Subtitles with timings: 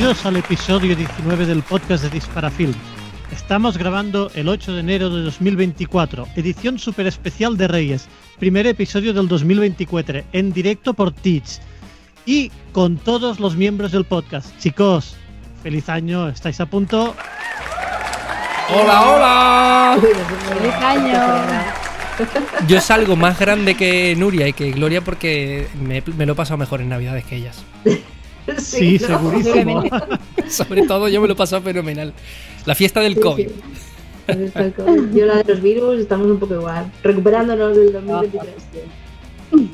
[0.00, 2.72] Bienvenidos al episodio 19 del podcast de Disparafilm.
[3.32, 9.12] Estamos grabando el 8 de enero de 2024, edición super especial de Reyes, primer episodio
[9.12, 11.60] del 2024, en directo por Teach.
[12.24, 14.58] Y con todos los miembros del podcast.
[14.58, 15.16] Chicos,
[15.62, 17.14] feliz año, ¿estáis a punto?
[18.74, 19.98] ¡Hola, hola!
[20.00, 22.66] ¡Feliz año!
[22.66, 26.56] Yo salgo más grande que Nuria y que Gloria porque me, me lo he pasado
[26.56, 27.62] mejor en Navidades que ellas.
[28.58, 29.82] Sí, segurísimo.
[30.48, 32.12] Sobre todo yo me lo he pasado fenomenal.
[32.66, 33.48] La fiesta del Sí, COVID.
[33.48, 33.52] sí.
[34.26, 35.14] La fiesta del COVID.
[35.16, 38.54] Yo la de los virus estamos un poco igual, recuperándonos del 2023.
[39.52, 39.70] sí.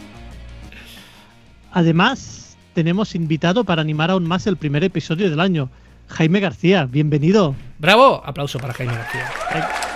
[1.72, 5.68] Además, tenemos invitado para animar aún más el primer episodio del año.
[6.08, 7.54] Jaime García, bienvenido.
[7.78, 8.22] ¡Bravo!
[8.24, 9.30] Aplauso para Jaime García.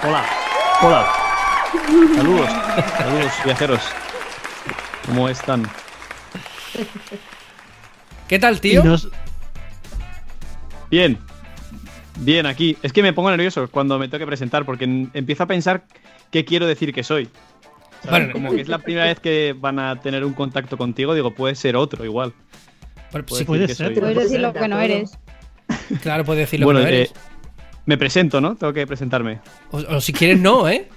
[0.07, 0.25] Hola,
[0.83, 1.07] hola.
[2.17, 2.51] Saludos,
[2.99, 3.81] saludos viajeros.
[5.07, 5.63] ¿Cómo están?
[8.31, 8.85] ¿Qué tal, tío?
[8.85, 9.09] nos-
[10.89, 11.19] Bien,
[12.21, 12.77] bien aquí.
[12.81, 15.83] Es que me pongo nervioso cuando me tengo que presentar porque empiezo a pensar
[16.31, 17.29] qué quiero decir que soy.
[18.33, 21.57] Como que es la primera vez que van a tener un contacto contigo, digo, puede
[21.57, 22.33] ser otro igual.
[23.33, 23.89] Sí, puede ser.
[23.89, 25.11] soy- Puedes decir lo que no eres.
[26.01, 27.11] claro, puedes decir lo bueno, que no eres.
[27.11, 27.15] eh,
[27.87, 28.55] me presento, ¿no?
[28.55, 29.41] Tengo que presentarme.
[29.73, 30.89] O, o si quieres, no, ¿eh?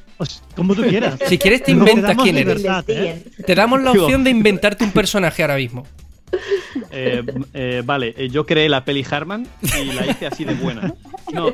[0.56, 1.18] como tú quieras.
[1.28, 2.58] Si quieres, te inventas quién eres.
[2.58, 2.86] libertad.
[2.88, 3.24] investiguen.
[3.44, 5.88] Te damos la opción de inventarte un personaje ahora mismo.
[6.96, 10.94] Eh, eh, vale, eh, yo creé la peli Harman y la hice así de buena.
[11.34, 11.52] No,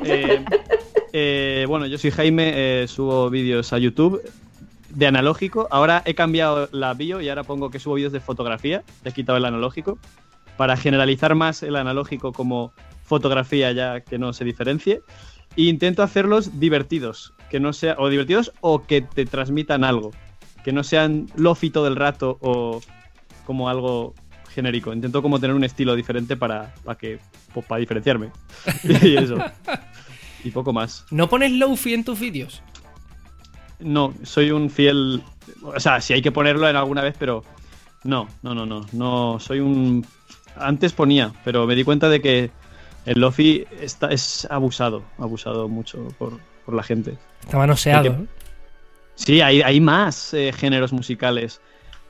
[1.66, 4.22] bueno, yo soy Jaime, subo vídeos a YouTube
[4.90, 5.66] de analógico.
[5.70, 8.82] Ahora he cambiado la bio y ahora pongo que subo vídeos de fotografía.
[9.04, 9.98] He quitado el analógico
[10.56, 15.02] para generalizar más el analógico como fotografía ya que no se diferencie.
[15.56, 20.12] E intento hacerlos divertidos, que no sea o divertidos o que te transmitan algo,
[20.64, 22.80] que no sean lofi todo el rato o
[23.46, 24.14] como algo
[24.54, 24.92] genérico.
[24.92, 27.18] Intento como tener un estilo diferente para, para que
[27.52, 28.30] pues, para diferenciarme.
[28.84, 29.38] y eso.
[30.44, 31.04] Y poco más.
[31.10, 32.62] ¿No pones Lofi en tus vídeos?
[33.78, 35.22] No, soy un fiel.
[35.62, 37.44] O sea, si hay que ponerlo en alguna vez, pero.
[38.04, 38.86] No, no, no, no.
[38.92, 40.06] No, soy un.
[40.56, 42.50] Antes ponía, pero me di cuenta de que
[43.06, 45.04] el Lofi está, es abusado.
[45.18, 47.16] Abusado mucho por, por la gente.
[47.40, 48.26] Está manoseado.
[49.14, 51.60] Sí, hay, hay más eh, géneros musicales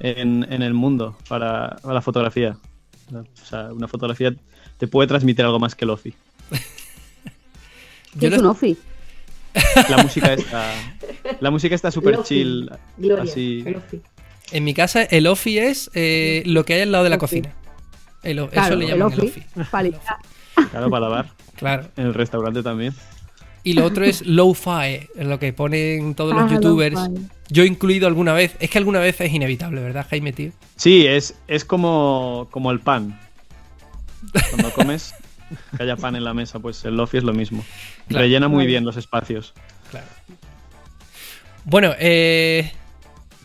[0.01, 2.57] en, en el mundo para, para la fotografía.
[3.15, 4.35] O sea, una fotografía
[4.79, 6.15] te puede transmitir algo más que Lofi.
[8.15, 8.77] Yo es lo- un ofi.
[9.89, 10.73] La música está.
[11.41, 12.71] La música está súper chill.
[12.97, 13.25] Gloria.
[13.25, 13.63] Así.
[13.67, 14.01] el ofi.
[14.53, 17.21] En mi casa, el Ofi es eh, lo que hay al lado de la Ofi.
[17.21, 17.53] cocina.
[18.25, 19.29] El Claro, eso le el llaman el ofi.
[19.29, 19.95] Ofi.
[20.71, 21.31] Claro, para lavar.
[21.57, 21.87] Claro.
[21.97, 22.93] En el restaurante también.
[23.63, 26.99] Y lo otro es lo-fi, es lo que ponen todos los Ah, youtubers.
[27.51, 28.57] Yo he incluido alguna vez.
[28.61, 30.53] Es que alguna vez es inevitable, ¿verdad, Jaime, tío?
[30.77, 33.19] Sí, es, es como, como el pan.
[34.51, 35.13] Cuando comes,
[35.77, 37.65] que haya pan en la mesa, pues el Lofi es lo mismo.
[38.09, 38.23] Claro.
[38.23, 39.53] Rellena muy bien los espacios.
[39.91, 40.07] Claro.
[41.65, 42.73] Bueno, eh,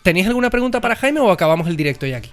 [0.03, 2.31] ¿tenéis alguna pregunta para Jaime o acabamos el directo ya aquí?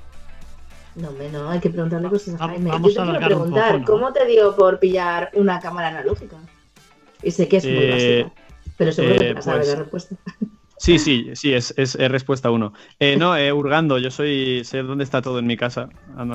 [0.95, 2.71] No, hombre, no, hay que preguntarle cosas a Jaime.
[2.71, 3.87] vamos Yo a te quiero alargar un preguntar, poco, ¿no?
[3.87, 6.37] ¿cómo te dio por pillar una cámara analógica?
[7.23, 8.43] Y sé que es muy Eh, básica,
[8.77, 10.17] pero seguro que eh, te la sabes pues- la respuesta.
[10.83, 12.73] Sí, sí, sí, es, es, es respuesta uno.
[12.99, 15.89] Eh, no, eh, hurgando, yo soy, sé dónde está todo en mi casa,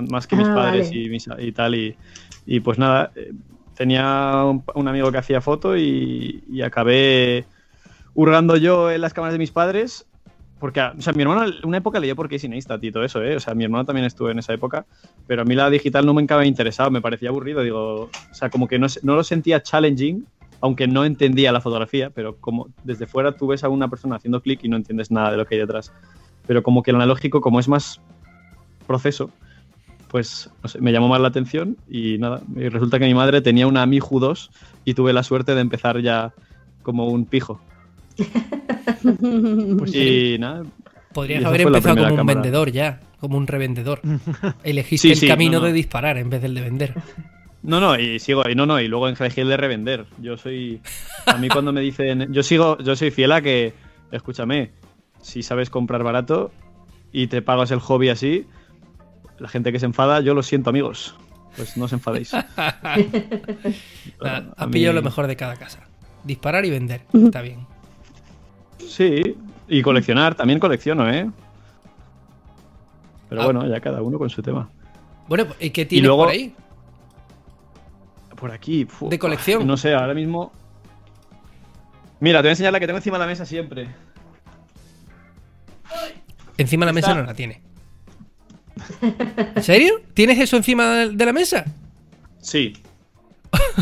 [0.10, 1.04] más que mis Ah, padres vale.
[1.04, 1.76] y, mis, y tal.
[1.76, 1.98] Y,
[2.46, 3.34] y pues nada, eh,
[3.76, 7.46] tenía un, un amigo que hacía foto y, y acabé
[8.14, 10.06] hurgando yo en las cámaras de mis padres.
[10.60, 12.50] Porque, o sea, mi hermano, una época leyó por Casey
[12.92, 13.36] todo eso, ¿eh?
[13.36, 14.88] O sea, mi hermano también estuvo en esa época,
[15.28, 18.50] pero a mí la digital no me acaba interesado, me parecía aburrido, digo, o sea,
[18.50, 20.26] como que no, no lo sentía challenging,
[20.62, 24.42] aunque no entendía la fotografía, pero como desde fuera tú ves a una persona haciendo
[24.42, 25.92] clic y no entiendes nada de lo que hay detrás.
[26.48, 28.00] Pero como que el analógico, como es más
[28.88, 29.30] proceso,
[30.08, 33.42] pues no sé, me llamó más la atención y nada, y resulta que mi madre
[33.42, 34.50] tenía una Mihu 2
[34.86, 36.34] y tuve la suerte de empezar ya
[36.84, 37.60] como un pijo.
[39.78, 40.64] Pues Y nada,
[41.14, 42.36] Podrías Y haber empezado como un cámara.
[42.42, 44.02] vendedor ya, como un revendedor.
[44.64, 45.66] Elegiste Sí, el sí, camino no, no.
[45.68, 46.94] de disparar en vez del de vender.
[47.68, 49.16] No, no, y sigo, y no, no, y luego el
[49.50, 50.06] de revender.
[50.20, 50.82] Yo soy.
[51.26, 52.32] A mí cuando me dicen.
[52.34, 53.74] Yo sigo, yo soy fiel a que.
[54.12, 54.72] Escúchame,
[55.22, 56.50] si sabes comprar barato
[57.12, 58.48] y te pagas el hobby así,
[59.38, 61.14] la gente que se enfada, yo lo siento, amigos.
[61.58, 62.32] Pues no os enfadéis.
[62.34, 62.44] Nada,
[64.22, 65.80] a has mí- pillado lo mejor de cada casa.
[66.24, 67.02] Disparar y vender.
[67.14, 67.66] Está bien.
[68.80, 69.36] Sí,
[69.68, 71.30] y coleccionar, también colecciono, ¿eh?
[73.30, 73.46] Pero Ah.
[73.46, 74.70] bueno, ya cada uno con su tema.
[75.28, 76.54] Bueno, ¿y qué tienes luego- por ahí?
[78.38, 78.88] Por aquí.
[79.10, 79.66] ¿De colección?
[79.68, 80.52] No sé, ahora mismo.
[82.20, 83.90] Mira, te voy a enseñar la que tengo encima de la mesa siempre.
[86.58, 87.62] Encima de la mesa Está- no la tiene.
[89.56, 90.02] ¿En serio?
[90.14, 91.66] ¿Tienes eso encima de la mesa?
[92.40, 92.74] Sí.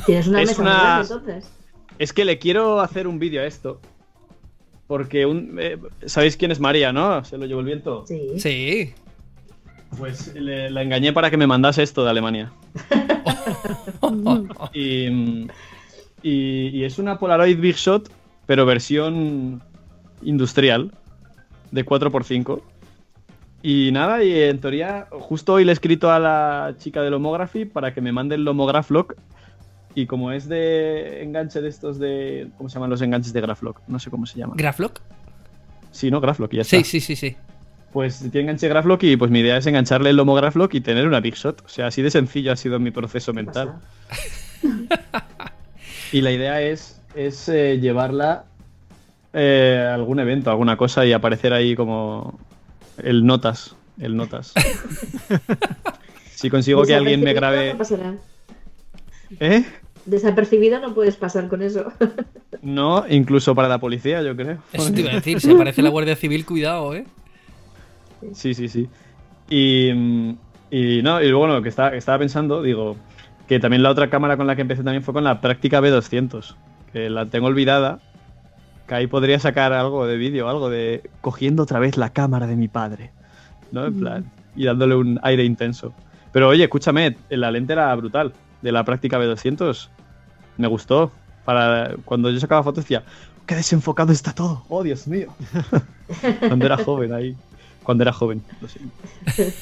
[0.06, 1.52] Tienes una Es mesa una- grande, entonces.
[2.00, 3.80] Es que le quiero hacer un vídeo a esto.
[4.88, 7.24] Porque un, eh, ¿sabéis quién es María, no?
[7.26, 8.06] Se lo llevó el viento.
[8.08, 8.28] Sí.
[8.38, 8.94] Sí.
[9.98, 12.52] Pues le- la engañé para que me mandase esto de Alemania.
[14.74, 15.08] y,
[16.22, 18.10] y- y es una Polaroid Big Shot,
[18.46, 19.62] pero versión
[20.22, 20.92] industrial,
[21.72, 22.62] de 4x5.
[23.64, 27.66] Y nada, y en teoría, justo hoy le he escrito a la chica del Homography
[27.66, 29.16] para que me mande el Homograph Lock.
[29.96, 32.50] Y como es de enganche de estos de.
[32.58, 33.82] ¿Cómo se llaman los enganches de Graflock?
[33.88, 34.58] No sé cómo se llaman.
[34.58, 35.00] ¿Graflock?
[35.92, 36.20] sí, ¿no?
[36.20, 36.90] Graflock, ya Sí, está.
[36.90, 37.36] sí, sí, sí.
[37.96, 41.08] Pues tiene enganche Graflock y pues mi idea es engancharle el lomo Graflock y tener
[41.08, 41.62] una Big Shot.
[41.66, 43.76] O sea, así de sencillo ha sido mi proceso ¿Qué mental.
[46.12, 48.44] Y la idea es, es eh, llevarla
[49.32, 52.38] eh, a algún evento, alguna cosa y aparecer ahí como
[53.02, 53.78] el notas.
[53.98, 54.54] El notas.
[56.36, 57.72] si consigo que alguien me grabe.
[57.72, 58.14] No pasará.
[59.40, 59.64] ¿Eh?
[60.06, 61.94] Desapercibido no puedes pasar con eso.
[62.62, 64.58] No, incluso para la policía, yo creo.
[64.74, 67.06] Eso te iba a decir, si aparece la Guardia Civil, cuidado, ¿eh?
[68.34, 68.90] Sí, sí, sí.
[69.50, 69.90] Y,
[70.72, 72.96] y no, y luego lo que estaba, estaba pensando, digo,
[73.48, 76.56] que también la otra cámara con la que empecé también fue con la práctica B200,
[76.92, 78.00] que la tengo olvidada,
[78.88, 82.56] que ahí podría sacar algo de vídeo, algo de cogiendo otra vez la cámara de
[82.56, 83.12] mi padre,
[83.72, 83.86] ¿no?
[83.86, 85.94] En plan, y dándole un aire intenso.
[86.32, 89.90] Pero oye, escúchame, la lente era brutal, de la práctica B200,
[90.58, 91.12] me gustó.
[91.46, 93.04] Para cuando yo sacaba fotos decía,
[93.46, 95.28] qué desenfocado está todo, oh Dios mío.
[96.40, 97.36] cuando era joven ahí.
[97.86, 98.82] Cuando era joven, lo sé.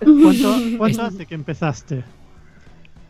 [0.00, 2.04] ¿Cuánto, cuánto hace que empezaste?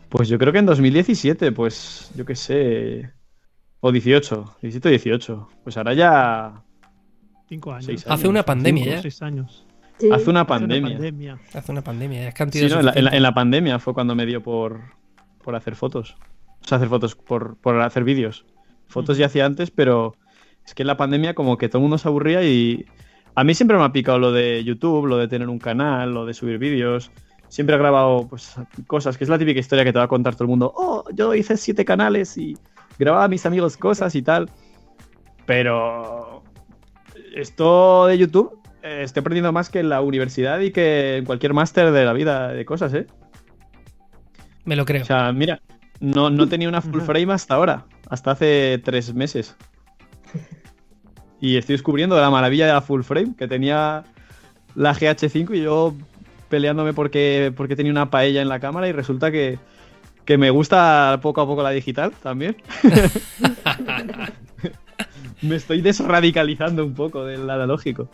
[0.09, 3.11] Pues yo creo que en 2017, pues yo qué sé.
[3.81, 5.49] O 18, 17 o 18.
[5.63, 6.63] Pues ahora ya.
[7.47, 7.85] Cinco años.
[7.85, 9.01] Seis Hace una pandemia Cinco ya.
[9.01, 9.65] seis años.
[9.97, 10.09] Sí.
[10.11, 10.91] Hace una Hace una pandemia.
[10.93, 11.39] pandemia.
[11.53, 12.79] Hace una pandemia, es Sí, cantidad ¿no?
[12.79, 13.17] en, la, en la- suficiente.
[13.17, 14.81] en la pandemia fue cuando me dio por,
[15.43, 16.15] por hacer fotos.
[16.63, 18.45] O sea, hacer fotos, por, por hacer vídeos.
[18.87, 20.15] Fotos ya hacía antes, pero
[20.65, 22.85] es que en la pandemia como que todo el mundo se aburría y
[23.35, 26.25] a mí siempre me ha picado lo de YouTube, lo de tener un canal, lo
[26.25, 27.11] de subir vídeos.
[27.47, 28.55] Siempre he grabado pues,
[28.85, 30.73] cosas, que es la típica historia que te va a contar todo el mundo.
[30.75, 32.57] Oh, yo hice siete canales y
[32.97, 34.49] grababa a mis amigos cosas y tal.
[35.45, 36.43] Pero
[37.35, 41.53] esto de YouTube eh, estoy aprendiendo más que en la universidad y que en cualquier
[41.53, 43.07] máster de la vida de cosas, ¿eh?
[44.65, 45.01] Me lo creo.
[45.01, 45.61] O sea, mira,
[45.99, 49.57] no, no tenía una full frame hasta ahora, hasta hace tres meses.
[51.41, 54.03] Y estoy descubriendo la maravilla de la full frame, que tenía
[54.75, 55.95] la GH5 y yo
[56.49, 59.57] peleándome porque, porque tenía una paella en la cámara y resulta que,
[60.25, 62.57] que me gusta poco a poco la digital también.
[65.41, 68.09] me estoy desradicalizando un poco del analógico.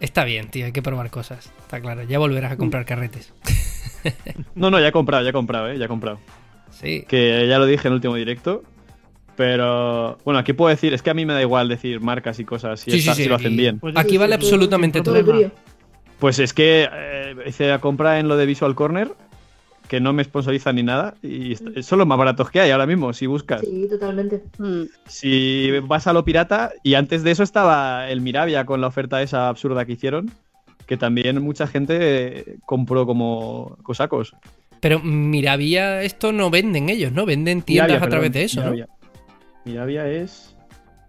[0.00, 1.50] Está bien, tío, hay que probar cosas.
[1.60, 3.32] Está claro, ya volverás a comprar carretes.
[4.54, 5.78] No, no, ya he comprado, ya he comprado, ¿eh?
[5.78, 6.20] Ya he comprado.
[6.70, 7.04] Sí.
[7.08, 8.62] que ya lo dije en el último directo.
[9.38, 12.44] Pero bueno, aquí puedo decir, es que a mí me da igual decir marcas y
[12.44, 13.78] cosas si, Sí, está- sí, sí, si lo hacen bien.
[13.78, 15.14] Pues Aquí vale absolutamente todo.
[16.18, 19.12] Pues es que eh, hice la compra en lo de Visual Corner,
[19.86, 23.12] que no me sponsorizan ni nada, y son los más baratos que hay ahora mismo,
[23.12, 23.60] si buscas.
[23.60, 24.42] Sí, totalmente.
[24.58, 24.82] Mm.
[25.06, 29.22] Si vas a lo pirata, y antes de eso estaba el Miravia con la oferta
[29.22, 30.32] esa absurda que hicieron,
[30.86, 34.34] que también mucha gente eh, compró como cosacos.
[34.80, 37.24] Pero Miravía, esto no venden ellos, ¿no?
[37.24, 38.97] Venden tiendas a través perdón, de eso, ¿no?
[39.64, 40.04] Miravia.
[40.04, 40.56] Miravia es...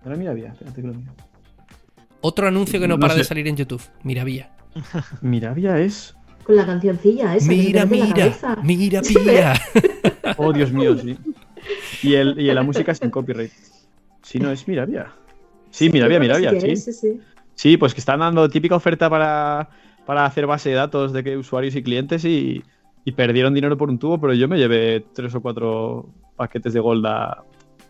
[0.04, 0.50] ¿No era Miravia?
[0.50, 1.14] Espérate que lo miro.
[2.22, 3.82] Otro anuncio que no, No para de salir en YouTube.
[4.04, 4.52] Miravía.
[5.22, 6.16] Miravia es...
[6.44, 7.50] Con la cancioncilla esa.
[7.50, 9.54] que Mira, mete en la mira, mira, pilla.
[10.38, 11.18] Oh, Dios mío, sí.
[12.02, 13.52] Y, el, y la música sin copyright.
[14.22, 15.12] Sí, no, es Miravia.
[15.70, 16.68] Sí, Miravia, que Miravia, sí.
[16.68, 17.20] que sí, sí.
[17.56, 19.70] Sí, pues que están dando típica oferta para,
[20.06, 22.64] para hacer base de datos de que usuarios y clientes y,
[23.04, 26.80] y perdieron dinero por un tubo, pero yo me llevé tres o cuatro paquetes de
[26.80, 27.44] Golda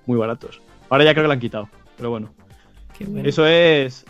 [0.09, 0.59] muy baratos.
[0.89, 2.33] Ahora ya creo que la han quitado, pero bueno.
[2.97, 3.29] Qué bueno.
[3.29, 4.05] Eso es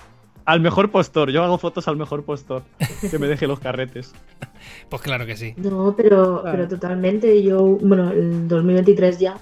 [0.46, 1.30] al mejor postor.
[1.30, 2.64] Yo hago fotos al mejor postor.
[3.12, 4.14] Que me deje los carretes.
[4.90, 5.54] Pues claro que sí.
[5.58, 6.58] No, pero, Claro.
[6.58, 7.42] pero totalmente.
[7.44, 9.38] Yo, bueno, el 2023 ya,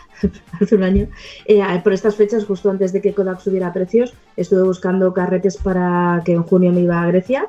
[0.60, 1.08] hace un año,
[1.44, 6.22] eh, por estas fechas, justo antes de que Kodak subiera precios, estuve buscando carretes para
[6.24, 7.46] que en junio me iba a Grecia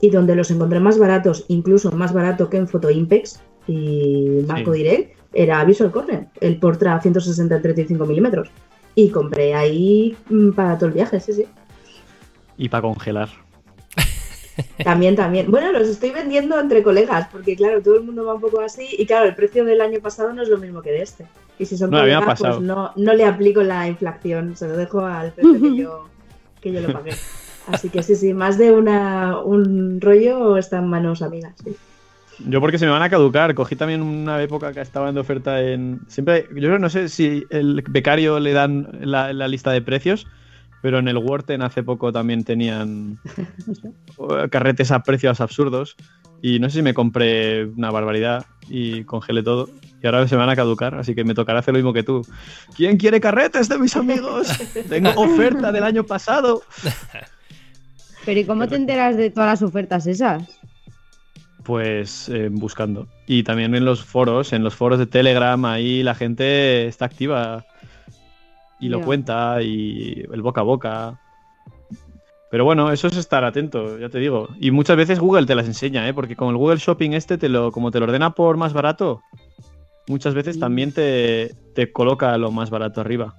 [0.00, 4.72] y donde los encontré más baratos, incluso más barato que en Photo Impex y Marco
[4.72, 4.82] Sí.
[4.82, 8.50] Direct, era Visual Corner, el Portra 160 en 35 milímetros.
[8.94, 11.46] Y compré ahí mm, para todo el viaje, sí, sí.
[12.56, 13.28] Y para congelar.
[14.84, 15.50] También, también.
[15.50, 18.88] Bueno, los estoy vendiendo entre colegas, porque claro, todo el mundo va un poco así,
[18.98, 21.26] y claro, el precio del año pasado no es lo mismo que de este.
[21.60, 25.00] Y si son No, colegas, pues no, no le aplico la inflación, se lo dejo
[25.06, 26.08] al precio que yo,
[26.60, 27.12] que yo lo pagué.
[27.68, 31.54] Así que sí, sí, más de una, un rollo está en manos amigas.
[31.62, 31.76] sí.
[32.46, 33.54] Yo porque se me van a caducar.
[33.54, 36.00] Cogí también una época que estaba en oferta en...
[36.08, 40.26] Siempre, yo no sé si el becario le dan la, la lista de precios,
[40.82, 43.18] pero en el Wharton hace poco también tenían
[44.50, 45.96] carretes a precios absurdos.
[46.40, 49.68] Y no sé si me compré una barbaridad y congelé todo.
[50.02, 52.04] Y ahora se me van a caducar, así que me tocará hacer lo mismo que
[52.04, 52.24] tú.
[52.76, 54.48] ¿Quién quiere carretes de mis amigos?
[54.88, 56.62] Tengo oferta del año pasado.
[58.24, 60.57] Pero ¿y cómo te enteras de todas las ofertas esas?
[61.68, 63.08] Pues eh, buscando.
[63.26, 67.66] Y también en los foros, en los foros de Telegram, ahí la gente está activa
[68.80, 71.20] y lo cuenta y el boca a boca.
[72.50, 74.48] Pero bueno, eso es estar atento, ya te digo.
[74.58, 76.14] Y muchas veces Google te las enseña, ¿eh?
[76.14, 79.20] Porque con el Google Shopping este, te lo, como te lo ordena por más barato,
[80.06, 83.34] muchas veces también te, te coloca lo más barato arriba.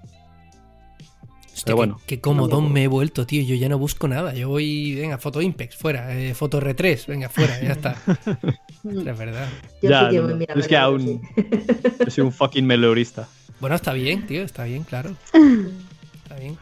[1.60, 2.00] Hostia, Pero bueno.
[2.08, 3.44] Qué, qué cómodón me he vuelto, tío.
[3.44, 4.34] Yo ya no busco nada.
[4.34, 6.18] Yo voy, venga, foto Impex, fuera.
[6.18, 7.96] eh, foto R3, venga, fuera, ya está.
[8.84, 9.48] es verdad.
[9.82, 10.46] Yo Ya, sí no, no.
[10.56, 11.22] Es que aún-.
[12.06, 13.28] Yo soy un fucking melorista.
[13.60, 15.16] Bueno, está bien, tío, está bien, claro.
[15.34, 16.58] Está bien.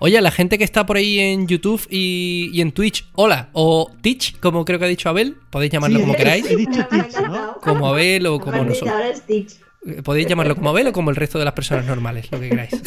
[0.00, 3.90] Oye, la gente que está por ahí en YouTube y, y en Twitch, hola, o
[4.00, 7.14] Teach, como creo que ha dicho Abel, podéis llamarlo Sí, como queráis, He dicho Teach,
[7.26, 7.54] ¿no?
[7.62, 8.92] como Abel o como Aparte, nosotros.
[8.94, 9.54] Ahora es Stitch.
[9.86, 12.48] Eh, Podéis llamarlo como Abel o como el resto de las personas normales, lo que
[12.50, 12.70] queráis.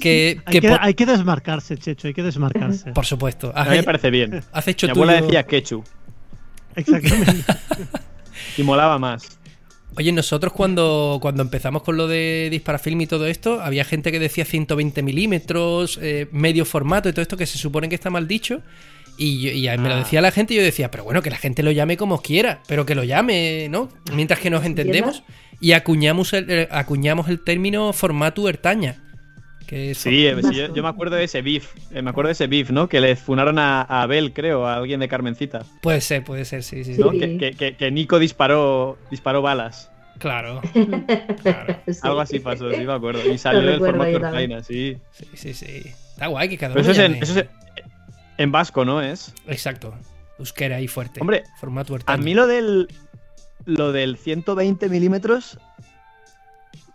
[0.00, 2.92] que, Hay que hay desmarcarse, Checho, hay que desmarcarse.
[2.92, 4.42] por supuesto, A mí me parece bien.
[4.52, 5.84] has hecho Mi abuela tuyo- decía quechu
[6.76, 7.44] Exactamente.
[8.56, 9.38] y molaba más.
[9.96, 14.20] Oye, nosotros cuando, cuando empezamos con lo de disparafilm y todo esto, había gente que
[14.20, 18.28] decía 120 milímetros, eh, medio formato y todo esto que se supone que está mal
[18.28, 18.62] dicho.
[19.22, 19.98] Y, yo- y a- me lo Ah.
[19.98, 22.62] decía la gente y yo decía, pero bueno, que la gente lo llame como quiera,
[22.66, 23.90] pero que lo llame, ¿no?
[24.14, 25.22] Mientras que nos entendemos.
[25.60, 28.96] Y acuñamos el, acuñamos el término formato Ertaña.
[29.66, 31.68] Que Sí, eh, sí, yo, yo me acuerdo de ese beef.
[31.92, 32.88] eh, me acuerdo de ese beef, ¿no?
[32.88, 35.64] Que le funaron a, a Abel, creo, a alguien de Carmencita.
[35.82, 37.00] Puede ser, puede ser, sí, sí, sí.
[37.00, 37.10] ¿no?
[37.12, 37.18] Sí.
[37.20, 39.90] Que, que- que- que Nico disparó, disparó balas.
[40.18, 40.60] Claro.
[41.42, 41.76] claro.
[41.86, 42.00] Sí.
[42.02, 43.20] Algo así pasó, sí me acuerdo.
[43.30, 44.10] Y salió del formato.
[44.10, 44.96] Ertaina, sí.
[45.12, 45.66] Sí, sí, sí.
[46.14, 47.46] Está guay que cada uno eso es, en, llame- eso es
[48.40, 49.02] en vasco, ¿no?
[49.02, 49.34] Es.
[49.46, 49.94] Exacto.
[50.38, 51.20] Euskera ahí fuerte.
[51.20, 52.88] Hombre, formato A mí lo del.
[53.66, 55.58] Lo del 120 milímetros.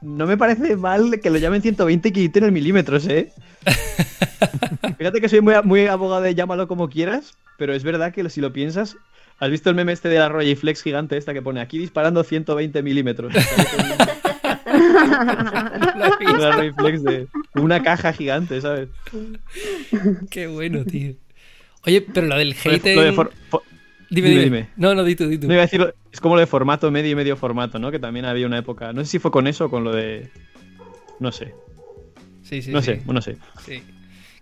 [0.01, 3.31] No me parece mal que lo llamen 120 y que quiten el milímetros, ¿eh?
[4.97, 8.41] Fíjate que soy muy, muy abogado de llámalo como quieras, pero es verdad que si
[8.41, 8.97] lo piensas.
[9.37, 12.81] ¿Has visto el meme este de la Rolleiflex gigante esta que pone aquí disparando 120
[12.81, 13.33] milímetros?
[14.65, 18.89] la Rolleiflex de una caja gigante, ¿sabes?
[20.31, 21.15] Qué bueno, tío.
[21.85, 22.95] Oye, pero lo del hate.
[22.95, 23.63] lo de en- for- for-
[24.09, 24.69] Dime, dime, dime, dime.
[24.77, 25.47] No, no, di tú, di tú.
[25.47, 27.89] No iba a decir, es como lo de formato medio y medio formato, ¿no?
[27.91, 28.93] Que también había una época.
[28.93, 30.29] No sé si fue con eso o con lo de.
[31.19, 31.53] No sé.
[32.43, 33.37] Sí, sí, no sí, sé, no sé.
[33.65, 33.81] sí.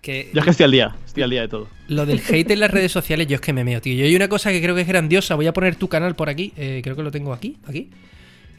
[0.01, 1.69] Que Yo es que estoy al día, estoy al día de todo.
[1.87, 3.93] lo del hate en las redes sociales, yo es que me meo, tío.
[3.95, 5.35] Yo hay una cosa que creo que es grandiosa.
[5.35, 6.51] Voy a poner tu canal por aquí.
[6.57, 7.89] eh, creo que lo tengo aquí, aquí.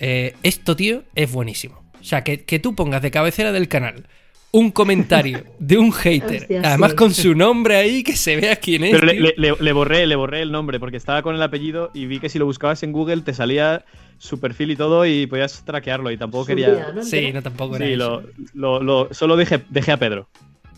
[0.00, 1.84] Eh, esto, tío, es buenísimo.
[2.00, 4.06] O sea, que, que tú pongas de cabecera del canal
[4.56, 6.96] un comentario de un hater, Hostia, además sí.
[6.96, 8.92] con su nombre ahí, que se vea quién es.
[8.92, 11.90] Pero le, le- le- le borré, le borré el nombre porque estaba con el apellido
[11.92, 13.84] y vi que si lo buscabas en Google te salía
[14.18, 16.70] su perfil y todo y podías traquearlo y tampoco Su quería.
[16.70, 17.02] vida, ¿no?
[17.02, 18.22] Sí, no tampoco era Sí, eso.
[18.54, 20.28] lo, lo- lo- solo dejé, dejé a Pedro.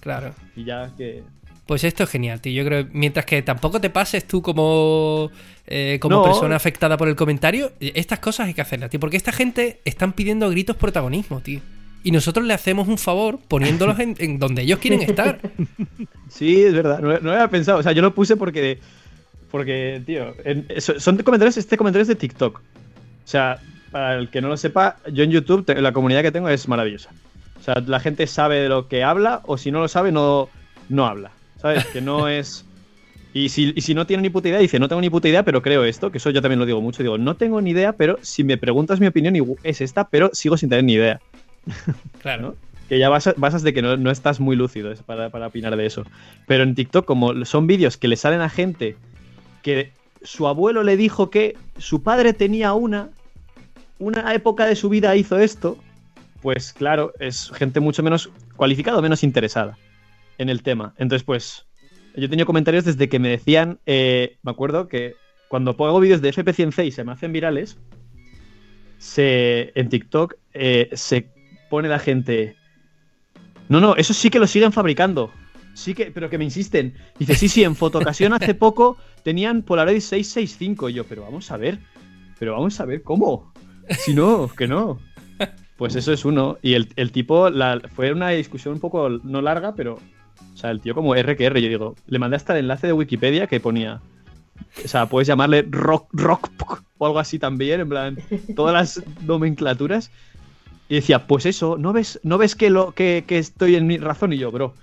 [0.01, 0.35] Claro.
[0.57, 1.23] Y ya que.
[1.67, 2.53] Pues esto es genial, tío.
[2.55, 5.31] Yo creo mientras que tampoco te pases tú como,
[5.67, 6.23] eh, como No.
[6.25, 9.01] persona afectada por el comentario, estas cosas hay que hacerlas, tío.
[9.01, 11.61] Porque esta gente están pidiendo a gritos protagonismo, tío.
[12.07, 15.41] Y nosotros le hacemos un favor poniéndolos en, en donde ellos quieren estar.
[16.29, 16.99] Sí, es verdad.
[17.01, 17.79] No, no lo había pensado.
[17.79, 18.79] O sea, yo lo puse porque.
[19.51, 20.35] Porque, tío.
[20.45, 21.57] en- son comentarios.
[21.57, 22.59] Este comentario es de TikTok.
[22.59, 22.63] O
[23.29, 23.59] sea,
[23.91, 27.11] para el que no lo sepa, yo en YouTube, la comunidad que tengo es maravillosa.
[27.61, 30.49] O sea, la gente sabe de lo que habla, o si no lo sabe, no,
[30.89, 31.31] no habla.
[31.61, 31.85] ¿Sabes?
[31.87, 32.65] Que no es.
[33.33, 35.43] Y si, y si no tiene ni puta idea, dice, no tengo ni puta idea,
[35.45, 37.03] pero creo esto, que eso yo también lo digo mucho.
[37.03, 40.57] Digo, no tengo ni idea, pero si me preguntas mi opinión, es esta, pero sigo
[40.57, 41.21] sin tener ni idea.
[42.23, 42.57] Claro.
[42.89, 45.87] Que ya basas, basas de que no, no estás muy lúcido para, para opinar de
[45.87, 46.05] eso.
[46.47, 48.97] Pero en TikTok, como son vídeos que le salen a gente
[49.63, 49.93] que
[50.23, 53.11] su abuelo le dijo que su padre tenía una,
[53.99, 55.79] una época de su vida hizo esto,
[56.43, 59.77] pues claro, es gente mucho menos cualificada, menos interesada
[60.39, 60.95] en el tema.
[60.99, 61.67] Entonces, pues,
[62.15, 65.15] yo he tenido comentarios desde que me decían, eh, me acuerdo que
[65.49, 67.79] cuando pongo vídeos de FP100C y se me hacen virales,
[68.99, 71.29] se, en TikTok eh, se
[71.71, 72.57] pone la gente.
[73.69, 75.31] No, no, eso sí que lo siguen fabricando.
[75.75, 76.95] Sí que, pero que me insisten.
[77.19, 80.89] Dice, sí, sí, en Fotocasión hace poco tenían Polaroid 665.
[80.89, 81.79] Y yo, pero vamos a ver.
[82.39, 83.53] Pero vamos a ver, ¿cómo?
[84.05, 84.99] Si no, que no.
[85.77, 86.59] Pues eso es uno.
[86.63, 89.99] Y el, el tipo, la- fue una discusión un poco, no larga, pero.
[90.55, 91.61] O sea, el tío como R que R.
[91.61, 94.01] Yo digo, le mandé hasta el enlace de Wikipedia que ponía.
[94.85, 96.51] O sea, puedes llamarle rock, rock
[96.99, 98.19] o algo así también, en plan,
[98.55, 100.11] todas las nomenclaturas.
[100.89, 103.99] Y decía, pues eso, ¿no ves, ¿no ves que, lo, que, que estoy en mi
[103.99, 104.33] razón?
[104.33, 104.75] Y yo, bro,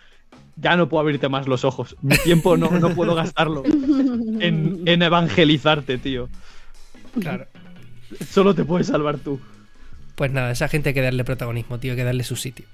[0.57, 1.95] ya no puedo abrirte más los ojos.
[2.01, 6.27] Mi tiempo no, no puedo gastarlo en, en evangelizarte, tío.
[7.19, 7.45] Claro.
[8.29, 9.39] Solo te puedes salvar tú.
[10.15, 12.65] Pues nada, a esa gente hay que darle protagonismo, tío, hay que darle su sitio.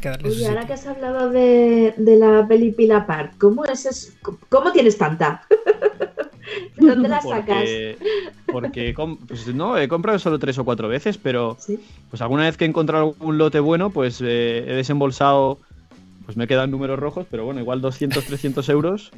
[0.00, 0.66] Que darle su Oye, ahora sitio.
[0.74, 4.14] que has hablado de, de la peli Pila Park, ¿cómo es es-
[4.50, 5.42] ¿Cómo tienes tanta?
[6.76, 7.68] ¿De dónde la sacas?
[8.46, 8.94] Porque,
[9.26, 11.78] pues no, he comprado solo tres o cuatro veces, pero Sí.
[12.10, 15.58] pues alguna vez que he encontrado algún lote bueno, pues eh, he desembolsado,
[16.24, 19.10] pues me quedan números rojos, pero bueno, igual 200, 300 euros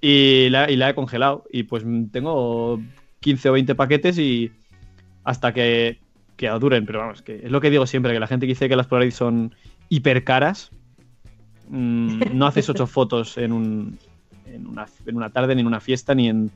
[0.00, 1.44] y la, y la he congelado.
[1.50, 2.80] Y pues tengo
[3.20, 4.52] 15 o 20 paquetes y
[5.24, 5.98] hasta que,
[6.36, 8.68] que duren, pero vamos, que es lo que digo siempre, que la gente que dice
[8.68, 9.54] que las Polaroid son
[9.88, 10.70] hiper caras,
[11.68, 13.98] mm, no haces ocho fotos en, un,
[14.52, 16.50] en, una, en una tarde, ni en una fiesta, ni en,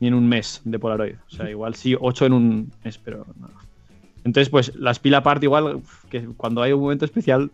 [0.00, 1.16] ni en un mes de Polaroid.
[1.26, 3.48] O sea, igual sí, ocho en un mes, pero no.
[4.24, 7.50] Entonces, pues las pila aparte, igual, que cuando hay un momento especial,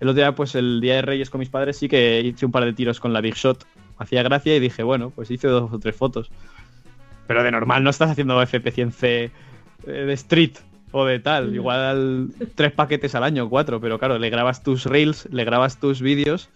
[0.00, 2.52] el otro día, pues el día de Reyes con mis padres, sí que hice un
[2.52, 3.66] par de tiros con la Big Shot.
[3.98, 6.30] Hacía gracia y dije, bueno, pues hice dos o tres fotos.
[7.26, 9.30] Pero de normal no estás haciendo FP100C eh,
[9.86, 10.52] de street
[10.92, 11.54] o de tal.
[11.54, 13.80] Igual tres paquetes al año, cuatro.
[13.80, 16.50] Pero claro, le grabas tus reels, le grabas tus vídeos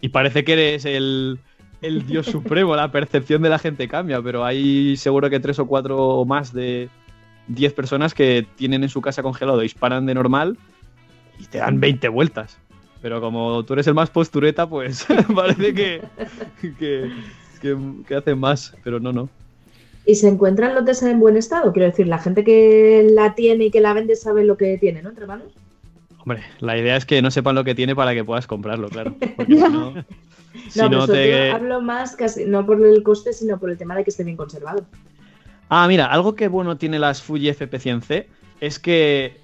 [0.00, 1.40] y parece que eres el,
[1.82, 2.76] el dios supremo.
[2.76, 6.52] La percepción de la gente cambia, pero hay seguro que tres o cuatro o más
[6.52, 6.88] de
[7.48, 10.58] 10 personas que tienen en su casa congelado, disparan de normal
[11.38, 12.58] y te dan 20 vueltas.
[13.00, 16.02] Pero como tú eres el más postureta, pues parece que,
[16.78, 17.10] que,
[18.06, 18.74] que, hacen más.
[18.82, 19.28] Pero no, no.
[20.04, 21.72] ¿Y se encuentran lotes en buen estado?
[21.72, 25.02] Quiero decir, la gente que la tiene y que la vende sabe lo que tiene,
[25.02, 25.10] ¿no?
[25.10, 25.52] Entre manos.
[26.18, 29.14] Hombre, la idea es que no sepan lo que tiene para que puedas comprarlo, claro.
[29.36, 29.94] Porque si no,
[30.68, 31.48] si no, no pero te...
[31.48, 34.24] yo hablo más casi no por el coste, sino por el tema de que esté
[34.24, 34.86] bien conservado.
[35.68, 38.26] Ah, mira, algo que bueno tiene las Fuji FP100C
[38.60, 39.36] es que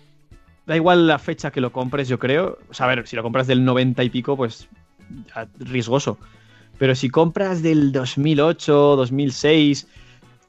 [0.67, 2.59] da igual la fecha que lo compres, yo creo.
[2.71, 4.69] O sea, a ver, si lo compras del 90 y pico, pues
[5.59, 6.19] riesgoso.
[6.79, 9.87] Pero si compras del 2008, 2006,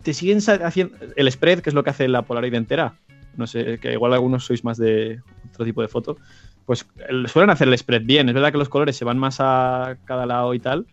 [0.02, 2.96] te siguen haciendo el spread, que es lo que hace la Polaroid entera.
[3.38, 5.20] No sé, que igual algunos sois más de
[5.56, 6.18] otro tipo de foto.
[6.66, 8.28] Pues el- suelen hacer el spread bien.
[8.30, 10.86] Es verdad que los colores se van más a cada lado y tal.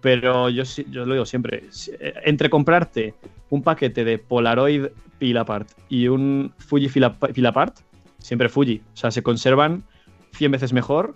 [0.00, 1.64] Pero yo, yo lo digo siempre.
[1.70, 3.14] si- eh, Entre comprarte
[3.50, 4.86] un paquete de Polaroid
[5.18, 6.88] Pilapart y un Fuji
[7.32, 7.78] Pilapart,
[8.18, 8.82] siempre Fuji.
[8.92, 9.84] O sea, se conservan
[10.32, 11.14] 100 veces mejor.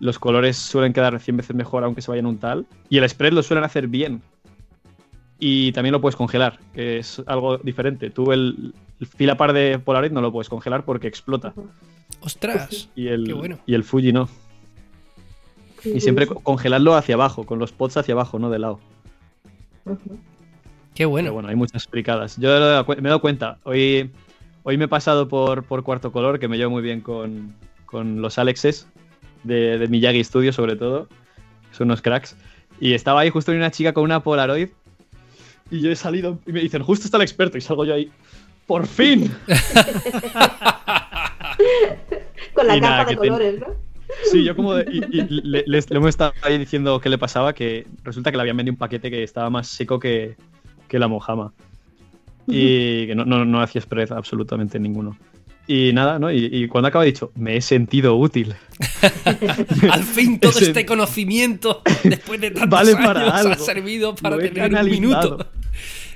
[0.00, 2.66] Los colores suelen quedar 100 veces mejor aunque se vayan un tal.
[2.88, 4.22] Y el spread lo suelen hacer bien.
[5.40, 8.10] Y también lo puedes congelar, que es algo diferente.
[8.10, 11.54] Tú el, el de Polaroid no lo puedes congelar porque explota.
[12.28, 12.90] ¡Ostras!
[12.94, 13.58] Y el, Qué bueno.
[13.66, 14.28] y el Fuji no.
[15.84, 18.80] Y siempre co- congelarlo hacia abajo, con los pots hacia abajo, no de lado.
[19.86, 19.94] ¡Qué
[20.96, 21.32] Pero bueno!
[21.32, 22.36] bueno, hay muchas explicadas.
[22.36, 23.58] Yo me he dado cu- me he dado cuenta.
[23.64, 24.10] Hoy,
[24.64, 27.54] hoy me he pasado por, por Cuarto Color, que me llevo muy bien con,
[27.86, 28.86] con los Alexes
[29.44, 31.08] de, de Miyagi Studio, sobre todo.
[31.72, 32.36] Son unos cracks.
[32.80, 34.68] Y estaba ahí justo una chica con una Polaroid.
[35.70, 37.56] Y yo he salido y me dicen, justo está el experto.
[37.56, 38.10] Y salgo yo ahí.
[38.66, 39.32] ¡Por fin!
[42.58, 43.66] Con la Y nada, capa de ten- colores, ¿no?
[44.32, 44.74] Sí, yo como.
[44.74, 48.30] de- y, y le, les- le hemos estado ahí diciendo qué le pasaba, que resulta
[48.30, 50.36] que le habían vendido un paquete que estaba más seco que,
[50.88, 51.52] que la Mojama.
[52.46, 55.16] Y que no, no, no hacía spread absolutamente ninguno.
[55.66, 56.32] Y nada, ¿no?
[56.32, 58.54] Y, y cuando acaba he dicho, me he sentido útil.
[59.90, 64.38] Al fin todo Ese- este conocimiento, después de tantos Vale para años, ha servido para
[64.38, 65.46] tener un minuto.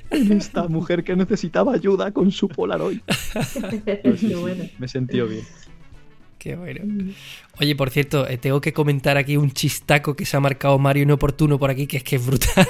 [0.09, 2.99] En esta mujer que necesitaba ayuda con su Polaroid.
[3.47, 4.63] Sí, sí, bueno.
[4.77, 5.41] me he sentido bien.
[6.43, 6.81] Qué bueno.
[7.61, 11.03] Oye, por cierto, eh, tengo que comentar aquí un chistaco que se ha marcado Mario
[11.03, 12.67] inoportuno por aquí, que es que es brutal.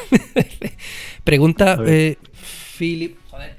[1.23, 2.17] Pregunta eh,
[2.77, 3.17] Philip.
[3.31, 3.55] Joder,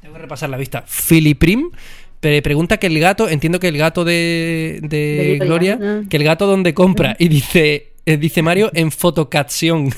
[0.00, 0.82] tengo que repasar la vista.
[0.86, 1.70] Philiprim.
[2.18, 6.08] Pre- pregunta que el gato, entiendo que el gato de, de De Vito Gloria, ya.
[6.08, 7.14] que el gato donde compra.
[7.18, 9.90] Y dice, eh, dice Mario en fotocapción.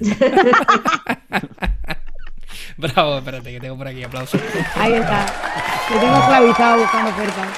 [2.94, 4.40] Bravo, espérate, que tengo por aquí aplausos.
[4.76, 5.26] Ahí está.
[5.92, 7.48] Lo tengo esclavizado buscando ofertas.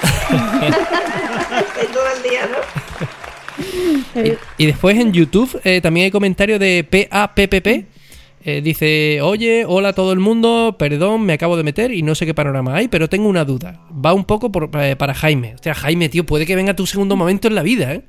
[1.93, 4.21] Todo el día, ¿no?
[4.23, 7.85] Y, y después en YouTube eh, también hay comentario de PAPPP.
[8.45, 12.15] Eh, dice, oye, hola a todo el mundo, perdón, me acabo de meter y no
[12.15, 13.81] sé qué panorama hay, pero tengo una duda.
[13.93, 15.55] Va un poco por- eh, para Jaime.
[15.55, 18.03] Hostia, Jaime, tío, puede que venga tu segundo momento en la vida, ¿eh?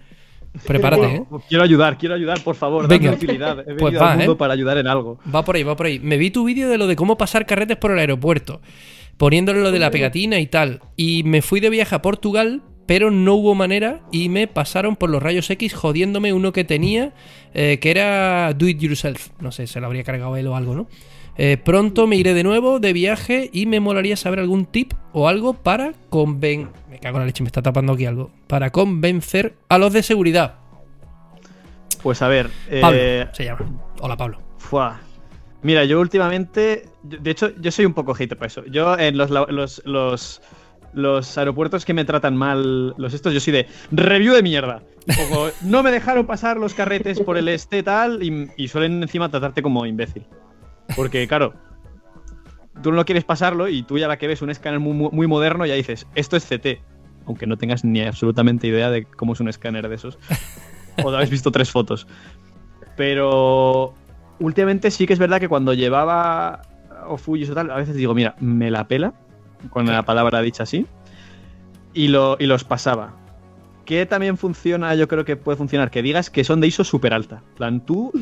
[0.66, 1.24] Prepárate, ¿eh?
[1.48, 2.88] Quiero ayudar, quiero ayudar, por favor.
[2.88, 3.10] Venga.
[3.10, 3.60] Dame utilidad.
[3.60, 4.36] He venido Pues va, al mundo ¿eh?
[4.36, 5.18] para ayudar en algo.
[5.32, 6.00] Va por ahí, va por ahí.
[6.00, 8.60] Me vi tu vídeo de lo de cómo pasar carretes por el aeropuerto,
[9.16, 10.80] poniéndole lo de la pegatina y tal.
[10.96, 15.10] Y me fui de viaje a Portugal, pero no hubo manera y me pasaron por
[15.10, 17.14] los rayos X jodiéndome uno que tenía,
[17.54, 19.28] eh, que era Do It Yourself.
[19.40, 20.88] No sé, se lo habría cargado él o algo, ¿no?
[21.42, 25.26] Eh, pronto me iré de nuevo de viaje y me molaría saber algún tip o
[25.26, 26.68] algo para conven...
[26.90, 28.30] Me cago en la leche, me está tapando aquí algo.
[28.46, 30.56] Para convencer a los de seguridad.
[32.02, 32.50] Pues a ver.
[32.82, 33.60] Pablo eh, se llama.
[34.00, 34.38] Hola, Pablo.
[34.58, 35.00] Fua.
[35.62, 36.84] Mira, yo últimamente.
[37.04, 38.62] De hecho, yo soy un poco hater para eso.
[38.66, 40.42] Yo en los, los, los,
[40.92, 44.82] los aeropuertos que me tratan mal, los estos, yo soy de review de mierda.
[45.06, 49.30] Poco, no me dejaron pasar los carretes por el este tal y, y suelen encima
[49.30, 50.26] tratarte como imbécil.
[50.96, 51.54] Porque, claro,
[52.82, 55.66] tú no quieres pasarlo y tú ya la que ves un escáner muy, muy- moderno
[55.66, 56.80] ya dices, esto es CT.
[57.26, 60.18] Aunque no tengas ni absolutamente idea de cómo es un escáner de esos.
[61.02, 62.06] o habéis visto tres fotos.
[62.96, 63.94] Pero
[64.38, 66.62] últimamente sí que es verdad que cuando llevaba
[67.06, 69.12] o Fujis o tal, a veces digo, mira, me la pela,
[69.70, 70.86] con la palabra dicha así,
[71.94, 73.14] y, lo, y los pasaba.
[73.84, 77.12] Que también funciona, yo creo que puede funcionar, que digas que son de ISO súper
[77.14, 77.42] alta.
[77.50, 78.12] En plan, tú,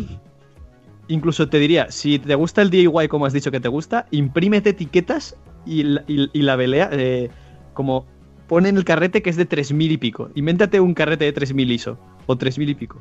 [1.08, 4.70] incluso te diría, si te gusta el DIY como has dicho que te gusta, imprímete
[4.70, 7.30] etiquetas y, la- y- y la velea, eh,
[7.74, 8.06] como
[8.46, 10.30] pone en el carrete que es de 3000 y pico.
[10.34, 13.00] Invéntate un carrete de 3000 ISO, o 3000 y pico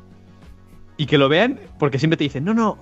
[0.96, 2.76] y que lo vean, porque siempre te dicen, no, no,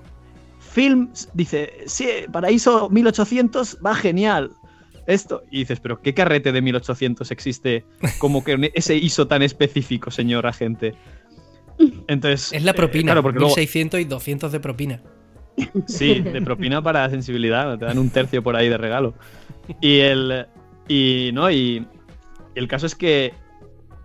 [0.59, 4.51] Films, dice, sí, para ISO 1800 va genial.
[5.07, 7.85] Esto, y dices, pero ¿qué carrete de 1800 existe
[8.19, 10.95] como que ese ISO tan específico, señor agente?
[12.09, 13.13] Entonces, Es la eh, propina.
[13.13, 15.03] claro, porque luego, 1600 y 200 de propina.
[15.87, 19.15] Sí, de propina para sensibilidad, te dan un tercio por ahí de regalo.
[19.81, 20.47] Y el.
[20.89, 21.87] Y no, y.
[22.55, 23.33] El caso es que.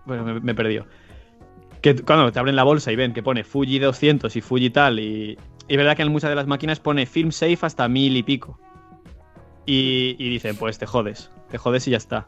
[0.06, 0.88] Bueno, me, me perdió.
[1.82, 5.00] Que cuando te abren la bolsa y ven que pone Fuji 200 y Fuji tal,
[5.00, 5.38] y.
[5.68, 8.24] Y es verdad que en muchas de las máquinas pone Film Safe hasta mil y
[8.24, 8.60] pico.
[9.66, 12.28] Y, y dicen, pues te jodes, te jodes y ya está.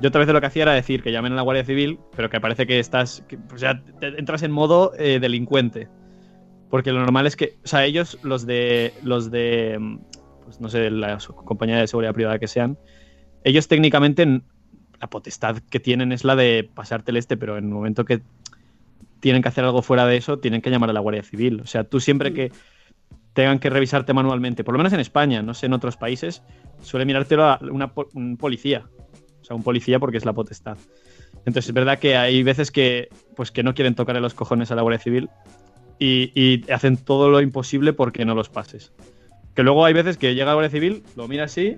[0.00, 2.28] Yo otra vez lo que hacía era decir que llamen a la Guardia Civil, pero
[2.28, 3.24] que parece que estás.
[3.28, 5.88] que, o sea, entras en modo eh, delincuente.
[6.70, 9.98] Porque lo normal es que, o sea, ellos, los de, los de, mm,
[10.44, 12.78] pues no sé, la compañía de seguridad privada que sean,
[13.44, 14.42] ellos técnicamente,
[15.00, 18.22] la potestad que tienen es la de pasarte el este, pero en el momento que
[19.20, 21.60] tienen que hacer algo fuera de eso, tienen que llamar a la Guardia Civil.
[21.60, 22.50] O sea, tú siempre que
[23.32, 26.42] tengan que revisarte manualmente, por lo menos en España, no sé, en otros países,
[26.80, 28.88] suele mirártelo a una, un policía.
[29.40, 30.78] O sea, un policía porque es la potestad.
[31.38, 34.74] Entonces es verdad que hay veces que, pues, que no quieren tocarle los cojones a
[34.74, 35.28] la Guardia Civil
[35.98, 38.92] y, hacen todo lo imposible porque no los pases.
[39.54, 41.76] Que luego hay veces que llega la Guardia Civil, lo mira así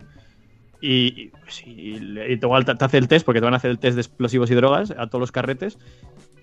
[0.80, 4.00] y, pues, te- te hace el test, porque te van a hacer el test de
[4.00, 5.78] explosivos y drogas a todos los carretes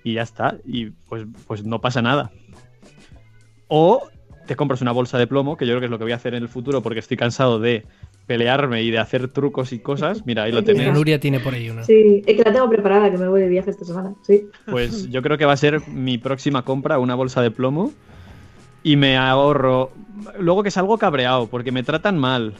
[0.04, 0.58] y ya está.
[0.66, 2.32] Y pues, pues no pasa nada.
[3.68, 4.08] O
[4.46, 6.18] te compras una bolsa de plomo, que yo creo que es lo que voy a
[6.18, 7.86] hacer en el futuro porque estoy cansado de
[8.26, 10.26] pelearme y de hacer trucos y cosas.
[10.26, 10.94] Mira, ahí lo tenéis.
[10.94, 11.84] Nuria tiene por ahí una.
[11.84, 14.14] Sí, es que la tengo preparada, que me voy de viaje esta semana.
[14.24, 14.48] Sí.
[14.66, 17.92] Pues yo creo que va a ser mi próxima compra, una bolsa de plomo.
[18.84, 19.92] Y me ahorro.
[20.40, 22.54] Luego que salgo cabreado, porque me tratan mal.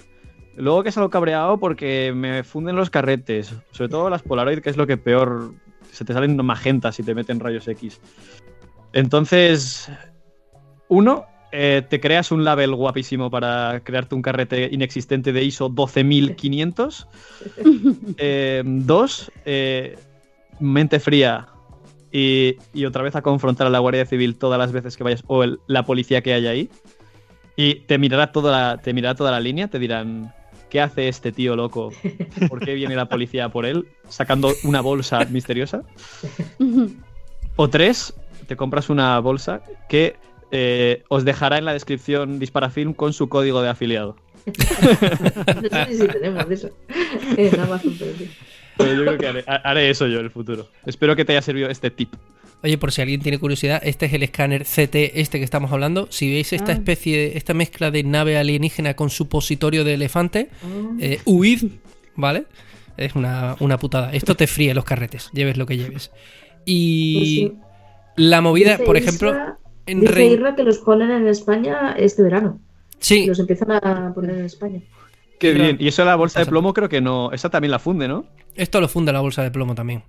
[0.58, 3.54] Luego que salgo cabreado porque me funden los carretes.
[3.72, 5.54] Sobre todo las Polaroid, que es lo que peor.
[5.92, 8.00] Se te salen magentas y te meten rayos X.
[8.94, 9.90] Entonces.
[10.88, 11.26] Uno,
[11.56, 17.08] eh, te creas un label guapísimo para crearte un carrete inexistente de ISO 12500.
[18.18, 19.98] Eh, dos, eh,
[20.60, 21.48] mente fría
[22.12, 25.24] y, y otra vez a confrontar a la Guardia Civil todas las veces que vayas
[25.28, 26.70] o el- la policía que haya ahí.
[27.58, 30.34] Y te mirará toda la, te mirará toda la línea, te dirán,
[30.70, 31.92] ¿qué hace este tío loco?
[32.50, 35.82] ¿Por qué viene la policía por él sacando una bolsa misteriosa?
[37.58, 38.14] O tres,
[38.48, 40.16] te compras una bolsa que
[40.58, 44.16] eh, os dejará en la descripción Disparafilm con su código de afiliado.
[44.46, 44.54] No
[45.86, 46.70] sé si tenemos eso.
[47.38, 48.30] En Amazon, pero sí.
[48.78, 50.68] Pero yo creo que haré, haré eso yo en el futuro.
[50.86, 52.14] Espero que te haya servido este tip.
[52.64, 56.08] Oye, por si alguien tiene curiosidad, este es el escáner CT, este que estamos hablando.
[56.12, 56.76] Si veis esta Ah.
[56.76, 60.68] especie, esta mezcla de nave alienígena con supositorio de elefante, Ah.
[61.00, 61.64] eh, huid,
[62.16, 62.46] ¿vale?
[62.98, 64.14] Es una, una putada.
[64.14, 66.12] Esto te fríe los carretes, lleves lo que lleves.
[66.66, 67.54] Y Pues sí.
[68.18, 69.34] la movida, por ejemplo,
[69.86, 72.60] en Dice Rein- Irra que los ponen en España este verano.
[73.00, 74.80] Sí, Los empiezan a poner en España.
[75.40, 75.78] Qué bien.
[75.80, 77.32] Y eso de la bolsa de plomo creo que no.
[77.32, 78.26] Esa también la funde, ¿no?
[78.56, 80.02] esto lo funda la bolsa de plomo también.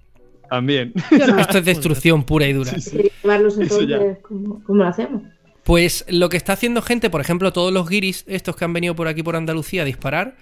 [0.48, 0.92] También.
[1.40, 2.78] Esto es destrucción pura y dura.
[2.78, 3.96] Sí, llevarlos Eso ya.
[3.96, 5.22] entonces, ¿cómo, ¿cómo lo hacemos?
[5.64, 8.94] Pues lo que está haciendo gente, por ejemplo, todos los guiris, estos que han venido
[8.94, 10.36] por aquí por Andalucía a disparar,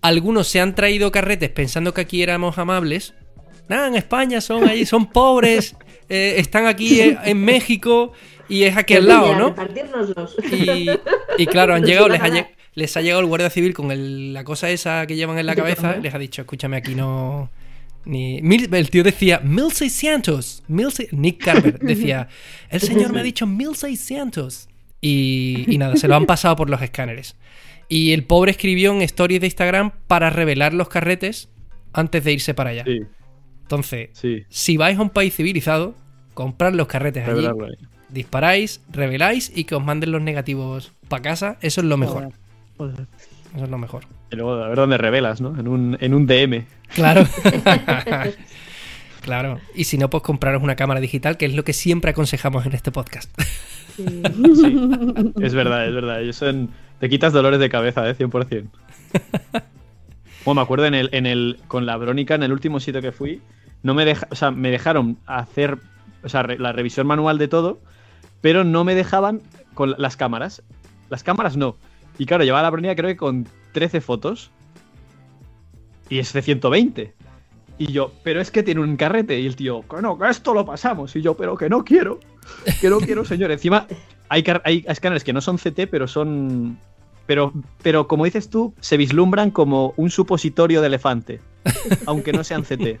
[0.00, 3.12] algunos se han traído carretes pensando que aquí éramos amables.
[3.68, 5.76] Nada, en España son ahí, son pobres,
[6.08, 8.12] eh, están aquí eh, en México
[8.48, 9.54] y es aquí al lado, ¿no?
[10.52, 10.90] Y,
[11.42, 12.28] y claro, han llegado, les ha,
[12.74, 15.96] les llegado el guardia civil con el- la cosa esa que llevan en la cabeza,
[15.96, 17.50] les ha dicho, escúchame, aquí no,
[18.04, 20.62] Ni, mil- el tío decía 1600.
[20.68, 21.18] 1600.
[21.18, 22.28] Nick Carver decía,
[22.70, 24.68] el señor me ha dicho 1600.
[25.00, 27.36] Y, y nada, se lo han pasado por los escáneres.
[27.88, 31.48] Y el pobre escribió en stories de Instagram para revelar los carretes
[31.92, 32.84] antes de irse para allá.
[32.84, 33.00] Sí,
[33.62, 34.44] Entonces, sí.
[34.48, 35.94] si vais a un país civilizado,
[36.34, 37.46] comprad los carretes allí.
[38.08, 41.56] Disparáis, reveláis y que os manden los negativos para casa.
[41.60, 42.32] Eso es lo mejor.
[42.76, 43.06] Joder.
[43.54, 44.04] Eso es lo mejor.
[44.30, 45.58] Y luego a ver dónde revelas, ¿no?
[45.58, 46.64] En un, en un DM.
[46.94, 47.26] Claro.
[49.22, 49.60] claro.
[49.74, 52.74] Y si no, pues compraros una cámara digital, que es lo que siempre aconsejamos en
[52.74, 53.30] este podcast.
[53.96, 54.04] Sí.
[54.54, 56.20] Sí, es verdad, es verdad.
[56.22, 56.70] Ellos son...
[57.00, 58.16] Te quitas dolores de cabeza, ¿eh?
[58.16, 58.66] 100%.
[60.44, 63.12] Bueno, me acuerdo en el, en el, con la Brónica, en el último sitio que
[63.12, 63.40] fui,
[63.82, 65.78] no me deja, o sea, me dejaron hacer
[66.24, 67.80] o sea, re- la revisión manual de todo,
[68.40, 69.42] pero no me dejaban
[69.74, 70.62] con las cámaras.
[71.10, 71.76] Las cámaras no.
[72.18, 74.50] Y claro, llevaba la Brónica creo que con 13 fotos.
[76.08, 77.14] Y es de 120.
[77.78, 79.38] Y yo, pero es que tiene un carrete.
[79.38, 81.14] Y el tío, que no, esto lo pasamos.
[81.14, 82.18] Y yo, pero que no quiero.
[82.80, 83.52] Que no quiero, señor.
[83.52, 83.86] Encima,
[84.28, 86.78] hay, hay escáneres que no son CT, pero son.
[87.26, 91.40] Pero, pero como dices tú, se vislumbran como un supositorio de elefante.
[92.06, 93.00] Aunque no sean CT.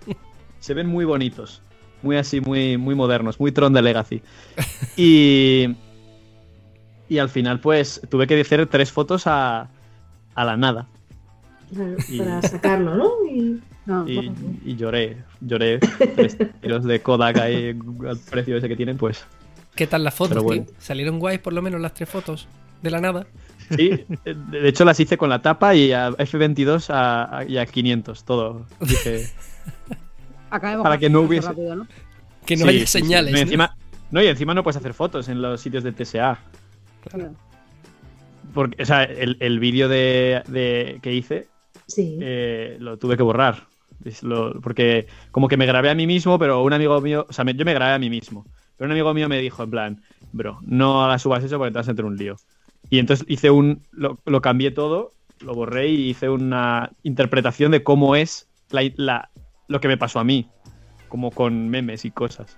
[0.60, 1.62] Se ven muy bonitos.
[2.02, 3.38] Muy así, muy, muy modernos.
[3.40, 4.22] Muy Tron de Legacy.
[4.96, 5.74] Y.
[7.08, 9.68] Y al final, pues, tuve que hacer tres fotos a,
[10.34, 10.86] a la nada.
[11.74, 13.10] Claro, Y- Para sacarlo, ¿no?
[13.30, 14.30] Y- No, Y,
[14.66, 15.78] y lloré, lloré.
[15.78, 17.74] Tres tiros de Kodak ahí
[18.06, 19.24] al precio ese que tienen, pues.
[19.74, 20.64] ¿Qué tal las fotos, bueno.
[20.64, 20.74] tío?
[20.78, 22.46] ¿Salieron guays por lo menos las tres fotos?
[22.82, 23.26] De la nada.
[23.70, 23.88] Sí,
[24.24, 27.64] de de hecho las hice con la tapa y a F22 a, a- y a
[27.66, 28.66] 500, todo.
[28.80, 29.26] Dije,
[30.50, 31.86] Acabemos para que no hubiese- rápido, ¿no?
[32.46, 32.98] Que no sí, haya sí, sí.
[33.00, 33.32] señales.
[33.32, 33.76] No, y encima,
[34.10, 36.38] no, y encima no puedes hacer fotos en los sitios de TSA.
[37.10, 37.34] Claro.
[38.54, 41.46] Porque, o sea, el, el vídeo de, de- que hice
[41.86, 42.18] Sí.
[42.20, 43.66] eh, lo tuve que borrar.
[44.22, 47.44] Lo- porque como que me grabé a mí mismo, pero un amigo mío, o sea,
[47.44, 48.46] me- yo me grabé a mí mismo.
[48.76, 51.78] Pero un amigo mío me dijo, en plan, bro, no hagas subas eso porque te
[51.78, 52.36] vas a meter en un lío.
[52.90, 57.82] Y entonces hice un, lo, lo cambié todo, lo borré y hice una interpretación de
[57.82, 59.30] cómo es la, la-
[59.68, 60.48] lo que me pasó a mí,
[61.08, 62.56] como con memes y cosas.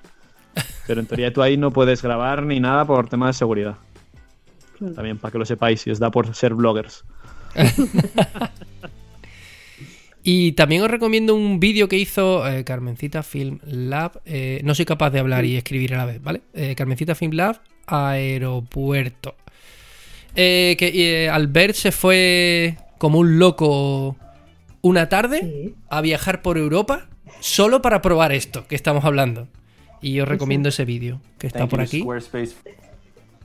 [0.87, 3.77] Pero en teoría tú ahí no puedes grabar ni nada por temas de seguridad.
[4.95, 7.05] También para que lo sepáis, si os da por ser bloggers.
[10.23, 14.21] Y también os recomiendo un vídeo que hizo eh, Carmencita Film Lab.
[14.27, 16.43] eh, no soy capaz de hablar y escribir a la vez, ¿vale?
[16.53, 19.35] Eh, Carmencita Film Lab, aeropuerto.
[20.37, 24.17] Eh, que eh, Albert se fue como un loco
[24.83, 25.75] una tarde Sí.
[25.89, 27.09] a viajar por Europa
[27.41, 29.49] solo para probar esto que estamos hablando.
[30.03, 32.01] Y os recomiendo ese vídeo que está Thank por aquí.
[32.01, 32.55] Squarespace.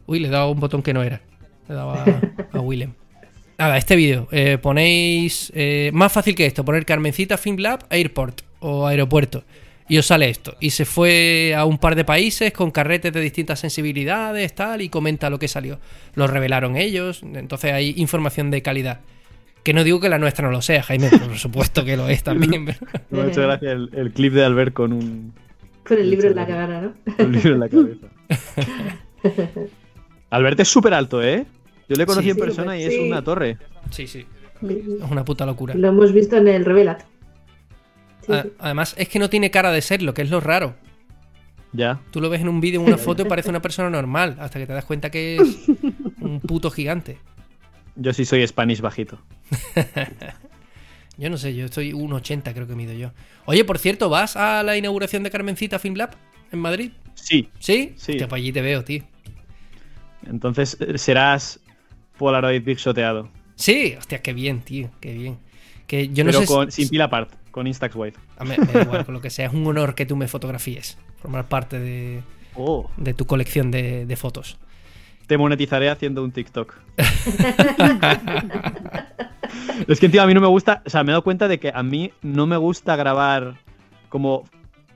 [0.07, 1.21] Uy, le he dado un botón que no era.
[1.67, 2.05] Le he dado a,
[2.53, 2.93] a Willem.
[3.57, 4.27] Nada, este vídeo.
[4.31, 5.51] eh, ponéis.
[5.55, 9.43] eh, más fácil que esto: poner Carmencita Film Lab Airport o aeropuerto.
[9.87, 10.55] Y os sale esto.
[10.59, 14.89] Y se fue a un par de países con carretes de distintas sensibilidades, tal, y
[14.89, 15.79] comenta lo que salió.
[16.15, 17.21] Lo revelaron ellos.
[17.21, 19.01] Entonces hay información de calidad.
[19.65, 22.23] Que no digo que la nuestra no lo sea, Jaime, por supuesto que lo es
[22.23, 22.65] también.
[22.79, 25.33] pero- Me ha hecho gracia el, el clip de Albert con un,
[25.85, 26.93] Con el libro en la cara, ¿no?
[27.25, 28.07] un libro en la cabeza.
[30.29, 31.45] Albert es súper alto, ¿eh?
[31.89, 32.31] Yo le conocí Sí.
[32.31, 33.57] en persona y es una torre.
[33.89, 34.25] Sí, sí.
[34.61, 35.75] Es una puta locura.
[35.75, 37.03] Lo hemos visto en el Revelat.
[38.59, 40.75] Además, es que no tiene cara de serlo, que es lo raro.
[41.73, 41.99] Ya.
[42.11, 44.59] Tú lo ves en un vídeo, en una foto y parece una persona normal, hasta
[44.59, 45.67] que te das cuenta que es
[46.21, 47.17] un puto gigante.
[47.95, 49.19] Yo sí soy Spanish bajito.
[51.17, 53.11] Yo no sé, yo estoy 1,80 creo que mido yo.
[53.45, 56.09] Oye, por cierto, ¿vas a la inauguración de Carmencita Film Lab
[56.51, 56.91] en Madrid?
[57.13, 57.47] Sí.
[57.57, 57.93] ¿Sí?
[57.95, 58.17] Sí.
[58.19, 59.01] Pues allí te veo, tío.
[60.27, 61.61] Entonces eh, serás
[62.17, 63.29] Polaroid Big Shoteado.
[63.55, 65.37] Sí, hostia, qué bien, tío, qué bien.
[65.87, 68.19] Que yo no pero sé con, si- sin pila apart, con Instax White.
[68.37, 70.27] A mí me da igual, con lo que sea, es un honor que tú me
[70.27, 70.97] fotografíes.
[71.21, 72.23] Formar parte de,
[72.55, 72.89] Oh.
[72.97, 74.57] de tu colección de, de fotos.
[75.27, 76.73] Te monetizaré haciendo un TikTok.
[79.87, 80.81] es que, tío, a mí no me gusta.
[80.85, 83.55] O sea, me he dado cuenta de que a mí no me gusta grabar
[84.09, 84.43] como,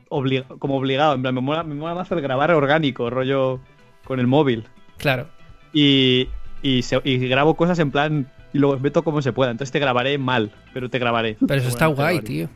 [0.10, 1.16] obli- como obligado.
[1.16, 3.60] En plan, me mola, me mola más el grabar orgánico, rollo
[4.06, 4.66] con el móvil.
[4.98, 5.28] Claro.
[5.74, 6.28] Y,
[6.62, 8.32] y, se- y grabo cosas en plan.
[8.54, 9.52] Y luego meto como se pueda.
[9.52, 11.38] Entonces te grabaré mal, pero te grabaré.
[11.48, 12.50] Pero eso está guay, tío.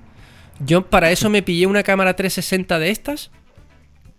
[0.60, 3.32] Yo para eso me pillé una cámara 360 de estas.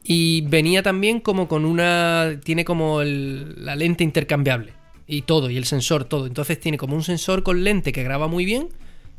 [0.07, 2.39] Y venía también como con una.
[2.45, 4.73] Tiene como el- la lente intercambiable.
[5.07, 6.27] Y todo, y el sensor, todo.
[6.27, 8.69] Entonces tiene como un sensor con lente que graba muy bien.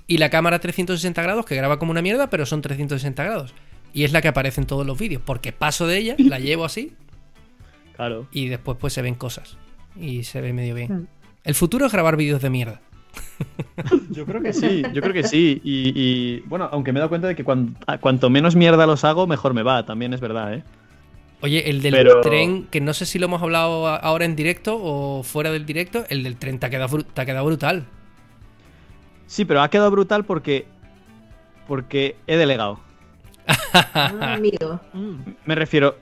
[0.07, 3.53] Y la cámara 360 grados que graba como una mierda, pero son 360 grados.
[3.93, 5.21] Y es la que aparece en todos los vídeos.
[5.25, 6.93] Porque paso de ella, la llevo así.
[7.95, 8.27] Claro.
[8.33, 9.57] Y después pues se ven cosas.
[9.97, 10.93] Y se ve medio bien.
[10.93, 11.07] Mm.
[11.45, 12.81] El futuro es grabar vídeos de mierda.
[14.11, 15.61] Yo creo que sí, yo creo que sí.
[15.63, 19.03] Y, y, bueno, aunque me he dado cuenta de que cuan- cuanto menos mierda los
[19.03, 19.85] hago, mejor me va.
[19.85, 20.63] También es verdad, ¿eh?
[21.41, 24.77] Oye, el del Pero- tren, que no sé si lo hemos hablado ahora en directo
[24.81, 27.85] o fuera del directo, el del tren te ha quedado, te ha quedado brutal.
[29.27, 30.65] Sí, pero ha quedado brutal porque.
[31.67, 32.79] Porque he delegado.
[33.73, 34.79] Ah, amigo.
[34.93, 35.15] Mm.
[35.45, 35.97] Me refiero.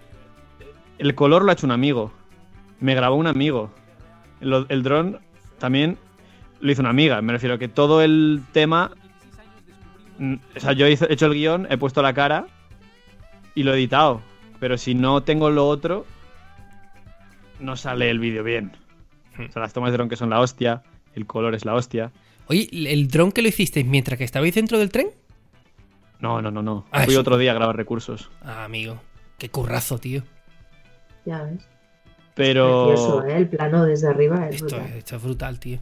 [0.99, 2.11] El color lo ha hecho un amigo.
[2.79, 3.71] Me grabó un amigo.
[4.41, 5.19] Lo- el dron
[5.57, 5.97] también
[6.63, 7.21] lo hizo una amiga.
[7.21, 8.91] Me refiero que todo el tema.
[10.17, 12.47] mm, O sea, yo he hecho el guion, he puesto la cara
[13.55, 14.21] y lo he editado.
[14.59, 16.05] Pero si no tengo lo otro,
[17.59, 18.71] no sale el vídeo bien.
[19.33, 20.83] O sea, las tomas de dron que son la hostia,
[21.15, 22.11] el color es la hostia.
[22.47, 25.07] Oye, ¿el dron que lo hicisteis mientras que estabais dentro del tren?
[26.19, 26.85] No, no, no, no.
[26.91, 27.21] Ah, Fui eso.
[27.21, 28.29] otro día a grabar recursos.
[28.41, 29.01] Ah, amigo.
[29.37, 30.23] Qué currazo, tío.
[31.25, 31.67] Ya ves.
[32.35, 32.87] Pero.
[32.87, 33.37] Precioso, ¿eh?
[33.37, 34.93] El plano desde arriba es Esto, brutal.
[34.97, 35.79] esto es brutal, tío.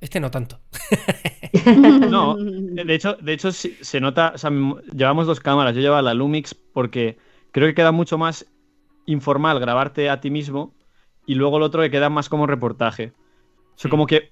[0.00, 0.60] Este no tanto.
[2.10, 4.50] No, de hecho, de hecho se nota, o sea,
[4.94, 7.18] llevamos dos cámaras, yo llevaba la Lumix porque
[7.52, 8.46] creo que queda mucho más
[9.06, 10.74] informal grabarte a ti mismo
[11.26, 13.12] y luego el otro que queda más como reportaje.
[13.74, 13.90] O sea, Mm.
[13.90, 14.30] como que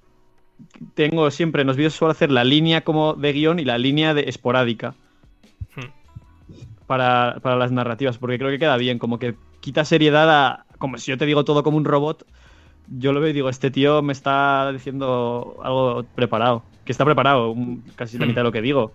[0.95, 4.15] tengo siempre en los vídeos suelo hacer la línea como de guion y la línea
[4.15, 4.95] de esporádica
[5.75, 5.91] Hmm.
[6.87, 10.99] para, para las narrativas, porque creo que queda bien, como que quita seriedad a, como
[10.99, 12.27] si yo te digo todo como un robot,
[12.89, 17.51] yo lo veo y digo, este tío me está diciendo algo preparado, que está preparado,
[17.51, 18.29] un- casi la Hmm.
[18.29, 18.93] mitad de lo que digo,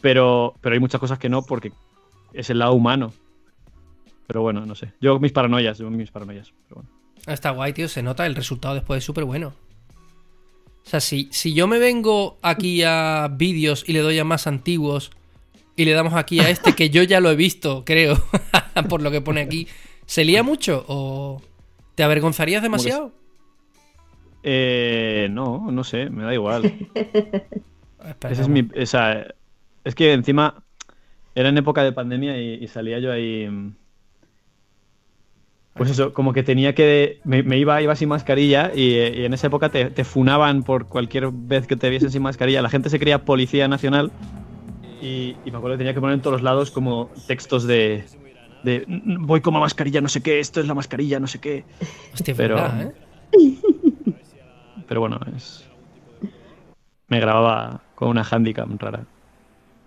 [0.00, 1.72] pero, pero hay muchas cosas que no porque
[2.32, 3.12] es el lado humano.
[4.26, 4.92] Pero bueno, no sé.
[5.00, 6.52] Yo mis paranoias, yo mis paranoias.
[6.68, 6.90] Pero bueno.
[7.26, 7.88] Está guay, tío.
[7.88, 9.52] Se nota el resultado después es súper bueno.
[10.84, 14.46] O sea, si, si yo me vengo aquí a vídeos y le doy a más
[14.46, 15.10] antiguos
[15.76, 18.16] y le damos aquí a este que yo ya lo he visto, creo,
[18.88, 19.66] por lo que pone aquí,
[20.06, 21.42] ¿se lía mucho o
[21.96, 23.12] te avergonzarías demasiado?
[24.48, 26.62] Eh, no, no sé, me da igual.
[28.30, 29.26] Ese es mi, o sea,
[29.84, 30.62] es que encima
[31.34, 33.48] era en época de pandemia y, y salía yo ahí.
[33.48, 33.74] mm,
[35.74, 37.18] Pues eso, como que tenía que.
[37.24, 40.86] Me, me iba, iba sin mascarilla y, y en esa época te, te funaban por
[40.86, 42.62] cualquier vez que te viesen sin mascarilla.
[42.62, 44.12] La gente se creía policía nacional
[45.02, 48.04] y, y me acuerdo que tenía que poner en todos los lados como textos de.
[48.62, 51.40] de "Mm, voy con la mascarilla, no sé qué, esto es la mascarilla, no sé
[51.40, 51.64] qué.
[52.14, 52.92] Hostia, pero- verdad, ¿eh?
[54.88, 55.64] Pero bueno, es.
[57.08, 59.04] Me grababa con una handicam rara.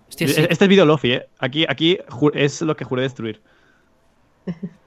[0.08, 1.26] Hostia, sí, Este es vídeo Lofi, ¿eh?
[1.38, 1.98] Aquí, aquí
[2.34, 3.40] es lo que juré destruir.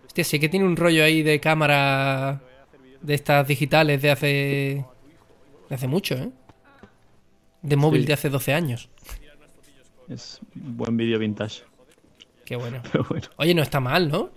[0.06, 2.42] hostia, sí que tiene un rollo ahí de cámara
[3.02, 4.86] de estas digitales de hace.
[5.70, 6.30] de hace mucho, ¿eh?
[7.62, 8.08] De móvil Sí.
[8.08, 8.90] de hace 12 años.
[10.10, 11.64] Es un buen vídeo vintage.
[12.46, 12.82] Qué bueno.
[12.92, 14.32] Pero bueno, Oye, no está mal, ¿no?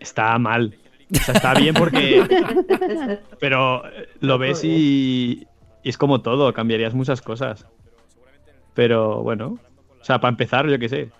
[0.00, 0.76] está mal.
[1.12, 2.24] O sea, está bien porque.
[3.40, 3.82] Pero
[4.20, 5.46] lo ves y,
[5.82, 7.66] y es como todo, cambiarías muchas cosas.
[8.74, 9.58] Pero bueno,
[10.00, 11.10] o sea, para empezar, yo qué sé.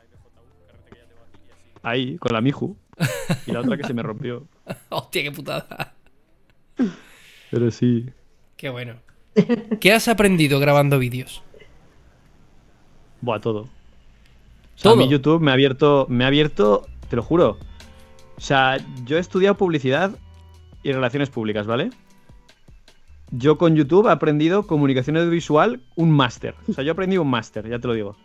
[1.83, 2.77] Ahí, con la Miju.
[3.47, 4.47] Y la otra que se me rompió.
[4.91, 5.95] Hostia, qué putada.
[7.51, 8.07] Pero sí.
[8.57, 8.95] Qué bueno.
[9.81, 11.43] ¿Qué has aprendido grabando vídeos?
[13.21, 13.63] Buah, todo.
[13.63, 13.69] O
[14.77, 17.59] sea, a mí YouTube me ha abierto, me ha abierto, te lo juro.
[18.37, 20.13] O sea, yo he estudiado publicidad
[20.83, 21.91] y relaciones públicas, ¿vale?
[23.31, 26.55] Yo con YouTube he aprendido comunicación audiovisual, un máster.
[26.69, 28.17] O sea, yo he aprendido un máster, ya te lo digo.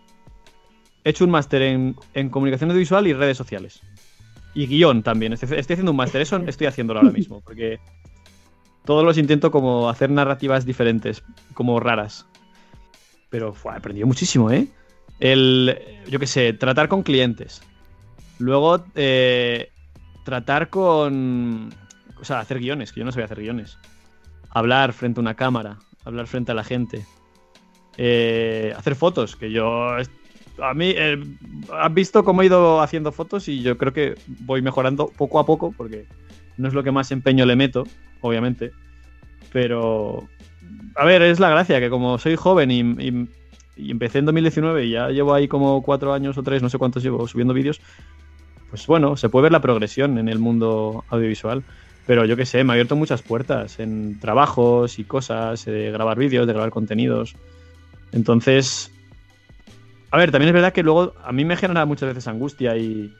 [1.03, 3.81] He hecho un máster en, en comunicación audiovisual y redes sociales.
[4.53, 5.33] Y guion también.
[5.33, 7.79] Estoy, haciendo un máster, eso estoy haciéndolo ahora mismo, porque
[8.85, 12.27] todos los intento como hacer narrativas diferentes, como raras.
[13.29, 14.67] Pero fue, he aprendido muchísimo, ¿eh?
[15.19, 15.77] El,
[16.09, 17.61] yo qué sé, tratar con clientes.
[18.39, 19.71] Luego, eh,
[20.23, 21.69] tratar con...
[22.19, 23.77] O sea, hacer guiones, que yo no sabía hacer guiones.
[24.49, 27.05] Hablar frente a una cámara, hablar frente a la gente.
[27.97, 29.95] Eh, hacer fotos, que yo...
[30.61, 31.17] A mí, eh,
[31.73, 35.45] has visto cómo he ido haciendo fotos y yo creo que voy mejorando poco a
[35.45, 36.05] poco, porque
[36.57, 37.85] no es lo que más empeño le meto,
[38.21, 38.71] obviamente.
[39.51, 40.27] Pero...
[40.95, 43.27] A ver, es la gracia, que como soy joven y-
[43.77, 46.77] y empecé en 2019 y ya llevo ahí como cuatro años o tres, no sé
[46.77, 47.81] cuántos llevo subiendo vídeos,
[48.71, 51.63] pues bueno, se puede ver la progresión en el mundo audiovisual.
[52.07, 56.17] Pero yo qué sé, me ha abierto muchas puertas en trabajos y cosas, de grabar
[56.17, 57.35] vídeos, de grabar contenidos.
[58.11, 58.91] Entonces,
[60.09, 63.13] a ver, también es verdad que luego a mí me genera muchas veces angustia y,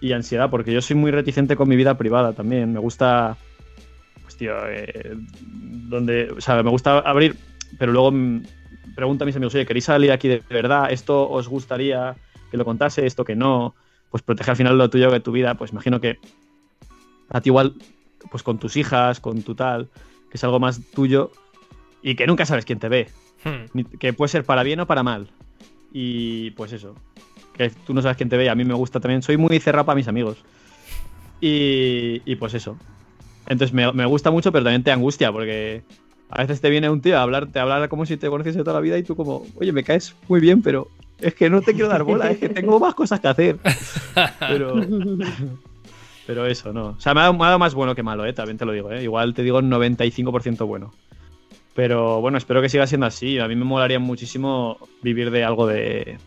[0.00, 2.72] y ansiedad, porque yo soy muy reticente con mi vida privada también.
[2.72, 3.36] Me gusta,
[4.22, 7.36] pues tío, eh, donde, o sea, me gusta abrir,
[7.78, 8.42] pero luego mm,
[8.94, 10.90] pregunto a mis amigos, oye, ¿queréis salir aquí de verdad?
[10.90, 12.16] ¿Esto os gustaría
[12.50, 13.04] que lo contase?
[13.04, 13.74] ¿Esto que no?
[14.12, 15.54] Pues protege al final lo tuyo de tu vida.
[15.56, 16.20] Pues imagino que
[17.30, 17.74] a ti igual,
[18.30, 19.88] pues con tus hijas, con tu tal,
[20.30, 21.32] que es algo más tuyo,
[22.02, 23.08] y que nunca sabes quién te ve.
[23.44, 23.80] Hmm.
[23.98, 25.30] Que puede ser para bien o para mal.
[25.92, 26.94] Y pues eso.
[27.54, 29.22] Que tú no sabes quién te ve y a mí me gusta también.
[29.22, 30.38] Soy muy cerrado para mis amigos.
[31.40, 32.76] Y, y pues eso.
[33.48, 35.82] Entonces me, me gusta mucho, pero también te angustia porque
[36.28, 38.74] a veces te viene un tío a hablarte, a hablar como si te conociese toda
[38.74, 40.88] la vida y tú como, oye, me caes muy bien, pero
[41.20, 43.58] es que no te quiero dar bola, es que tengo más cosas que hacer.
[44.40, 44.74] Pero,
[46.26, 46.88] pero eso, no.
[46.88, 48.32] O sea, me ha, dado, más bueno que malo, ¿eh?
[48.32, 49.02] También te lo digo, ¿eh?
[49.02, 50.92] Igual te digo 95% bueno.
[51.74, 53.38] Pero bueno, espero que siga siendo así.
[53.38, 56.18] A mí me molaría muchísimo vivir de algo de,